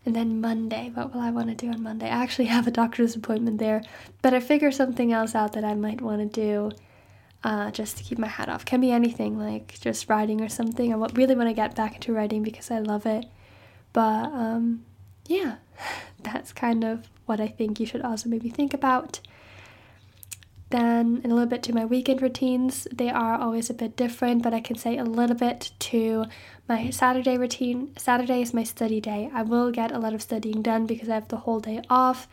And 0.06 0.14
then 0.16 0.40
Monday, 0.40 0.90
what 0.94 1.12
will 1.12 1.20
I 1.20 1.30
want 1.30 1.48
to 1.48 1.54
do 1.54 1.70
on 1.70 1.82
Monday? 1.82 2.06
I 2.06 2.22
actually 2.22 2.46
have 2.46 2.66
a 2.66 2.70
doctor's 2.70 3.16
appointment 3.16 3.58
there, 3.58 3.82
but 4.22 4.34
I 4.34 4.40
figure 4.40 4.70
something 4.70 5.12
else 5.12 5.34
out 5.34 5.52
that 5.54 5.64
I 5.64 5.74
might 5.74 6.00
want 6.00 6.20
to 6.20 6.40
do 6.40 6.70
uh, 7.42 7.70
just 7.70 7.98
to 7.98 8.04
keep 8.04 8.18
my 8.18 8.26
hat 8.26 8.48
off. 8.48 8.64
Can 8.64 8.80
be 8.80 8.92
anything, 8.92 9.38
like 9.38 9.78
just 9.80 10.08
writing 10.08 10.40
or 10.40 10.48
something. 10.48 10.92
I 10.92 10.96
really 11.14 11.34
want 11.34 11.48
to 11.48 11.54
get 11.54 11.74
back 11.74 11.96
into 11.96 12.12
writing 12.12 12.42
because 12.42 12.70
I 12.70 12.78
love 12.78 13.06
it. 13.06 13.26
But 13.92 14.32
um, 14.32 14.84
yeah, 15.26 15.56
that's 16.22 16.52
kind 16.52 16.84
of 16.84 17.08
what 17.26 17.40
I 17.40 17.48
think 17.48 17.80
you 17.80 17.86
should 17.86 18.02
also 18.02 18.28
maybe 18.28 18.48
think 18.48 18.74
about. 18.74 19.20
Then, 20.70 21.20
a 21.24 21.28
little 21.28 21.46
bit 21.46 21.64
to 21.64 21.74
my 21.74 21.84
weekend 21.84 22.22
routines, 22.22 22.86
they 22.92 23.10
are 23.10 23.34
always 23.34 23.70
a 23.70 23.74
bit 23.74 23.96
different, 23.96 24.44
but 24.44 24.54
I 24.54 24.60
can 24.60 24.76
say 24.76 24.98
a 24.98 25.04
little 25.04 25.34
bit 25.34 25.72
to 25.80 26.26
my 26.68 26.90
Saturday 26.90 27.36
routine. 27.36 27.90
Saturday 27.98 28.40
is 28.40 28.54
my 28.54 28.62
study 28.62 29.00
day. 29.00 29.30
I 29.34 29.42
will 29.42 29.72
get 29.72 29.90
a 29.90 29.98
lot 29.98 30.14
of 30.14 30.22
studying 30.22 30.62
done 30.62 30.86
because 30.86 31.08
I 31.08 31.14
have 31.14 31.26
the 31.26 31.38
whole 31.38 31.58
day 31.58 31.82
off, 31.90 32.28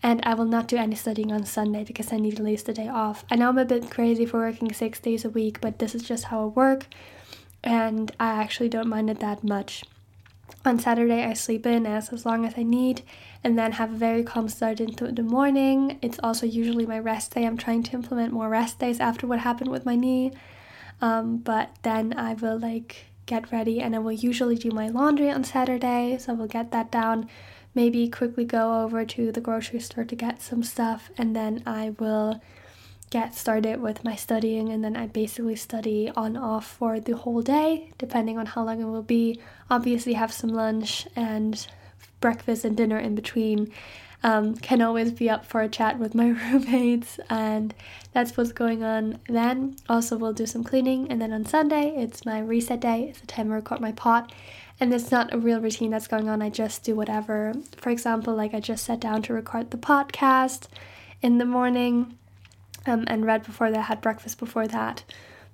and 0.00 0.20
I 0.24 0.34
will 0.34 0.44
not 0.44 0.68
do 0.68 0.76
any 0.76 0.94
studying 0.94 1.32
on 1.32 1.44
Sunday 1.44 1.82
because 1.82 2.12
I 2.12 2.18
need 2.18 2.34
at 2.34 2.44
least 2.44 2.68
a 2.68 2.72
day 2.72 2.86
off. 2.86 3.24
I 3.28 3.34
know 3.34 3.48
I'm 3.48 3.58
a 3.58 3.64
bit 3.64 3.90
crazy 3.90 4.26
for 4.26 4.38
working 4.38 4.72
six 4.72 5.00
days 5.00 5.24
a 5.24 5.30
week, 5.30 5.60
but 5.60 5.80
this 5.80 5.96
is 5.96 6.04
just 6.04 6.24
how 6.26 6.40
I 6.40 6.46
work, 6.46 6.86
and 7.64 8.12
I 8.20 8.40
actually 8.40 8.68
don't 8.68 8.88
mind 8.88 9.10
it 9.10 9.18
that 9.18 9.42
much. 9.42 9.82
On 10.64 10.78
Saturday, 10.78 11.24
I 11.24 11.32
sleep 11.32 11.66
in 11.66 11.86
as, 11.86 12.12
as 12.12 12.24
long 12.24 12.46
as 12.46 12.54
I 12.56 12.62
need 12.62 13.02
and 13.42 13.58
then 13.58 13.72
have 13.72 13.92
a 13.92 13.96
very 13.96 14.22
calm 14.22 14.48
start 14.48 14.80
into 14.80 15.10
the 15.10 15.22
morning. 15.22 15.98
It's 16.02 16.20
also 16.22 16.46
usually 16.46 16.86
my 16.86 17.00
rest 17.00 17.34
day. 17.34 17.44
I'm 17.44 17.56
trying 17.56 17.82
to 17.84 17.94
implement 17.94 18.32
more 18.32 18.48
rest 18.48 18.78
days 18.78 19.00
after 19.00 19.26
what 19.26 19.40
happened 19.40 19.70
with 19.70 19.84
my 19.84 19.96
knee. 19.96 20.32
Um, 21.00 21.38
but 21.38 21.74
then 21.82 22.14
I 22.16 22.34
will 22.34 22.60
like 22.60 23.06
get 23.26 23.50
ready 23.50 23.80
and 23.80 23.96
I 23.96 23.98
will 23.98 24.12
usually 24.12 24.56
do 24.56 24.70
my 24.70 24.88
laundry 24.88 25.30
on 25.30 25.42
Saturday. 25.42 26.16
So 26.18 26.32
I 26.32 26.36
will 26.36 26.46
get 26.46 26.70
that 26.70 26.92
down, 26.92 27.28
maybe 27.74 28.08
quickly 28.08 28.44
go 28.44 28.84
over 28.84 29.04
to 29.04 29.32
the 29.32 29.40
grocery 29.40 29.80
store 29.80 30.04
to 30.04 30.14
get 30.14 30.40
some 30.40 30.62
stuff, 30.62 31.10
and 31.18 31.34
then 31.34 31.62
I 31.66 31.94
will 31.98 32.40
get 33.12 33.34
started 33.34 33.78
with 33.78 34.02
my 34.04 34.16
studying 34.16 34.70
and 34.70 34.82
then 34.82 34.96
I 34.96 35.06
basically 35.06 35.54
study 35.54 36.10
on 36.16 36.34
off 36.34 36.66
for 36.66 36.98
the 36.98 37.14
whole 37.14 37.42
day 37.42 37.92
depending 37.98 38.38
on 38.38 38.46
how 38.46 38.64
long 38.64 38.80
it 38.80 38.86
will 38.86 39.02
be. 39.02 39.38
Obviously 39.70 40.14
have 40.14 40.32
some 40.32 40.48
lunch 40.48 41.06
and 41.14 41.66
breakfast 42.20 42.64
and 42.64 42.74
dinner 42.74 42.98
in 42.98 43.14
between. 43.14 43.70
Um, 44.22 44.54
can 44.54 44.80
always 44.80 45.10
be 45.10 45.28
up 45.28 45.44
for 45.44 45.60
a 45.60 45.68
chat 45.68 45.98
with 45.98 46.14
my 46.14 46.28
roommates 46.42 47.20
and 47.28 47.74
that's 48.14 48.34
what's 48.34 48.52
going 48.52 48.82
on 48.82 49.18
then. 49.28 49.76
Also 49.90 50.16
we'll 50.16 50.32
do 50.32 50.46
some 50.46 50.64
cleaning 50.64 51.06
and 51.10 51.20
then 51.20 51.34
on 51.34 51.44
sunday 51.44 51.92
it's 51.94 52.24
my 52.24 52.40
reset 52.40 52.80
day. 52.80 53.08
It's 53.10 53.20
the 53.20 53.26
time 53.26 53.52
i 53.52 53.56
record 53.56 53.80
my 53.80 53.92
pot 53.92 54.32
and 54.80 54.94
it's 54.94 55.10
not 55.10 55.34
a 55.34 55.38
real 55.38 55.60
routine 55.60 55.90
that's 55.90 56.08
going 56.08 56.30
on. 56.30 56.40
I 56.40 56.48
just 56.48 56.82
do 56.82 56.94
whatever. 56.94 57.52
For 57.76 57.90
example 57.90 58.34
like 58.34 58.54
i 58.54 58.60
just 58.60 58.86
sat 58.86 59.00
down 59.00 59.20
to 59.24 59.34
record 59.34 59.70
the 59.70 59.76
podcast 59.76 60.68
in 61.20 61.36
the 61.36 61.44
morning 61.44 62.16
um, 62.86 63.04
and 63.06 63.24
read 63.24 63.44
before 63.44 63.70
that, 63.70 63.82
had 63.82 64.00
breakfast 64.00 64.38
before 64.38 64.66
that. 64.68 65.04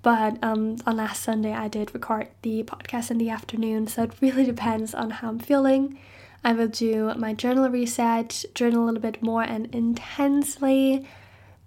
But 0.03 0.39
um, 0.43 0.77
on 0.87 0.97
last 0.97 1.23
Sunday, 1.23 1.53
I 1.53 1.69
did 1.69 1.93
record 1.93 2.29
the 2.43 2.63
podcast 2.63 3.11
in 3.11 3.19
the 3.19 3.31
afternoon, 3.31 3.87
so 3.89 4.05
it 4.05 4.13
really 4.21 4.45
depends 4.55 4.95
on 4.95 5.11
how 5.11 5.29
I'm 5.29 5.39
feeling. 5.39 5.99
I 6.45 6.53
will 6.53 6.69
do 6.69 7.13
my 7.15 7.35
journal 7.35 7.69
reset, 7.69 8.45
journal 8.55 8.85
a 8.85 8.87
little 8.87 9.01
bit 9.01 9.23
more 9.23 9.43
and 9.43 9.75
intensely, 9.75 11.07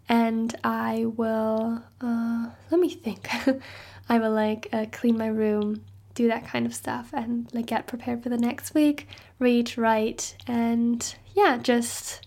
and 0.08 0.56
I 0.64 1.06
will, 1.06 1.84
uh, 2.00 2.50
let 2.70 2.80
me 2.80 2.90
think. 2.90 3.30
I 4.10 4.20
will 4.20 4.32
like 4.32 4.68
uh, 4.72 4.86
clean 4.92 5.18
my 5.18 5.28
room, 5.28 5.84
do 6.16 6.28
that 6.30 6.48
kind 6.48 6.66
of 6.66 6.74
stuff, 6.74 7.12
and 7.14 7.50
like 7.54 7.66
get 7.66 7.88
prepared 7.88 8.24
for 8.24 8.30
the 8.30 8.38
next 8.38 8.74
week, 8.74 9.08
read, 9.40 9.78
write, 9.78 10.36
and 10.48 11.16
yeah, 11.34 11.58
just 11.58 12.26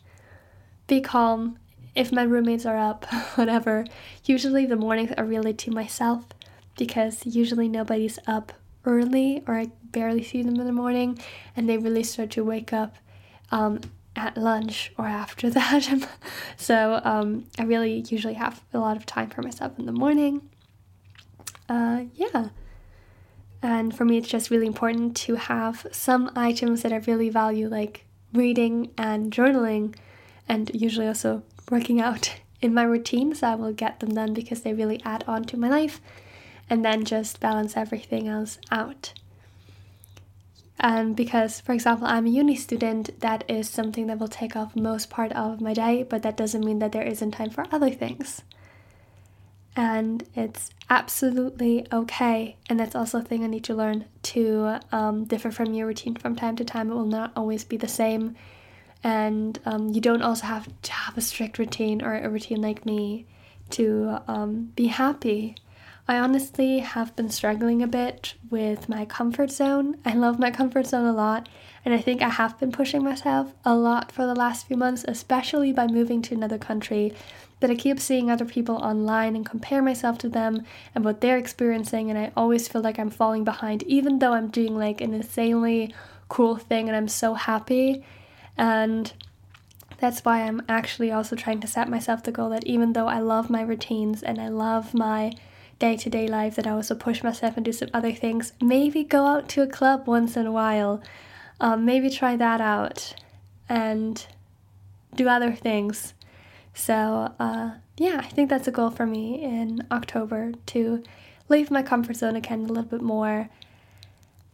be 0.86 1.00
calm 1.00 1.58
if 1.94 2.12
my 2.12 2.22
roommates 2.22 2.66
are 2.66 2.76
up, 2.76 3.04
whatever, 3.34 3.84
usually 4.24 4.66
the 4.66 4.76
mornings 4.76 5.12
are 5.16 5.24
really 5.24 5.54
to 5.54 5.70
myself 5.70 6.24
because 6.76 7.24
usually 7.24 7.68
nobody's 7.68 8.18
up 8.26 8.52
early 8.84 9.42
or 9.46 9.54
I 9.54 9.70
barely 9.92 10.22
see 10.22 10.42
them 10.42 10.60
in 10.60 10.66
the 10.66 10.72
morning 10.72 11.18
and 11.56 11.68
they 11.68 11.78
really 11.78 12.02
start 12.02 12.30
to 12.32 12.44
wake 12.44 12.72
up 12.72 12.96
um, 13.50 13.80
at 14.16 14.36
lunch 14.36 14.92
or 14.98 15.06
after 15.06 15.50
that. 15.58 16.08
so 16.56 17.00
um, 17.04 17.46
I 17.58 17.62
really 17.64 18.04
usually 18.08 18.34
have 18.34 18.62
a 18.72 18.78
lot 18.78 18.96
of 18.96 19.06
time 19.06 19.30
for 19.30 19.42
myself 19.42 19.78
in 19.78 19.86
the 19.86 19.92
morning. 19.92 20.48
Uh, 21.68 22.04
yeah. 22.14 22.48
And 23.62 23.96
for 23.96 24.04
me, 24.04 24.18
it's 24.18 24.28
just 24.28 24.50
really 24.50 24.66
important 24.66 25.16
to 25.18 25.36
have 25.36 25.86
some 25.90 26.30
items 26.36 26.82
that 26.82 26.92
I 26.92 26.96
really 26.96 27.30
value, 27.30 27.68
like 27.68 28.04
reading 28.34 28.90
and 28.98 29.32
journaling, 29.32 29.94
and 30.46 30.70
usually 30.74 31.06
also 31.06 31.42
working 31.70 32.00
out 32.00 32.34
in 32.60 32.74
my 32.74 32.82
routine, 32.82 33.34
so 33.34 33.48
I 33.48 33.54
will 33.54 33.72
get 33.72 34.00
them 34.00 34.14
done 34.14 34.34
because 34.34 34.62
they 34.62 34.72
really 34.72 35.00
add 35.04 35.24
on 35.26 35.44
to 35.44 35.56
my 35.56 35.68
life 35.68 36.00
and 36.70 36.84
then 36.84 37.04
just 37.04 37.40
balance 37.40 37.76
everything 37.76 38.28
else 38.28 38.58
out. 38.70 39.12
And 40.80 41.14
because, 41.14 41.60
for 41.60 41.72
example, 41.72 42.06
I'm 42.06 42.26
a 42.26 42.30
uni 42.30 42.56
student, 42.56 43.20
that 43.20 43.44
is 43.48 43.68
something 43.68 44.06
that 44.08 44.18
will 44.18 44.28
take 44.28 44.56
up 44.56 44.74
most 44.74 45.08
part 45.08 45.32
of 45.32 45.60
my 45.60 45.72
day, 45.72 46.02
but 46.02 46.22
that 46.22 46.36
doesn't 46.36 46.64
mean 46.64 46.80
that 46.80 46.92
there 46.92 47.02
isn't 47.02 47.30
time 47.32 47.50
for 47.50 47.64
other 47.70 47.90
things. 47.90 48.42
And 49.76 50.24
it's 50.34 50.70
absolutely 50.88 51.86
okay. 51.92 52.56
And 52.68 52.78
that's 52.78 52.94
also 52.94 53.18
a 53.18 53.22
thing 53.22 53.44
I 53.44 53.48
need 53.48 53.64
to 53.64 53.74
learn 53.74 54.04
to 54.22 54.78
um, 54.92 55.24
differ 55.24 55.50
from 55.50 55.74
your 55.74 55.86
routine 55.86 56.16
from 56.16 56.36
time 56.36 56.56
to 56.56 56.64
time. 56.64 56.90
It 56.90 56.94
will 56.94 57.06
not 57.06 57.32
always 57.36 57.64
be 57.64 57.76
the 57.76 57.88
same 57.88 58.36
and 59.04 59.60
um, 59.66 59.90
you 59.90 60.00
don't 60.00 60.22
also 60.22 60.46
have 60.46 60.66
to 60.82 60.92
have 60.92 61.16
a 61.18 61.20
strict 61.20 61.58
routine 61.58 62.02
or 62.02 62.16
a 62.16 62.28
routine 62.28 62.62
like 62.62 62.86
me 62.86 63.26
to 63.70 64.18
um, 64.26 64.72
be 64.74 64.86
happy. 64.86 65.54
I 66.08 66.18
honestly 66.18 66.80
have 66.80 67.14
been 67.14 67.28
struggling 67.30 67.82
a 67.82 67.86
bit 67.86 68.34
with 68.50 68.88
my 68.88 69.04
comfort 69.04 69.50
zone. 69.50 69.96
I 70.04 70.14
love 70.14 70.38
my 70.38 70.50
comfort 70.50 70.86
zone 70.86 71.06
a 71.06 71.12
lot, 71.12 71.48
and 71.84 71.94
I 71.94 71.98
think 71.98 72.22
I 72.22 72.30
have 72.30 72.58
been 72.58 72.72
pushing 72.72 73.04
myself 73.04 73.54
a 73.64 73.74
lot 73.74 74.10
for 74.10 74.26
the 74.26 74.34
last 74.34 74.66
few 74.66 74.76
months, 74.76 75.04
especially 75.06 75.72
by 75.72 75.86
moving 75.86 76.20
to 76.22 76.34
another 76.34 76.58
country. 76.58 77.12
That 77.60 77.70
I 77.70 77.76
keep 77.76 78.00
seeing 78.00 78.30
other 78.30 78.44
people 78.44 78.76
online 78.76 79.36
and 79.36 79.46
compare 79.46 79.80
myself 79.80 80.18
to 80.18 80.28
them 80.28 80.62
and 80.94 81.04
what 81.04 81.22
they're 81.22 81.38
experiencing, 81.38 82.10
and 82.10 82.18
I 82.18 82.32
always 82.36 82.68
feel 82.68 82.82
like 82.82 82.98
I'm 82.98 83.10
falling 83.10 83.44
behind, 83.44 83.82
even 83.84 84.18
though 84.18 84.32
I'm 84.32 84.48
doing 84.48 84.76
like 84.76 85.00
an 85.00 85.14
insanely 85.14 85.94
cool 86.28 86.56
thing 86.56 86.88
and 86.88 86.96
I'm 86.96 87.08
so 87.08 87.32
happy. 87.34 88.04
And 88.56 89.12
that's 89.98 90.24
why 90.24 90.42
I'm 90.42 90.62
actually 90.68 91.10
also 91.10 91.36
trying 91.36 91.60
to 91.60 91.66
set 91.66 91.88
myself 91.88 92.22
the 92.22 92.32
goal 92.32 92.50
that 92.50 92.66
even 92.66 92.92
though 92.92 93.06
I 93.06 93.20
love 93.20 93.50
my 93.50 93.62
routines 93.62 94.22
and 94.22 94.40
I 94.40 94.48
love 94.48 94.94
my 94.94 95.32
day 95.78 95.96
to 95.96 96.10
day 96.10 96.28
life, 96.28 96.56
that 96.56 96.66
I 96.66 96.70
also 96.70 96.94
push 96.94 97.22
myself 97.22 97.56
and 97.56 97.64
do 97.64 97.72
some 97.72 97.88
other 97.92 98.12
things. 98.12 98.52
Maybe 98.60 99.04
go 99.04 99.26
out 99.26 99.48
to 99.50 99.62
a 99.62 99.66
club 99.66 100.06
once 100.06 100.36
in 100.36 100.46
a 100.46 100.52
while. 100.52 101.02
Um, 101.60 101.84
maybe 101.84 102.10
try 102.10 102.36
that 102.36 102.60
out 102.60 103.14
and 103.68 104.24
do 105.14 105.28
other 105.28 105.52
things. 105.52 106.14
So, 106.74 107.32
uh, 107.38 107.70
yeah, 107.96 108.18
I 108.18 108.28
think 108.28 108.50
that's 108.50 108.66
a 108.66 108.72
goal 108.72 108.90
for 108.90 109.06
me 109.06 109.42
in 109.42 109.86
October 109.90 110.52
to 110.66 111.02
leave 111.48 111.70
my 111.70 111.82
comfort 111.82 112.16
zone 112.16 112.36
again 112.36 112.64
a 112.64 112.66
little 112.66 112.82
bit 112.82 113.02
more 113.02 113.48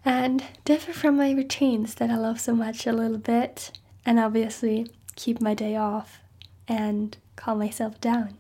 and 0.05 0.44
differ 0.64 0.92
from 0.92 1.16
my 1.16 1.30
routines 1.32 1.94
that 1.96 2.11
I 2.11 2.16
love 2.16 2.40
so 2.40 2.55
much 2.55 2.86
a 2.86 2.92
little 2.92 3.18
bit 3.18 3.72
and 4.05 4.18
obviously 4.18 4.86
keep 5.16 5.40
my 5.40 5.55
day 5.55 5.76
off 5.76 6.20
and 6.68 7.16
calm 7.36 7.59
myself 7.59 8.01
down. 8.01 8.36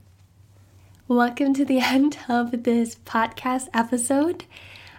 Welcome 1.08 1.54
to 1.54 1.64
the 1.64 1.78
end 1.80 2.18
of 2.28 2.62
this 2.62 2.94
podcast 2.94 3.68
episode. 3.74 4.44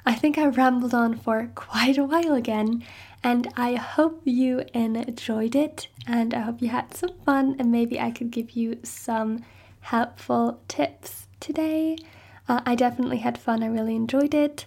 I 0.05 0.13
think 0.15 0.37
I 0.37 0.47
rambled 0.47 0.93
on 0.93 1.17
for 1.17 1.49
quite 1.55 1.97
a 1.97 2.03
while 2.03 2.33
again, 2.33 2.83
and 3.23 3.47
I 3.55 3.75
hope 3.75 4.21
you 4.25 4.63
enjoyed 4.73 5.55
it, 5.55 5.87
and 6.07 6.33
I 6.33 6.39
hope 6.39 6.61
you 6.61 6.69
had 6.69 6.95
some 6.95 7.13
fun, 7.23 7.55
and 7.59 7.71
maybe 7.71 7.99
I 7.99 8.11
could 8.11 8.31
give 8.31 8.51
you 8.51 8.79
some 8.83 9.45
helpful 9.81 10.59
tips 10.67 11.27
today. 11.39 11.97
Uh, 12.49 12.61
I 12.65 12.75
definitely 12.75 13.17
had 13.17 13.37
fun, 13.37 13.63
I 13.63 13.67
really 13.67 13.95
enjoyed 13.95 14.33
it, 14.33 14.65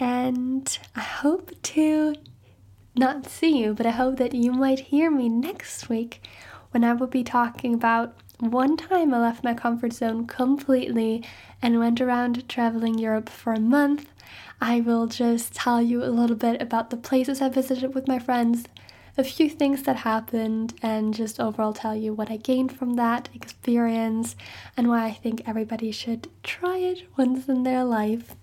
and 0.00 0.78
I 0.94 1.00
hope 1.00 1.50
to 1.62 2.14
not 2.98 3.26
see 3.26 3.58
you, 3.58 3.74
but 3.74 3.86
I 3.86 3.90
hope 3.90 4.16
that 4.16 4.34
you 4.34 4.52
might 4.52 4.80
hear 4.80 5.10
me 5.10 5.28
next 5.28 5.88
week 5.88 6.22
when 6.70 6.84
I 6.84 6.92
will 6.92 7.06
be 7.06 7.24
talking 7.24 7.74
about 7.74 8.14
one 8.38 8.76
time 8.76 9.14
I 9.14 9.18
left 9.18 9.44
my 9.44 9.54
comfort 9.54 9.92
zone 9.92 10.26
completely 10.26 11.24
and 11.62 11.78
went 11.78 12.00
around 12.00 12.48
traveling 12.48 12.98
Europe 12.98 13.28
for 13.28 13.52
a 13.52 13.60
month. 13.60 14.08
I 14.60 14.80
will 14.80 15.06
just 15.06 15.54
tell 15.54 15.80
you 15.80 16.02
a 16.04 16.06
little 16.06 16.36
bit 16.36 16.60
about 16.60 16.90
the 16.90 16.96
places 16.96 17.40
I 17.40 17.48
visited 17.48 17.94
with 17.94 18.08
my 18.08 18.18
friends, 18.18 18.64
a 19.18 19.24
few 19.24 19.48
things 19.48 19.82
that 19.84 19.96
happened, 19.96 20.74
and 20.82 21.14
just 21.14 21.40
overall 21.40 21.72
tell 21.72 21.94
you 21.94 22.12
what 22.12 22.30
I 22.30 22.36
gained 22.36 22.76
from 22.76 22.94
that 22.94 23.28
experience 23.34 24.36
and 24.76 24.88
why 24.88 25.06
I 25.06 25.12
think 25.12 25.42
everybody 25.46 25.90
should 25.90 26.28
try 26.42 26.78
it 26.78 27.04
once 27.16 27.48
in 27.48 27.62
their 27.62 27.84
life. 27.84 28.36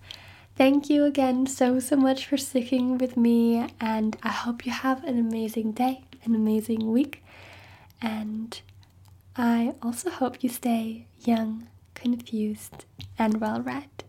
Thank 0.56 0.88
you 0.90 1.04
again 1.04 1.46
so, 1.46 1.80
so 1.80 1.96
much 1.96 2.26
for 2.26 2.36
sticking 2.36 2.98
with 2.98 3.16
me, 3.16 3.68
and 3.80 4.16
I 4.22 4.30
hope 4.30 4.66
you 4.66 4.72
have 4.72 5.04
an 5.04 5.18
amazing 5.18 5.72
day, 5.72 6.04
an 6.24 6.34
amazing 6.34 6.92
week, 6.92 7.22
and 8.00 8.60
I 9.36 9.74
also 9.82 10.10
hope 10.10 10.42
you 10.42 10.48
stay 10.48 11.06
young, 11.24 11.68
confused, 11.94 12.84
and 13.18 13.40
well 13.40 13.60
read. 13.60 14.03